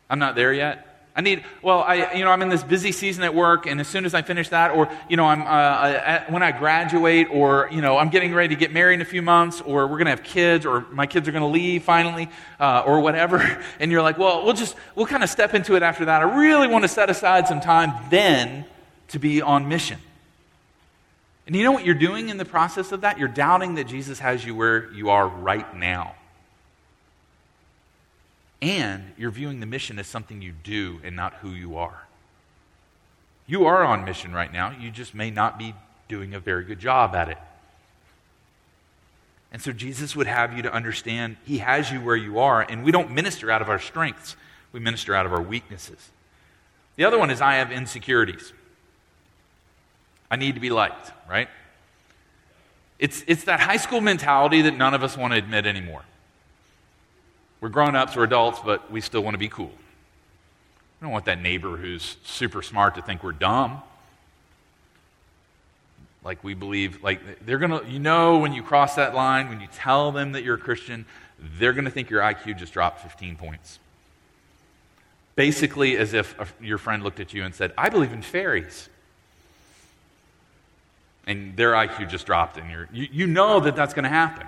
I'm 0.09 0.19
not 0.19 0.35
there 0.35 0.53
yet. 0.53 0.92
I 1.15 1.21
need, 1.21 1.43
well, 1.61 1.83
I, 1.83 2.13
you 2.13 2.23
know, 2.23 2.31
I'm 2.31 2.41
in 2.41 2.49
this 2.49 2.63
busy 2.63 2.91
season 2.91 3.23
at 3.23 3.35
work, 3.35 3.67
and 3.67 3.79
as 3.79 3.87
soon 3.87 4.05
as 4.05 4.15
I 4.15 4.23
finish 4.23 4.49
that, 4.49 4.71
or, 4.71 4.89
you 5.07 5.15
know, 5.15 5.25
I'm, 5.25 5.43
uh, 5.43 5.45
I, 5.45 6.25
when 6.29 6.41
I 6.41 6.51
graduate, 6.51 7.27
or, 7.29 7.69
you 7.71 7.81
know, 7.81 7.97
I'm 7.97 8.09
getting 8.09 8.33
ready 8.33 8.55
to 8.55 8.59
get 8.59 8.71
married 8.71 8.95
in 8.95 9.01
a 9.01 9.05
few 9.05 9.21
months, 9.21 9.61
or 9.61 9.85
we're 9.85 9.97
going 9.97 10.05
to 10.05 10.11
have 10.11 10.23
kids, 10.23 10.65
or 10.65 10.87
my 10.91 11.05
kids 11.05 11.27
are 11.27 11.31
going 11.31 11.43
to 11.43 11.47
leave 11.47 11.83
finally, 11.83 12.29
uh, 12.59 12.83
or 12.87 12.99
whatever, 12.99 13.63
and 13.79 13.91
you're 13.91 14.01
like, 14.01 14.17
well, 14.17 14.43
we'll 14.43 14.55
just, 14.55 14.75
we'll 14.95 15.05
kind 15.05 15.23
of 15.23 15.29
step 15.29 15.53
into 15.53 15.75
it 15.75 15.83
after 15.83 16.05
that. 16.05 16.21
I 16.21 16.35
really 16.35 16.67
want 16.67 16.83
to 16.83 16.89
set 16.89 17.11
aside 17.11 17.47
some 17.47 17.61
time 17.61 17.93
then 18.09 18.65
to 19.09 19.19
be 19.19 19.43
on 19.43 19.67
mission. 19.67 19.99
And 21.45 21.55
you 21.55 21.63
know 21.63 21.73
what 21.73 21.85
you're 21.85 21.93
doing 21.93 22.29
in 22.29 22.37
the 22.37 22.45
process 22.45 22.91
of 22.91 23.01
that? 23.01 23.19
You're 23.19 23.27
doubting 23.27 23.75
that 23.75 23.85
Jesus 23.85 24.17
has 24.17 24.43
you 24.43 24.55
where 24.55 24.91
you 24.93 25.11
are 25.11 25.27
right 25.27 25.75
now. 25.75 26.15
And 28.63 29.11
you're 29.17 29.29
viewing 29.29 29.59
the 29.59 29.65
mission 29.65 29.99
as 29.99 30.07
something 30.07 30.41
you 30.41 30.53
do 30.53 31.01
and 31.03 31.17
not 31.17 31.33
who 31.41 31.49
you 31.49 31.75
are. 31.75 32.07
You 33.45 33.65
are 33.65 33.83
on 33.83 34.05
mission 34.05 34.31
right 34.31 34.53
now. 34.53 34.71
You 34.79 34.89
just 34.89 35.13
may 35.13 35.29
not 35.29 35.59
be 35.59 35.75
doing 36.07 36.33
a 36.33 36.39
very 36.39 36.63
good 36.63 36.79
job 36.79 37.13
at 37.13 37.27
it. 37.27 37.37
And 39.51 39.61
so 39.61 39.73
Jesus 39.73 40.15
would 40.15 40.27
have 40.27 40.55
you 40.55 40.61
to 40.61 40.73
understand 40.73 41.35
He 41.43 41.57
has 41.57 41.91
you 41.91 41.99
where 41.99 42.15
you 42.15 42.39
are, 42.39 42.61
and 42.61 42.85
we 42.85 42.93
don't 42.93 43.11
minister 43.11 43.51
out 43.51 43.61
of 43.61 43.69
our 43.69 43.79
strengths, 43.79 44.37
we 44.71 44.79
minister 44.79 45.13
out 45.13 45.25
of 45.25 45.33
our 45.33 45.41
weaknesses. 45.41 46.11
The 46.95 47.03
other 47.03 47.19
one 47.19 47.31
is 47.31 47.41
I 47.41 47.55
have 47.55 47.69
insecurities. 47.69 48.53
I 50.31 50.37
need 50.37 50.55
to 50.55 50.61
be 50.61 50.69
liked, 50.69 51.11
right? 51.29 51.49
It's, 52.97 53.25
it's 53.27 53.43
that 53.43 53.59
high 53.59 53.75
school 53.75 53.99
mentality 53.99 54.61
that 54.61 54.77
none 54.77 54.93
of 54.93 55.03
us 55.03 55.17
want 55.17 55.33
to 55.33 55.37
admit 55.37 55.65
anymore. 55.65 56.03
We're 57.63 57.69
grown 57.69 57.95
ups, 57.95 58.17
we're 58.17 58.25
adults, 58.25 58.59
but 58.59 58.91
we 58.91 58.99
still 58.99 59.23
want 59.23 59.35
to 59.35 59.37
be 59.37 59.47
cool. 59.47 59.71
We 59.71 61.05
don't 61.05 61.11
want 61.11 61.23
that 61.27 61.41
neighbor 61.41 61.77
who's 61.77 62.17
super 62.25 62.61
smart 62.61 62.95
to 62.95 63.01
think 63.01 63.23
we're 63.23 63.31
dumb. 63.31 63.81
Like 66.25 66.43
we 66.43 66.55
believe, 66.55 67.01
like 67.01 67.45
they're 67.45 67.59
going 67.59 67.71
to, 67.71 67.89
you 67.89 67.99
know, 67.99 68.39
when 68.39 68.51
you 68.51 68.63
cross 68.63 68.95
that 68.95 69.15
line, 69.15 69.47
when 69.47 69.61
you 69.61 69.69
tell 69.73 70.11
them 70.11 70.33
that 70.33 70.43
you're 70.43 70.55
a 70.55 70.59
Christian, 70.59 71.05
they're 71.57 71.71
going 71.71 71.85
to 71.85 71.89
think 71.89 72.09
your 72.09 72.19
IQ 72.19 72.57
just 72.57 72.73
dropped 72.73 72.99
15 72.99 73.37
points. 73.37 73.79
Basically, 75.37 75.95
as 75.95 76.13
if 76.13 76.35
your 76.59 76.77
friend 76.77 77.01
looked 77.01 77.21
at 77.21 77.33
you 77.33 77.45
and 77.45 77.55
said, 77.55 77.71
I 77.77 77.87
believe 77.87 78.11
in 78.11 78.23
fairies. 78.23 78.89
And 81.25 81.55
their 81.55 81.71
IQ 81.71 82.09
just 82.09 82.25
dropped, 82.25 82.57
and 82.57 82.89
you, 82.91 83.07
you 83.09 83.25
know 83.25 83.61
that 83.61 83.77
that's 83.77 83.93
going 83.93 84.03
to 84.03 84.09
happen. 84.09 84.47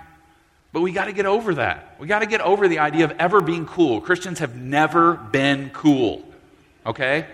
But 0.76 0.82
we 0.82 0.92
got 0.92 1.06
to 1.06 1.12
get 1.14 1.24
over 1.24 1.54
that. 1.54 1.96
We 1.98 2.06
got 2.06 2.18
to 2.18 2.26
get 2.26 2.42
over 2.42 2.68
the 2.68 2.80
idea 2.80 3.06
of 3.06 3.12
ever 3.12 3.40
being 3.40 3.64
cool. 3.64 4.02
Christians 4.02 4.40
have 4.40 4.56
never 4.56 5.14
been 5.14 5.70
cool. 5.70 6.22
Okay? 6.84 7.26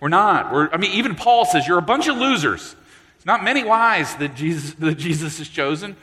We're 0.00 0.08
not. 0.08 0.50
We're, 0.50 0.70
I 0.70 0.78
mean, 0.78 0.92
even 0.92 1.14
Paul 1.14 1.44
says 1.44 1.68
you're 1.68 1.76
a 1.76 1.82
bunch 1.82 2.08
of 2.08 2.16
losers. 2.16 2.74
It's 3.16 3.26
not 3.26 3.44
many 3.44 3.62
wise 3.62 4.14
that 4.16 4.34
Jesus, 4.34 4.72
that 4.76 4.94
Jesus 4.94 5.36
has 5.36 5.50
chosen, 5.50 5.96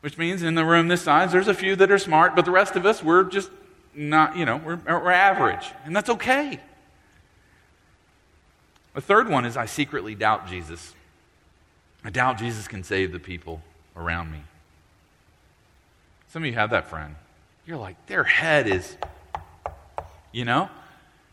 which 0.00 0.18
means 0.18 0.42
in 0.42 0.56
the 0.56 0.64
room 0.64 0.88
this 0.88 1.02
size, 1.02 1.30
there's 1.30 1.46
a 1.46 1.54
few 1.54 1.76
that 1.76 1.88
are 1.92 1.98
smart, 1.98 2.34
but 2.34 2.44
the 2.44 2.50
rest 2.50 2.74
of 2.74 2.84
us, 2.84 3.00
we're 3.00 3.22
just 3.22 3.48
not, 3.94 4.36
you 4.36 4.44
know, 4.44 4.56
we're, 4.56 4.80
we're 4.88 5.12
average. 5.12 5.70
And 5.84 5.94
that's 5.94 6.10
okay. 6.10 6.58
The 8.94 9.00
third 9.00 9.28
one 9.28 9.44
is 9.44 9.56
I 9.56 9.66
secretly 9.66 10.16
doubt 10.16 10.48
Jesus. 10.48 10.94
I 12.02 12.10
doubt 12.10 12.38
Jesus 12.38 12.66
can 12.66 12.82
save 12.82 13.12
the 13.12 13.20
people 13.20 13.62
around 13.94 14.32
me. 14.32 14.42
Some 16.36 16.42
of 16.42 16.48
you 16.48 16.52
have 16.56 16.68
that 16.68 16.90
friend. 16.90 17.14
You're 17.64 17.78
like, 17.78 17.96
their 18.08 18.22
head 18.22 18.66
is, 18.66 18.94
you 20.32 20.44
know? 20.44 20.68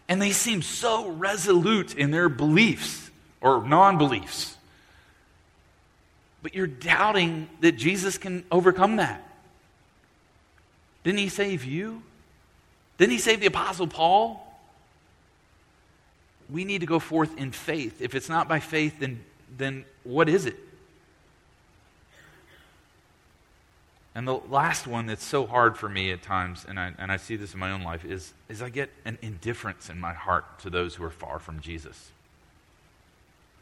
And 0.07 0.21
they 0.21 0.31
seem 0.31 0.61
so 0.61 1.09
resolute 1.09 1.93
in 1.93 2.11
their 2.11 2.29
beliefs 2.29 3.11
or 3.41 3.67
non 3.67 3.97
beliefs. 3.97 4.55
But 6.41 6.55
you're 6.55 6.67
doubting 6.67 7.49
that 7.59 7.73
Jesus 7.73 8.17
can 8.17 8.45
overcome 8.49 8.95
that. 8.95 9.27
Didn't 11.03 11.19
he 11.19 11.27
save 11.27 11.65
you? 11.65 12.01
Didn't 12.97 13.11
he 13.11 13.19
save 13.19 13.41
the 13.41 13.47
Apostle 13.47 13.87
Paul? 13.87 14.57
We 16.49 16.63
need 16.63 16.79
to 16.79 16.87
go 16.87 16.99
forth 16.99 17.37
in 17.37 17.51
faith. 17.51 18.01
If 18.01 18.15
it's 18.15 18.29
not 18.29 18.47
by 18.47 18.61
faith, 18.61 19.01
then, 19.01 19.21
then 19.57 19.83
what 20.05 20.29
is 20.29 20.45
it? 20.45 20.55
And 24.15 24.27
the 24.27 24.35
last 24.35 24.85
one 24.85 25.07
that's 25.07 25.23
so 25.23 25.47
hard 25.47 25.77
for 25.77 25.89
me 25.89 26.11
at 26.11 26.21
times, 26.21 26.65
and 26.67 26.79
I, 26.79 26.93
and 26.99 27.11
I 27.11 27.17
see 27.17 27.35
this 27.35 27.53
in 27.53 27.59
my 27.59 27.71
own 27.71 27.81
life, 27.81 28.05
is, 28.05 28.33
is 28.47 28.61
I 28.61 28.69
get 28.69 28.91
an 29.05 29.17
indifference 29.21 29.89
in 29.89 29.99
my 29.99 30.13
heart 30.13 30.59
to 30.59 30.69
those 30.69 30.95
who 30.95 31.03
are 31.03 31.09
far 31.09 31.39
from 31.39 31.59
Jesus. 31.61 32.11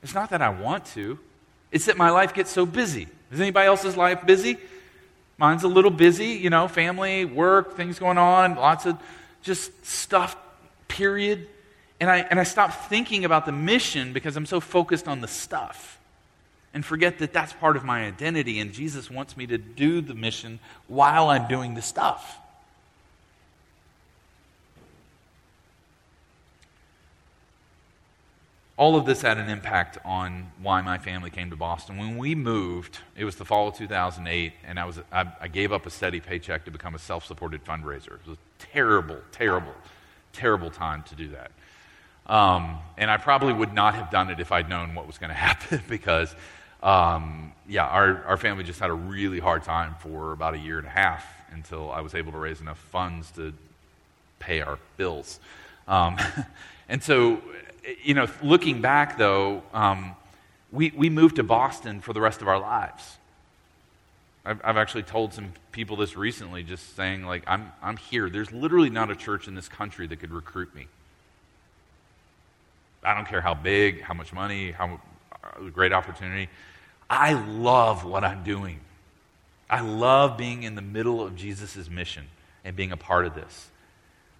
It's 0.04 0.14
not 0.14 0.30
that 0.32 0.42
I 0.42 0.50
want 0.50 0.86
to, 0.88 1.18
it's 1.72 1.86
that 1.86 1.98
my 1.98 2.10
life 2.10 2.34
gets 2.34 2.52
so 2.52 2.66
busy. 2.66 3.08
Is 3.32 3.40
anybody 3.40 3.68
else's 3.68 3.96
life 3.96 4.26
busy? 4.26 4.58
Mine's 5.38 5.64
a 5.64 5.70
little 5.70 5.92
busy, 5.92 6.32
you 6.32 6.50
know, 6.50 6.68
family, 6.68 7.24
work, 7.24 7.78
things 7.78 7.98
going 7.98 8.18
on, 8.18 8.56
lots 8.56 8.86
of 8.86 8.98
just 9.42 9.86
stuff, 9.86 10.36
period. 10.90 11.48
And 12.02 12.10
I, 12.10 12.18
and 12.18 12.40
I 12.40 12.44
stop 12.44 12.90
thinking 12.90 13.24
about 13.24 13.46
the 13.46 13.52
mission 13.54 14.12
because 14.12 14.36
I'm 14.36 14.46
so 14.46 14.60
focused 14.60 15.08
on 15.08 15.22
the 15.22 15.28
stuff 15.30 16.01
and 16.73 16.86
forget 16.86 17.19
that 17.19 17.34
that's 17.34 17.53
part 17.53 17.75
of 17.75 17.84
my 17.84 18.05
identity, 18.05 18.60
and 18.60 18.71
Jesus 18.71 19.10
wants 19.10 19.36
me 19.36 19.45
to 19.47 19.57
do 19.57 20.01
the 20.01 20.13
mission 20.13 20.60
while 20.88 21.29
I'm 21.29 21.47
doing 21.47 21.73
the 21.73 21.81
stuff. 21.81 22.38
All 28.77 28.95
of 28.95 29.05
this 29.05 29.21
had 29.21 29.38
an 29.38 29.47
impact 29.47 29.99
on 30.03 30.51
why 30.60 30.81
my 30.81 30.97
family 30.97 31.29
came 31.29 31.51
to 31.51 31.55
Boston. 31.55 31.97
When 31.97 32.17
we 32.17 32.34
moved, 32.34 32.97
it 33.15 33.25
was 33.25 33.36
the 33.36 33.45
fall 33.45 33.67
of 33.67 33.75
2008, 33.75 34.53
and 34.65 34.79
I, 34.79 34.86
was, 34.86 34.99
I, 35.12 35.31
I 35.39 35.47
gave 35.49 35.71
up 35.71 35.86
a 35.86 35.91
steady 35.91 36.19
paycheck 36.19 36.65
to 36.65 36.72
become 36.72 36.95
a 36.95 36.99
self 36.99 37.26
supported 37.26 37.63
fundraiser. 37.63 38.13
It 38.13 38.28
was 38.28 38.38
a 38.38 38.65
terrible, 38.74 39.17
terrible, 39.32 39.76
terrible 40.34 40.72
time 40.72 41.03
to 41.03 41.15
do 41.15 41.28
that. 41.28 41.51
Um, 42.26 42.78
and 42.97 43.11
I 43.11 43.17
probably 43.17 43.53
would 43.53 43.74
not 43.74 43.93
have 43.95 44.09
done 44.09 44.30
it 44.30 44.39
if 44.39 44.51
I'd 44.51 44.69
known 44.69 44.95
what 44.95 45.05
was 45.05 45.17
going 45.17 45.30
to 45.32 45.36
happen 45.36 45.82
because 45.88 46.34
um, 46.84 47.53
yeah, 47.67 47.86
our, 47.86 48.23
our 48.23 48.38
family 48.38 48.63
just 48.63 48.79
had 48.79 48.89
a 48.89 48.93
really 48.93 49.39
hard 49.39 49.63
time 49.63 49.95
for 49.99 50.32
about 50.32 50.53
a 50.53 50.57
year 50.57 50.77
and 50.77 50.88
a 50.88 50.91
half 50.91 51.25
until 51.51 51.91
I 51.91 52.01
was 52.01 52.15
able 52.15 52.32
to 52.32 52.38
raise 52.38 52.61
enough 52.61 52.77
funds 52.77 53.32
to 53.32 53.53
pay 54.39 54.61
our 54.61 54.79
bills. 54.97 55.39
Um, 55.88 56.17
and 56.89 57.03
so, 57.03 57.41
you 58.03 58.13
know, 58.13 58.27
looking 58.41 58.82
back 58.82 59.17
though, 59.17 59.63
um, 59.73 60.15
we, 60.71 60.91
we 60.95 61.09
moved 61.09 61.36
to 61.36 61.43
Boston 61.43 62.01
for 62.01 62.13
the 62.13 62.21
rest 62.21 62.41
of 62.41 62.47
our 62.47 62.59
lives. 62.59 63.17
I've, 64.43 64.61
I've 64.63 64.77
actually 64.77 65.03
told 65.03 65.34
some 65.34 65.53
people 65.71 65.95
this 65.97 66.15
recently, 66.17 66.63
just 66.63 66.95
saying, 66.95 67.25
like, 67.25 67.43
I'm, 67.45 67.71
I'm 67.84 67.97
here. 67.97 68.29
There's 68.29 68.51
literally 68.51 68.89
not 68.89 69.11
a 69.11 69.15
church 69.15 69.47
in 69.47 69.53
this 69.53 69.67
country 69.67 70.07
that 70.07 70.17
could 70.17 70.32
recruit 70.32 70.73
me. 70.73 70.88
I 73.03 73.13
don't 73.13 73.27
care 73.27 73.41
how 73.41 73.53
big, 73.53 74.01
how 74.01 74.13
much 74.13 74.34
money, 74.34 74.71
how 74.71 74.99
uh, 75.43 75.69
great 75.69 75.93
opportunity. 75.93 76.49
I 77.12 77.34
love 77.34 78.05
what 78.05 78.24
I'm 78.24 78.43
doing. 78.43 78.80
I 79.70 79.82
love 79.82 80.38
being 80.38 80.64
in 80.64 80.76
the 80.76 80.82
middle 80.82 81.22
of 81.22 81.36
Jesus' 81.36 81.89
mission 81.89 82.24
and 82.64 82.74
being 82.74 82.93
a 82.93 82.97
part 82.97 83.26
of 83.26 83.36
this. 83.36 83.70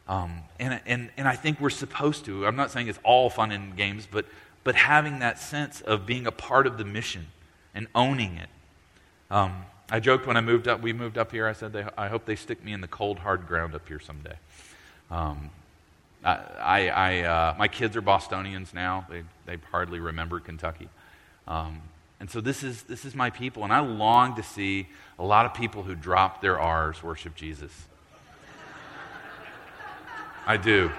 Um, 0.08 0.40
and, 0.58 0.80
and, 0.86 1.10
and 1.18 1.28
I 1.28 1.36
think 1.36 1.60
we're 1.60 1.70
supposed 1.70 2.24
to. 2.26 2.48
I'm 2.48 2.56
not 2.56 2.72
saying 2.72 2.88
it's 2.88 3.00
all 3.04 3.30
fun 3.30 3.52
and 3.52 3.76
games, 3.76 4.08
but, 4.10 4.26
but 4.64 4.76
having 4.76 5.20
that 5.20 5.38
sense 5.38 5.82
of 5.82 6.06
being 6.06 6.26
a 6.26 6.32
part 6.32 6.66
of 6.66 6.78
the 6.78 6.86
mission 6.86 7.28
and 7.76 7.88
owning 7.94 8.38
it. 8.38 8.50
Um, 9.30 9.66
I 9.90 10.00
joked 10.00 10.26
when 10.26 10.38
I 10.38 10.42
moved 10.42 10.70
up, 10.70 10.82
we 10.82 10.94
moved 10.94 11.18
up 11.18 11.34
here, 11.34 11.48
I 11.48 11.54
said, 11.54 11.74
they, 11.74 11.86
I 11.98 12.08
hope 12.08 12.24
they 12.24 12.38
stick 12.38 12.64
me 12.64 12.72
in 12.72 12.80
the 12.80 12.88
cold, 12.88 13.20
hard 13.20 13.48
ground 13.48 13.76
up 13.76 13.86
here 13.86 14.00
someday. 14.00 14.36
Um, 15.10 15.50
I, 16.24 16.88
I, 16.88 17.20
uh, 17.24 17.56
my 17.58 17.68
kids 17.68 17.98
are 17.98 18.02
Bostonians 18.02 18.74
now. 18.74 19.06
They, 19.10 19.24
they 19.46 19.58
hardly 19.72 20.00
remember 20.00 20.40
Kentucky. 20.40 20.88
Um, 21.48 21.82
and 22.22 22.30
so 22.30 22.40
this 22.40 22.62
is, 22.62 22.84
this 22.84 23.04
is 23.04 23.16
my 23.16 23.32
people. 23.32 23.64
And 23.64 23.74
I 23.74 23.80
long 23.80 24.36
to 24.36 24.44
see 24.44 24.88
a 25.18 25.24
lot 25.24 25.48
of 25.48 25.56
people 25.56 25.82
who 25.82 25.96
drop 25.96 26.40
their 26.40 26.60
R's 26.60 27.02
worship 27.02 27.36
Jesus. 27.36 27.72
I 30.46 30.58
do. 30.58 30.92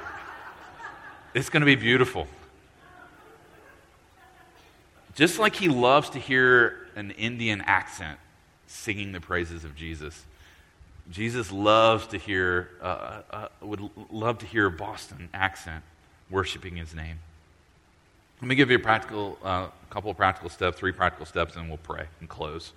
It's 1.33 1.49
going 1.49 1.61
to 1.61 1.67
be 1.67 1.77
beautiful. 1.77 2.27
Just 5.15 5.39
like 5.39 5.55
he 5.55 5.69
loves 5.69 6.11
to 6.11 6.19
hear 6.19 6.89
an 6.97 7.13
Indian 7.13 7.61
accent 7.61 8.19
singing 8.67 9.13
the 9.13 9.21
praises 9.21 9.63
of 9.63 9.77
Jesus. 9.77 10.25
Jesus 11.09 11.53
loves 11.53 12.09
to 12.09 12.19
hear, 12.19 12.71
uh, 12.83 12.85
uh, 12.85 13.23
uh, 13.31 13.49
would 13.61 13.91
love 14.11 14.39
to 14.39 14.47
hear 14.47 14.67
a 14.67 14.73
Boston 14.73 15.29
accent 15.33 15.85
worshiping 16.31 16.75
his 16.75 16.97
name. 16.97 17.21
Let 18.43 18.49
me 18.49 18.57
give 18.57 18.71
you 18.71 18.77
a 18.77 18.81
practical, 18.81 19.39
uh, 19.45 19.69
couple 19.89 20.11
of 20.11 20.17
practical 20.17 20.51
steps, 20.51 20.77
three 20.77 20.91
practical 20.91 21.27
steps, 21.27 21.55
and 21.55 21.69
we'll 21.69 21.79
pray 21.79 22.07
and 22.19 22.29
close. 22.29 22.73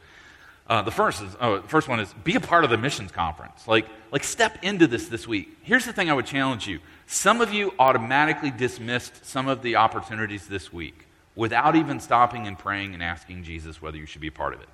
Uh, 0.68 0.84
the 0.84 0.92
first 0.92 1.24
is, 1.24 1.36
oh, 1.42 1.64
first 1.64 1.88
one 1.88 2.00
is 2.00 2.14
be 2.24 2.36
a 2.36 2.40
part 2.40 2.64
of 2.64 2.70
the 2.70 2.78
missions 2.78 3.12
conference. 3.12 3.68
Like, 3.68 3.88
like 4.12 4.24
step 4.24 4.60
into 4.62 4.86
this 4.86 5.08
this 5.08 5.28
week. 5.28 5.58
Here's 5.64 5.84
the 5.84 5.92
thing 5.92 6.08
I 6.08 6.14
would 6.14 6.28
challenge 6.28 6.68
you. 6.68 6.82
Some 7.08 7.42
of 7.42 7.52
you 7.52 7.74
automatically 7.80 8.52
dismissed 8.52 9.26
some 9.26 9.48
of 9.48 9.64
the 9.64 9.78
opportunities 9.78 10.48
this 10.48 10.72
week 10.72 11.08
without 11.36 11.76
even 11.76 12.00
stopping 12.00 12.46
and 12.46 12.60
praying 12.60 12.94
and 12.94 13.02
asking 13.02 13.44
Jesus 13.44 13.82
whether 13.82 13.98
you 13.98 14.06
should 14.06 14.22
be 14.22 14.28
a 14.28 14.32
part 14.32 14.54
of 14.54 14.62
it. 14.62 14.70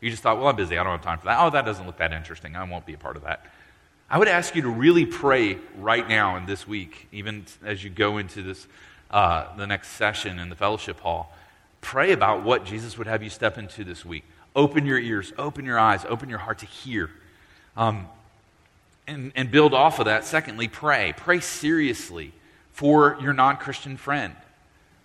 You 0.00 0.10
just 0.10 0.24
thought, 0.24 0.38
well, 0.38 0.48
I'm 0.48 0.56
busy. 0.56 0.78
I 0.78 0.82
don't 0.82 0.92
have 0.92 1.02
time 1.02 1.18
for 1.18 1.26
that. 1.26 1.38
Oh, 1.40 1.50
that 1.50 1.64
doesn't 1.64 1.86
look 1.86 1.98
that 1.98 2.12
interesting. 2.12 2.56
I 2.56 2.64
won't 2.64 2.86
be 2.86 2.94
a 2.94 2.98
part 2.98 3.14
of 3.14 3.22
that. 3.22 3.46
I 4.10 4.18
would 4.18 4.28
ask 4.28 4.56
you 4.56 4.62
to 4.62 4.68
really 4.68 5.06
pray 5.06 5.58
right 5.76 6.08
now 6.08 6.34
and 6.34 6.46
this 6.46 6.66
week, 6.66 7.06
even 7.12 7.44
as 7.64 7.84
you 7.84 7.90
go 7.90 8.18
into 8.18 8.42
this, 8.42 8.66
uh, 9.10 9.54
the 9.56 9.66
next 9.66 9.88
session 9.88 10.38
in 10.38 10.48
the 10.48 10.56
fellowship 10.56 11.00
hall. 11.00 11.32
Pray 11.80 12.12
about 12.12 12.42
what 12.42 12.64
Jesus 12.64 12.98
would 12.98 13.06
have 13.06 13.22
you 13.22 13.30
step 13.30 13.58
into 13.58 13.84
this 13.84 14.04
week. 14.04 14.24
Open 14.56 14.86
your 14.86 14.98
ears, 14.98 15.32
open 15.38 15.64
your 15.64 15.78
eyes, 15.78 16.04
open 16.08 16.28
your 16.28 16.38
heart 16.38 16.58
to 16.58 16.66
hear. 16.66 17.10
Um, 17.76 18.08
and, 19.06 19.32
and 19.36 19.50
build 19.50 19.72
off 19.72 19.98
of 19.98 20.06
that. 20.06 20.24
Secondly, 20.24 20.68
pray. 20.68 21.14
Pray 21.16 21.40
seriously 21.40 22.32
for 22.72 23.16
your 23.20 23.32
non 23.32 23.56
Christian 23.56 23.96
friend. 23.96 24.34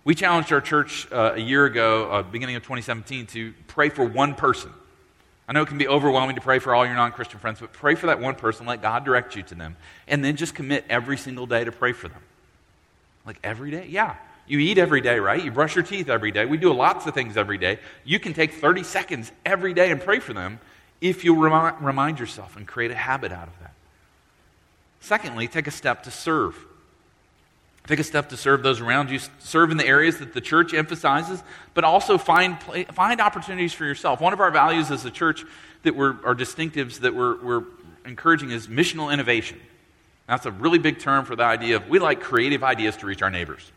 We 0.04 0.14
challenged 0.14 0.52
our 0.52 0.60
church 0.60 1.10
uh, 1.10 1.32
a 1.34 1.40
year 1.40 1.64
ago, 1.64 2.10
uh, 2.10 2.22
beginning 2.22 2.56
of 2.56 2.62
2017, 2.62 3.26
to 3.28 3.54
pray 3.66 3.88
for 3.88 4.04
one 4.04 4.34
person 4.34 4.70
I 5.46 5.52
know 5.52 5.62
it 5.62 5.68
can 5.68 5.78
be 5.78 5.88
overwhelming 5.88 6.36
to 6.36 6.42
pray 6.42 6.58
for 6.58 6.74
all 6.74 6.86
your 6.86 6.94
non 6.94 7.12
Christian 7.12 7.38
friends, 7.38 7.60
but 7.60 7.72
pray 7.72 7.94
for 7.94 8.06
that 8.06 8.18
one 8.20 8.34
person, 8.34 8.66
let 8.66 8.80
God 8.80 9.04
direct 9.04 9.36
you 9.36 9.42
to 9.44 9.54
them, 9.54 9.76
and 10.08 10.24
then 10.24 10.36
just 10.36 10.54
commit 10.54 10.84
every 10.88 11.18
single 11.18 11.46
day 11.46 11.64
to 11.64 11.72
pray 11.72 11.92
for 11.92 12.08
them. 12.08 12.22
Like 13.26 13.38
every 13.42 13.70
day? 13.70 13.86
Yeah. 13.88 14.16
You 14.46 14.58
eat 14.58 14.76
every 14.76 15.00
day, 15.00 15.18
right? 15.18 15.42
You 15.42 15.50
brush 15.50 15.74
your 15.74 15.84
teeth 15.84 16.08
every 16.10 16.30
day. 16.30 16.44
We 16.44 16.58
do 16.58 16.72
lots 16.72 17.06
of 17.06 17.14
things 17.14 17.36
every 17.36 17.56
day. 17.56 17.78
You 18.04 18.20
can 18.20 18.34
take 18.34 18.52
30 18.54 18.82
seconds 18.82 19.32
every 19.44 19.72
day 19.72 19.90
and 19.90 20.00
pray 20.00 20.18
for 20.18 20.34
them 20.34 20.60
if 21.00 21.24
you 21.24 21.34
remi- 21.34 21.76
remind 21.80 22.18
yourself 22.18 22.56
and 22.56 22.66
create 22.66 22.90
a 22.90 22.94
habit 22.94 23.32
out 23.32 23.48
of 23.48 23.58
that. 23.60 23.72
Secondly, 25.00 25.48
take 25.48 25.66
a 25.66 25.70
step 25.70 26.02
to 26.04 26.10
serve. 26.10 26.56
Take 27.86 27.98
a 27.98 28.04
step 28.04 28.30
to 28.30 28.36
serve 28.36 28.62
those 28.62 28.80
around 28.80 29.10
you. 29.10 29.18
Serve 29.38 29.70
in 29.70 29.76
the 29.76 29.86
areas 29.86 30.18
that 30.18 30.32
the 30.32 30.40
church 30.40 30.72
emphasizes, 30.72 31.42
but 31.74 31.84
also 31.84 32.16
find, 32.16 32.58
find 32.92 33.20
opportunities 33.20 33.74
for 33.74 33.84
yourself. 33.84 34.20
One 34.20 34.32
of 34.32 34.40
our 34.40 34.50
values 34.50 34.90
as 34.90 35.04
a 35.04 35.10
church 35.10 35.44
that 35.82 35.94
we're, 35.94 36.16
our 36.24 36.34
distinctives 36.34 37.00
that 37.00 37.14
we're, 37.14 37.42
we're 37.42 37.64
encouraging 38.06 38.50
is 38.50 38.68
missional 38.68 39.12
innovation. 39.12 39.60
That's 40.26 40.46
a 40.46 40.50
really 40.50 40.78
big 40.78 40.98
term 40.98 41.24
for 41.24 41.36
the 41.36 41.44
idea 41.44 41.76
of 41.76 41.88
we 41.88 41.98
like 41.98 42.20
creative 42.20 42.64
ideas 42.64 42.96
to 42.98 43.06
reach 43.06 43.22
our 43.22 43.30
neighbors. 43.30 43.70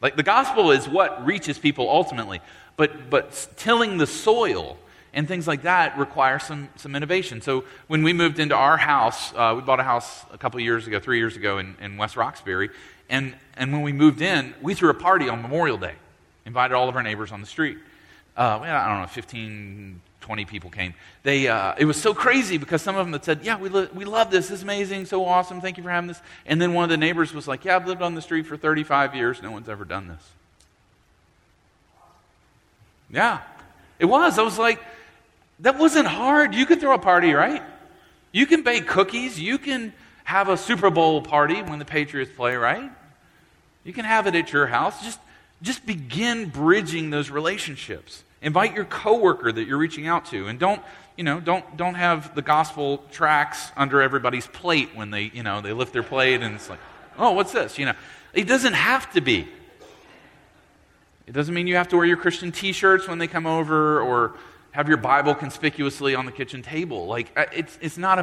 Like 0.00 0.16
the 0.16 0.22
gospel 0.22 0.70
is 0.70 0.88
what 0.88 1.26
reaches 1.26 1.58
people 1.58 1.88
ultimately, 1.88 2.40
but, 2.76 3.10
but 3.10 3.48
tilling 3.56 3.98
the 3.98 4.06
soil 4.06 4.76
and 5.12 5.26
things 5.26 5.46
like 5.46 5.62
that 5.62 5.98
require 5.98 6.38
some, 6.38 6.68
some 6.76 6.94
innovation. 6.94 7.42
So 7.42 7.64
when 7.88 8.02
we 8.02 8.12
moved 8.12 8.38
into 8.38 8.54
our 8.54 8.76
house, 8.76 9.32
uh, 9.34 9.54
we 9.56 9.62
bought 9.62 9.80
a 9.80 9.84
house 9.84 10.24
a 10.32 10.38
couple 10.38 10.60
years 10.60 10.86
ago, 10.86 11.00
three 11.00 11.18
years 11.18 11.36
ago 11.36 11.58
in, 11.58 11.76
in 11.80 11.96
West 11.96 12.16
Roxbury, 12.16 12.70
and, 13.08 13.34
and 13.56 13.72
when 13.72 13.82
we 13.82 13.92
moved 13.92 14.22
in, 14.22 14.54
we 14.62 14.74
threw 14.74 14.88
a 14.88 14.94
party 14.94 15.28
on 15.28 15.42
Memorial 15.42 15.76
Day, 15.76 15.94
invited 16.46 16.74
all 16.74 16.88
of 16.88 16.96
our 16.96 17.02
neighbors 17.02 17.32
on 17.32 17.40
the 17.40 17.46
street. 17.46 17.76
Uh, 18.36 18.58
well, 18.62 18.76
I 18.76 18.88
don't 18.88 19.00
know, 19.00 19.08
15, 19.08 20.00
20 20.30 20.44
people 20.44 20.70
came. 20.70 20.94
They, 21.24 21.48
uh, 21.48 21.74
it 21.76 21.86
was 21.86 22.00
so 22.00 22.14
crazy 22.14 22.56
because 22.56 22.82
some 22.82 22.94
of 22.94 23.04
them 23.04 23.12
had 23.12 23.24
said, 23.24 23.40
Yeah, 23.42 23.58
we, 23.58 23.68
lo- 23.68 23.88
we 23.92 24.04
love 24.04 24.30
this. 24.30 24.46
This 24.46 24.58
is 24.58 24.62
amazing. 24.62 25.06
So 25.06 25.24
awesome. 25.24 25.60
Thank 25.60 25.76
you 25.76 25.82
for 25.82 25.90
having 25.90 26.06
this. 26.06 26.22
And 26.46 26.62
then 26.62 26.72
one 26.72 26.84
of 26.84 26.88
the 26.88 26.96
neighbors 26.96 27.34
was 27.34 27.48
like, 27.48 27.64
Yeah, 27.64 27.74
I've 27.74 27.88
lived 27.88 28.00
on 28.00 28.14
the 28.14 28.22
street 28.22 28.46
for 28.46 28.56
35 28.56 29.16
years. 29.16 29.42
No 29.42 29.50
one's 29.50 29.68
ever 29.68 29.84
done 29.84 30.06
this. 30.06 30.30
Yeah, 33.10 33.40
it 33.98 34.04
was. 34.04 34.38
I 34.38 34.42
was 34.42 34.56
like, 34.56 34.80
that 35.58 35.76
wasn't 35.78 36.06
hard. 36.06 36.54
You 36.54 36.64
could 36.64 36.78
throw 36.78 36.94
a 36.94 36.98
party, 36.98 37.32
right? 37.32 37.64
You 38.30 38.46
can 38.46 38.62
bake 38.62 38.86
cookies. 38.86 39.36
You 39.36 39.58
can 39.58 39.92
have 40.22 40.48
a 40.48 40.56
Super 40.56 40.90
Bowl 40.90 41.22
party 41.22 41.60
when 41.60 41.80
the 41.80 41.84
Patriots 41.84 42.30
play, 42.36 42.54
right? 42.54 42.88
You 43.82 43.92
can 43.92 44.04
have 44.04 44.28
it 44.28 44.36
at 44.36 44.52
your 44.52 44.68
house. 44.68 45.02
Just, 45.02 45.18
just 45.60 45.84
begin 45.84 46.50
bridging 46.50 47.10
those 47.10 47.30
relationships. 47.30 48.22
Invite 48.42 48.74
your 48.74 48.86
coworker 48.86 49.52
that 49.52 49.64
you're 49.64 49.78
reaching 49.78 50.06
out 50.06 50.24
to, 50.26 50.46
and 50.46 50.58
don't, 50.58 50.80
you 51.16 51.24
know, 51.24 51.40
don't, 51.40 51.76
don't 51.76 51.94
have 51.94 52.34
the 52.34 52.42
gospel 52.42 53.04
tracts 53.10 53.70
under 53.76 54.00
everybody's 54.00 54.46
plate 54.46 54.90
when 54.94 55.10
they, 55.10 55.24
you 55.34 55.42
know, 55.42 55.60
they 55.60 55.72
lift 55.72 55.92
their 55.92 56.02
plate 56.02 56.40
and 56.40 56.54
it's 56.54 56.70
like, 56.70 56.78
oh, 57.18 57.32
what's 57.32 57.52
this? 57.52 57.78
You 57.78 57.86
know, 57.86 57.94
it 58.32 58.46
doesn't 58.46 58.72
have 58.72 59.12
to 59.12 59.20
be. 59.20 59.46
It 61.26 61.32
doesn't 61.32 61.54
mean 61.54 61.66
you 61.66 61.76
have 61.76 61.88
to 61.88 61.96
wear 61.96 62.06
your 62.06 62.16
Christian 62.16 62.50
T-shirts 62.50 63.06
when 63.06 63.18
they 63.18 63.26
come 63.26 63.46
over, 63.46 64.00
or 64.00 64.34
have 64.72 64.88
your 64.88 64.96
Bible 64.96 65.34
conspicuously 65.34 66.14
on 66.14 66.26
the 66.26 66.32
kitchen 66.32 66.62
table. 66.62 67.06
Like, 67.06 67.32
uh, 67.36 67.44
it's, 67.52 67.78
it's 67.82 67.98
not 67.98 68.18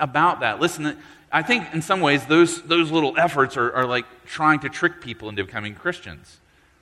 about 0.00 0.40
that. 0.40 0.58
Listen, 0.58 0.96
I 1.30 1.42
think 1.42 1.72
in 1.72 1.82
some 1.82 2.00
ways 2.00 2.26
those, 2.26 2.62
those 2.62 2.90
little 2.90 3.16
efforts 3.16 3.56
are, 3.56 3.72
are 3.72 3.86
like 3.86 4.06
trying 4.24 4.60
to 4.60 4.68
trick 4.68 5.00
people 5.00 5.28
into 5.28 5.44
becoming 5.44 5.74
Christians. 5.74 6.39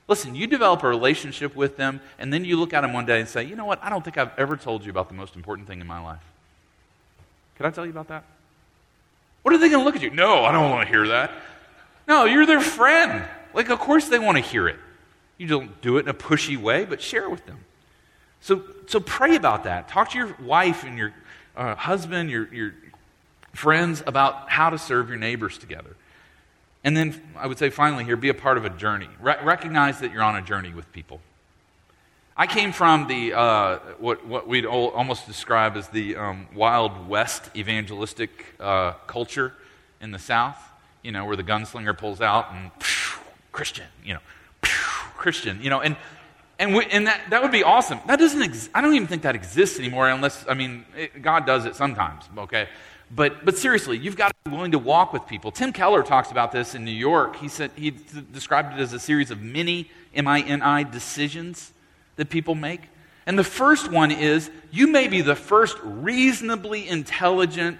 Listen, 0.09 0.33
you 0.33 0.47
develop 0.47 0.81
a 0.81 0.87
relationship 0.87 1.55
with 1.55 1.77
them, 1.77 2.01
and 2.17 2.33
then 2.33 2.43
you 2.43 2.59
look 2.59 2.73
at 2.73 2.81
them 2.81 2.93
one 2.93 3.05
day 3.05 3.19
and 3.19 3.29
say, 3.29 3.43
you 3.43 3.55
know 3.55 3.65
what, 3.65 3.79
I 3.83 3.91
don't 3.91 4.03
think 4.03 4.17
I've 4.17 4.31
ever 4.39 4.57
told 4.57 4.83
you 4.83 4.89
about 4.89 5.07
the 5.07 5.13
most 5.13 5.35
important 5.35 5.67
thing 5.67 5.79
in 5.79 5.85
my 5.85 6.01
life. 6.01 6.23
Can 7.55 7.67
I 7.67 7.69
tell 7.69 7.85
you 7.85 7.91
about 7.91 8.07
that? 8.07 8.23
What 9.43 9.53
are 9.53 9.59
they 9.59 9.69
going 9.69 9.81
to 9.81 9.85
look 9.85 9.95
at 9.95 10.01
you? 10.01 10.09
No, 10.09 10.43
I 10.43 10.51
don't 10.51 10.71
want 10.71 10.87
to 10.87 10.91
hear 10.91 11.09
that. 11.09 11.31
No, 12.07 12.25
you're 12.25 12.47
their 12.47 12.59
friend. 12.59 13.23
Like, 13.53 13.69
of 13.69 13.77
course 13.77 14.09
they 14.09 14.17
want 14.17 14.37
to 14.37 14.43
hear 14.43 14.67
it. 14.67 14.77
You 15.37 15.45
don't 15.45 15.79
do 15.79 15.97
it 15.97 16.01
in 16.01 16.09
a 16.09 16.13
pushy 16.15 16.57
way, 16.57 16.85
but 16.85 17.01
share 17.01 17.25
it 17.25 17.31
with 17.31 17.45
them. 17.45 17.59
So, 18.41 18.63
so 18.87 18.99
pray 18.99 19.35
about 19.35 19.65
that. 19.65 19.89
Talk 19.89 20.09
to 20.11 20.17
your 20.17 20.35
wife 20.41 20.83
and 20.83 20.97
your 20.97 21.13
uh, 21.55 21.75
husband, 21.75 22.31
your, 22.31 22.51
your 22.51 22.73
friends 23.53 24.01
about 24.07 24.49
how 24.49 24.71
to 24.71 24.79
serve 24.79 25.07
your 25.07 25.19
neighbors 25.19 25.59
together. 25.59 25.95
And 26.83 26.95
then 26.95 27.21
I 27.35 27.47
would 27.47 27.57
say 27.57 27.69
finally 27.69 28.03
here, 28.03 28.15
be 28.15 28.29
a 28.29 28.33
part 28.33 28.57
of 28.57 28.65
a 28.65 28.69
journey. 28.69 29.09
Re- 29.19 29.37
recognize 29.43 29.99
that 29.99 30.13
you're 30.13 30.23
on 30.23 30.35
a 30.35 30.41
journey 30.41 30.73
with 30.73 30.91
people. 30.91 31.19
I 32.37 32.47
came 32.47 32.71
from 32.71 33.07
the 33.07 33.33
uh, 33.33 33.79
what, 33.97 34.25
what 34.25 34.47
we'd 34.47 34.65
almost 34.65 35.27
describe 35.27 35.75
as 35.75 35.89
the 35.89 36.15
um, 36.15 36.47
Wild 36.55 37.09
West 37.09 37.49
evangelistic 37.53 38.55
uh, 38.61 38.93
culture 39.07 39.53
in 39.99 40.11
the 40.11 40.19
South, 40.19 40.57
you 41.03 41.11
know, 41.11 41.25
where 41.25 41.35
the 41.35 41.43
gunslinger 41.43 41.97
pulls 41.97 42.21
out 42.21 42.53
and 42.53 42.71
Christian, 43.51 43.87
you 44.05 44.13
know, 44.13 44.21
Christian, 44.61 45.61
you 45.61 45.69
know, 45.69 45.81
and 45.81 45.97
and, 46.59 46.75
we, 46.75 46.85
and 46.87 47.07
that, 47.07 47.29
that 47.29 47.41
would 47.41 47.53
be 47.53 47.63
awesome. 47.63 47.99
That 48.05 48.19
doesn't 48.19 48.41
ex- 48.41 48.69
I 48.73 48.81
don't 48.81 48.93
even 48.93 49.07
think 49.07 49.21
that 49.21 49.33
exists 49.33 49.79
anymore 49.79 50.09
unless, 50.09 50.45
I 50.47 50.53
mean, 50.53 50.85
it, 50.95 51.21
God 51.21 51.45
does 51.45 51.65
it 51.65 51.75
sometimes, 51.75 52.25
okay? 52.37 52.67
But, 53.11 53.43
but 53.43 53.57
seriously, 53.57 53.97
you've 53.97 54.15
got 54.15 54.29
to 54.29 54.49
be 54.49 54.55
willing 54.55 54.71
to 54.73 54.79
walk 54.79 55.13
with 55.13 55.25
people. 55.25 55.51
Tim 55.51 55.73
Keller 55.73 56.03
talks 56.03 56.29
about 56.29 56.51
this 56.51 56.75
in 56.75 56.85
New 56.85 56.91
York. 56.91 57.37
He 57.37 57.47
said 57.47 57.71
he 57.75 57.91
described 58.31 58.77
it 58.77 58.81
as 58.81 58.93
a 58.93 58.99
series 58.99 59.31
of 59.31 59.41
mini, 59.41 59.89
M 60.13 60.27
I 60.27 60.41
N 60.41 60.61
I, 60.61 60.83
decisions 60.83 61.73
that 62.17 62.29
people 62.29 62.53
make. 62.53 62.81
And 63.25 63.37
the 63.37 63.43
first 63.43 63.91
one 63.91 64.11
is 64.11 64.51
you 64.71 64.87
may 64.87 65.07
be 65.07 65.21
the 65.21 65.35
first 65.35 65.77
reasonably 65.83 66.87
intelligent, 66.87 67.79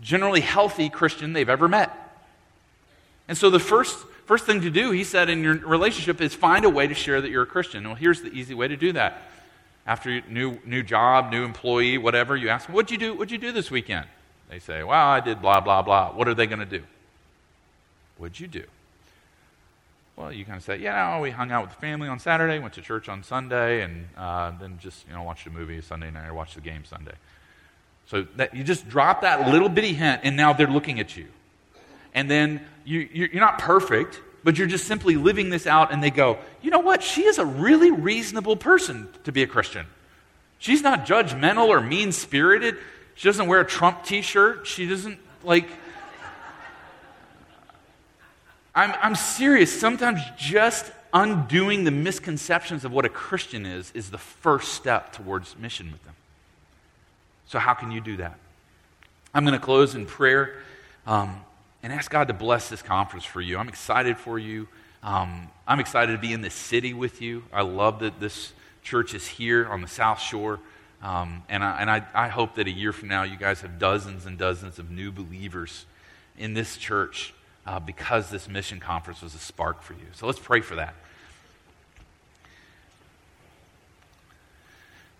generally 0.00 0.40
healthy 0.40 0.90
Christian 0.90 1.32
they've 1.32 1.48
ever 1.48 1.68
met. 1.68 1.90
And 3.28 3.38
so 3.38 3.48
the 3.48 3.60
first, 3.60 3.96
first 4.26 4.44
thing 4.44 4.60
to 4.60 4.70
do, 4.70 4.90
he 4.90 5.04
said, 5.04 5.30
in 5.30 5.42
your 5.42 5.54
relationship 5.54 6.20
is 6.20 6.34
find 6.34 6.64
a 6.64 6.70
way 6.70 6.86
to 6.86 6.94
share 6.94 7.20
that 7.20 7.30
you're 7.30 7.44
a 7.44 7.46
Christian. 7.46 7.84
Well, 7.84 7.94
here's 7.94 8.20
the 8.20 8.32
easy 8.32 8.52
way 8.52 8.68
to 8.68 8.76
do 8.76 8.92
that. 8.92 9.22
After 9.86 10.20
new, 10.28 10.58
new 10.64 10.82
job, 10.82 11.30
new 11.30 11.44
employee, 11.44 11.98
whatever, 11.98 12.36
you 12.36 12.48
ask 12.48 12.66
them, 12.66 12.74
what'd 12.74 12.90
you 12.90 12.98
do, 12.98 13.14
what'd 13.14 13.32
you 13.32 13.38
do 13.38 13.50
this 13.52 13.70
weekend? 13.70 14.06
They 14.48 14.58
say, 14.58 14.82
well, 14.82 15.06
I 15.06 15.20
did 15.20 15.42
blah, 15.42 15.60
blah, 15.60 15.82
blah. 15.82 16.12
What 16.12 16.28
are 16.28 16.34
they 16.34 16.46
going 16.46 16.60
to 16.60 16.66
do? 16.66 16.82
What'd 18.18 18.38
you 18.38 18.46
do? 18.46 18.64
Well, 20.14 20.32
you 20.32 20.44
kind 20.44 20.58
of 20.58 20.62
say, 20.62 20.76
yeah, 20.76 21.18
we 21.20 21.30
hung 21.30 21.50
out 21.50 21.62
with 21.62 21.74
the 21.74 21.80
family 21.80 22.06
on 22.06 22.18
Saturday, 22.18 22.58
went 22.58 22.74
to 22.74 22.82
church 22.82 23.08
on 23.08 23.24
Sunday, 23.24 23.82
and 23.82 24.06
uh, 24.16 24.52
then 24.60 24.78
just, 24.78 25.06
you 25.08 25.14
know, 25.14 25.22
watched 25.22 25.46
a 25.46 25.50
movie 25.50 25.80
Sunday 25.80 26.10
night 26.10 26.28
or 26.28 26.34
watched 26.34 26.54
the 26.54 26.60
game 26.60 26.84
Sunday. 26.84 27.14
So 28.06 28.26
that, 28.36 28.54
you 28.54 28.62
just 28.62 28.88
drop 28.88 29.22
that 29.22 29.48
little 29.48 29.68
bitty 29.68 29.94
hint, 29.94 30.20
and 30.22 30.36
now 30.36 30.52
they're 30.52 30.66
looking 30.66 31.00
at 31.00 31.16
you. 31.16 31.26
And 32.14 32.30
then 32.30 32.60
you, 32.84 33.08
you're 33.12 33.40
not 33.40 33.58
perfect, 33.58 34.20
but 34.44 34.58
you're 34.58 34.66
just 34.66 34.86
simply 34.86 35.16
living 35.16 35.50
this 35.50 35.66
out, 35.66 35.92
and 35.92 36.02
they 36.02 36.10
go, 36.10 36.38
you 36.60 36.70
know 36.70 36.80
what? 36.80 37.02
She 37.02 37.24
is 37.24 37.38
a 37.38 37.44
really 37.44 37.90
reasonable 37.90 38.56
person 38.56 39.08
to 39.24 39.32
be 39.32 39.42
a 39.42 39.46
Christian. 39.46 39.86
She's 40.58 40.82
not 40.82 41.06
judgmental 41.06 41.68
or 41.68 41.80
mean 41.80 42.12
spirited. 42.12 42.76
She 43.14 43.28
doesn't 43.28 43.46
wear 43.46 43.60
a 43.60 43.66
Trump 43.66 44.04
t 44.04 44.22
shirt. 44.22 44.66
She 44.66 44.86
doesn't, 44.86 45.18
like, 45.42 45.68
I'm, 48.74 48.94
I'm 49.02 49.14
serious. 49.14 49.78
Sometimes 49.78 50.20
just 50.36 50.90
undoing 51.12 51.84
the 51.84 51.90
misconceptions 51.90 52.84
of 52.84 52.92
what 52.92 53.04
a 53.04 53.08
Christian 53.08 53.66
is 53.66 53.92
is 53.92 54.10
the 54.10 54.18
first 54.18 54.72
step 54.72 55.12
towards 55.12 55.56
mission 55.58 55.92
with 55.92 56.02
them. 56.04 56.14
So, 57.46 57.58
how 57.58 57.74
can 57.74 57.90
you 57.90 58.00
do 58.00 58.16
that? 58.16 58.38
I'm 59.34 59.44
going 59.44 59.58
to 59.58 59.64
close 59.64 59.94
in 59.94 60.06
prayer 60.06 60.56
um, 61.06 61.40
and 61.82 61.92
ask 61.92 62.10
God 62.10 62.28
to 62.28 62.34
bless 62.34 62.68
this 62.68 62.82
conference 62.82 63.24
for 63.24 63.40
you. 63.40 63.58
I'm 63.58 63.68
excited 63.68 64.18
for 64.18 64.38
you. 64.38 64.68
Um, 65.02 65.48
I'm 65.66 65.80
excited 65.80 66.12
to 66.12 66.18
be 66.18 66.32
in 66.32 66.40
this 66.40 66.54
city 66.54 66.94
with 66.94 67.20
you. 67.20 67.44
I 67.52 67.62
love 67.62 68.00
that 68.00 68.20
this 68.20 68.52
church 68.82 69.14
is 69.14 69.26
here 69.26 69.66
on 69.66 69.80
the 69.80 69.88
South 69.88 70.20
Shore. 70.20 70.60
Um, 71.02 71.42
and 71.48 71.64
I, 71.64 71.80
and 71.80 71.90
I, 71.90 72.04
I 72.14 72.28
hope 72.28 72.54
that 72.54 72.68
a 72.68 72.70
year 72.70 72.92
from 72.92 73.08
now, 73.08 73.24
you 73.24 73.36
guys 73.36 73.60
have 73.62 73.78
dozens 73.78 74.26
and 74.26 74.38
dozens 74.38 74.78
of 74.78 74.90
new 74.90 75.10
believers 75.10 75.86
in 76.38 76.54
this 76.54 76.76
church 76.76 77.34
uh, 77.66 77.80
because 77.80 78.30
this 78.30 78.48
mission 78.48 78.78
conference 78.78 79.22
was 79.22 79.34
a 79.34 79.38
spark 79.38 79.82
for 79.82 79.94
you. 79.94 80.06
So 80.12 80.26
let's 80.26 80.38
pray 80.38 80.60
for 80.60 80.76
that. 80.76 80.94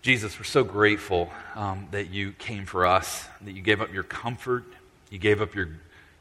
Jesus, 0.01 0.37
we're 0.37 0.43
so 0.43 0.65
grateful 0.65 1.29
um, 1.55 1.87
that 1.91 2.09
you 2.09 2.33
came 2.33 2.65
for 2.65 2.85
us, 2.85 3.25
that 3.41 3.53
you 3.53 3.61
gave 3.61 3.81
up 3.81 3.93
your 3.93 4.03
comfort, 4.03 4.65
you 5.09 5.17
gave 5.17 5.41
up 5.41 5.55
your, 5.55 5.69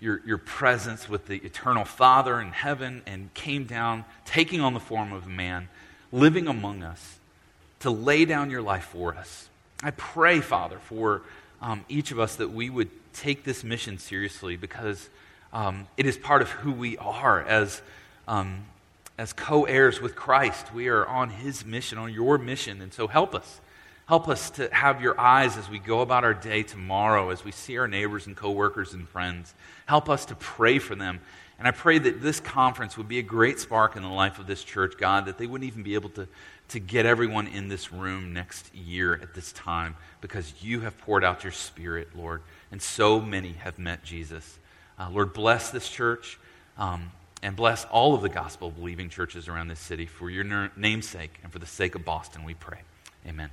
your, 0.02 0.20
your 0.26 0.38
presence 0.38 1.08
with 1.08 1.26
the 1.26 1.36
eternal 1.36 1.84
Father 1.84 2.40
in 2.40 2.48
heaven, 2.48 3.02
and 3.06 3.32
came 3.34 3.64
down, 3.64 4.04
taking 4.24 4.60
on 4.60 4.74
the 4.74 4.80
form 4.80 5.12
of 5.12 5.26
a 5.26 5.28
man, 5.28 5.68
living 6.10 6.48
among 6.48 6.82
us, 6.82 7.20
to 7.78 7.90
lay 7.90 8.24
down 8.24 8.50
your 8.50 8.62
life 8.62 8.86
for 8.86 9.14
us. 9.14 9.48
I 9.80 9.92
pray, 9.92 10.40
Father, 10.40 10.80
for 10.80 11.22
um, 11.60 11.84
each 11.88 12.10
of 12.10 12.18
us 12.18 12.34
that 12.36 12.50
we 12.50 12.68
would 12.68 12.90
take 13.12 13.44
this 13.44 13.62
mission 13.62 13.96
seriously 13.96 14.56
because 14.56 15.08
um, 15.52 15.86
it 15.96 16.04
is 16.04 16.16
part 16.16 16.42
of 16.42 16.50
who 16.50 16.72
we 16.72 16.98
are 16.98 17.40
as, 17.40 17.80
um, 18.26 18.64
as 19.18 19.32
co 19.32 19.64
heirs 19.66 20.00
with 20.00 20.16
Christ. 20.16 20.74
We 20.74 20.88
are 20.88 21.06
on 21.06 21.30
his 21.30 21.64
mission, 21.64 21.98
on 21.98 22.12
your 22.12 22.38
mission. 22.38 22.80
And 22.80 22.92
so 22.92 23.06
help 23.06 23.36
us. 23.36 23.60
Help 24.06 24.28
us 24.28 24.50
to 24.50 24.72
have 24.74 25.00
your 25.00 25.18
eyes 25.18 25.56
as 25.56 25.70
we 25.70 25.78
go 25.78 26.00
about 26.00 26.24
our 26.24 26.34
day 26.34 26.62
tomorrow, 26.62 27.30
as 27.30 27.44
we 27.44 27.52
see 27.52 27.78
our 27.78 27.88
neighbors 27.88 28.26
and 28.26 28.36
coworkers 28.36 28.94
and 28.94 29.08
friends. 29.08 29.54
Help 29.86 30.10
us 30.10 30.26
to 30.26 30.34
pray 30.34 30.78
for 30.78 30.94
them. 30.94 31.20
And 31.58 31.68
I 31.68 31.70
pray 31.70 31.98
that 31.98 32.20
this 32.20 32.40
conference 32.40 32.96
would 32.96 33.06
be 33.06 33.20
a 33.20 33.22
great 33.22 33.60
spark 33.60 33.94
in 33.94 34.02
the 34.02 34.08
life 34.08 34.40
of 34.40 34.48
this 34.48 34.64
church, 34.64 34.94
God, 34.98 35.26
that 35.26 35.38
they 35.38 35.46
wouldn't 35.46 35.68
even 35.68 35.84
be 35.84 35.94
able 35.94 36.10
to, 36.10 36.26
to 36.70 36.80
get 36.80 37.06
everyone 37.06 37.46
in 37.46 37.68
this 37.68 37.92
room 37.92 38.32
next 38.32 38.74
year 38.74 39.14
at 39.14 39.34
this 39.34 39.52
time 39.52 39.94
because 40.20 40.52
you 40.60 40.80
have 40.80 40.98
poured 40.98 41.22
out 41.22 41.44
your 41.44 41.52
spirit, 41.52 42.08
Lord. 42.16 42.42
And 42.72 42.82
so 42.82 43.20
many 43.20 43.52
have 43.52 43.78
met 43.78 44.02
Jesus. 44.02 44.58
Uh, 44.98 45.08
Lord, 45.10 45.32
bless 45.32 45.70
this 45.70 45.88
church 45.88 46.40
um, 46.76 47.12
and 47.44 47.54
bless 47.54 47.84
all 47.84 48.14
of 48.14 48.22
the 48.22 48.28
gospel 48.28 48.72
believing 48.72 49.08
churches 49.08 49.46
around 49.46 49.68
this 49.68 49.80
city 49.80 50.06
for 50.06 50.30
your 50.30 50.70
name's 50.76 51.06
sake 51.06 51.38
and 51.44 51.52
for 51.52 51.60
the 51.60 51.66
sake 51.66 51.94
of 51.94 52.04
Boston, 52.04 52.42
we 52.42 52.54
pray. 52.54 52.80
Amen. 53.24 53.50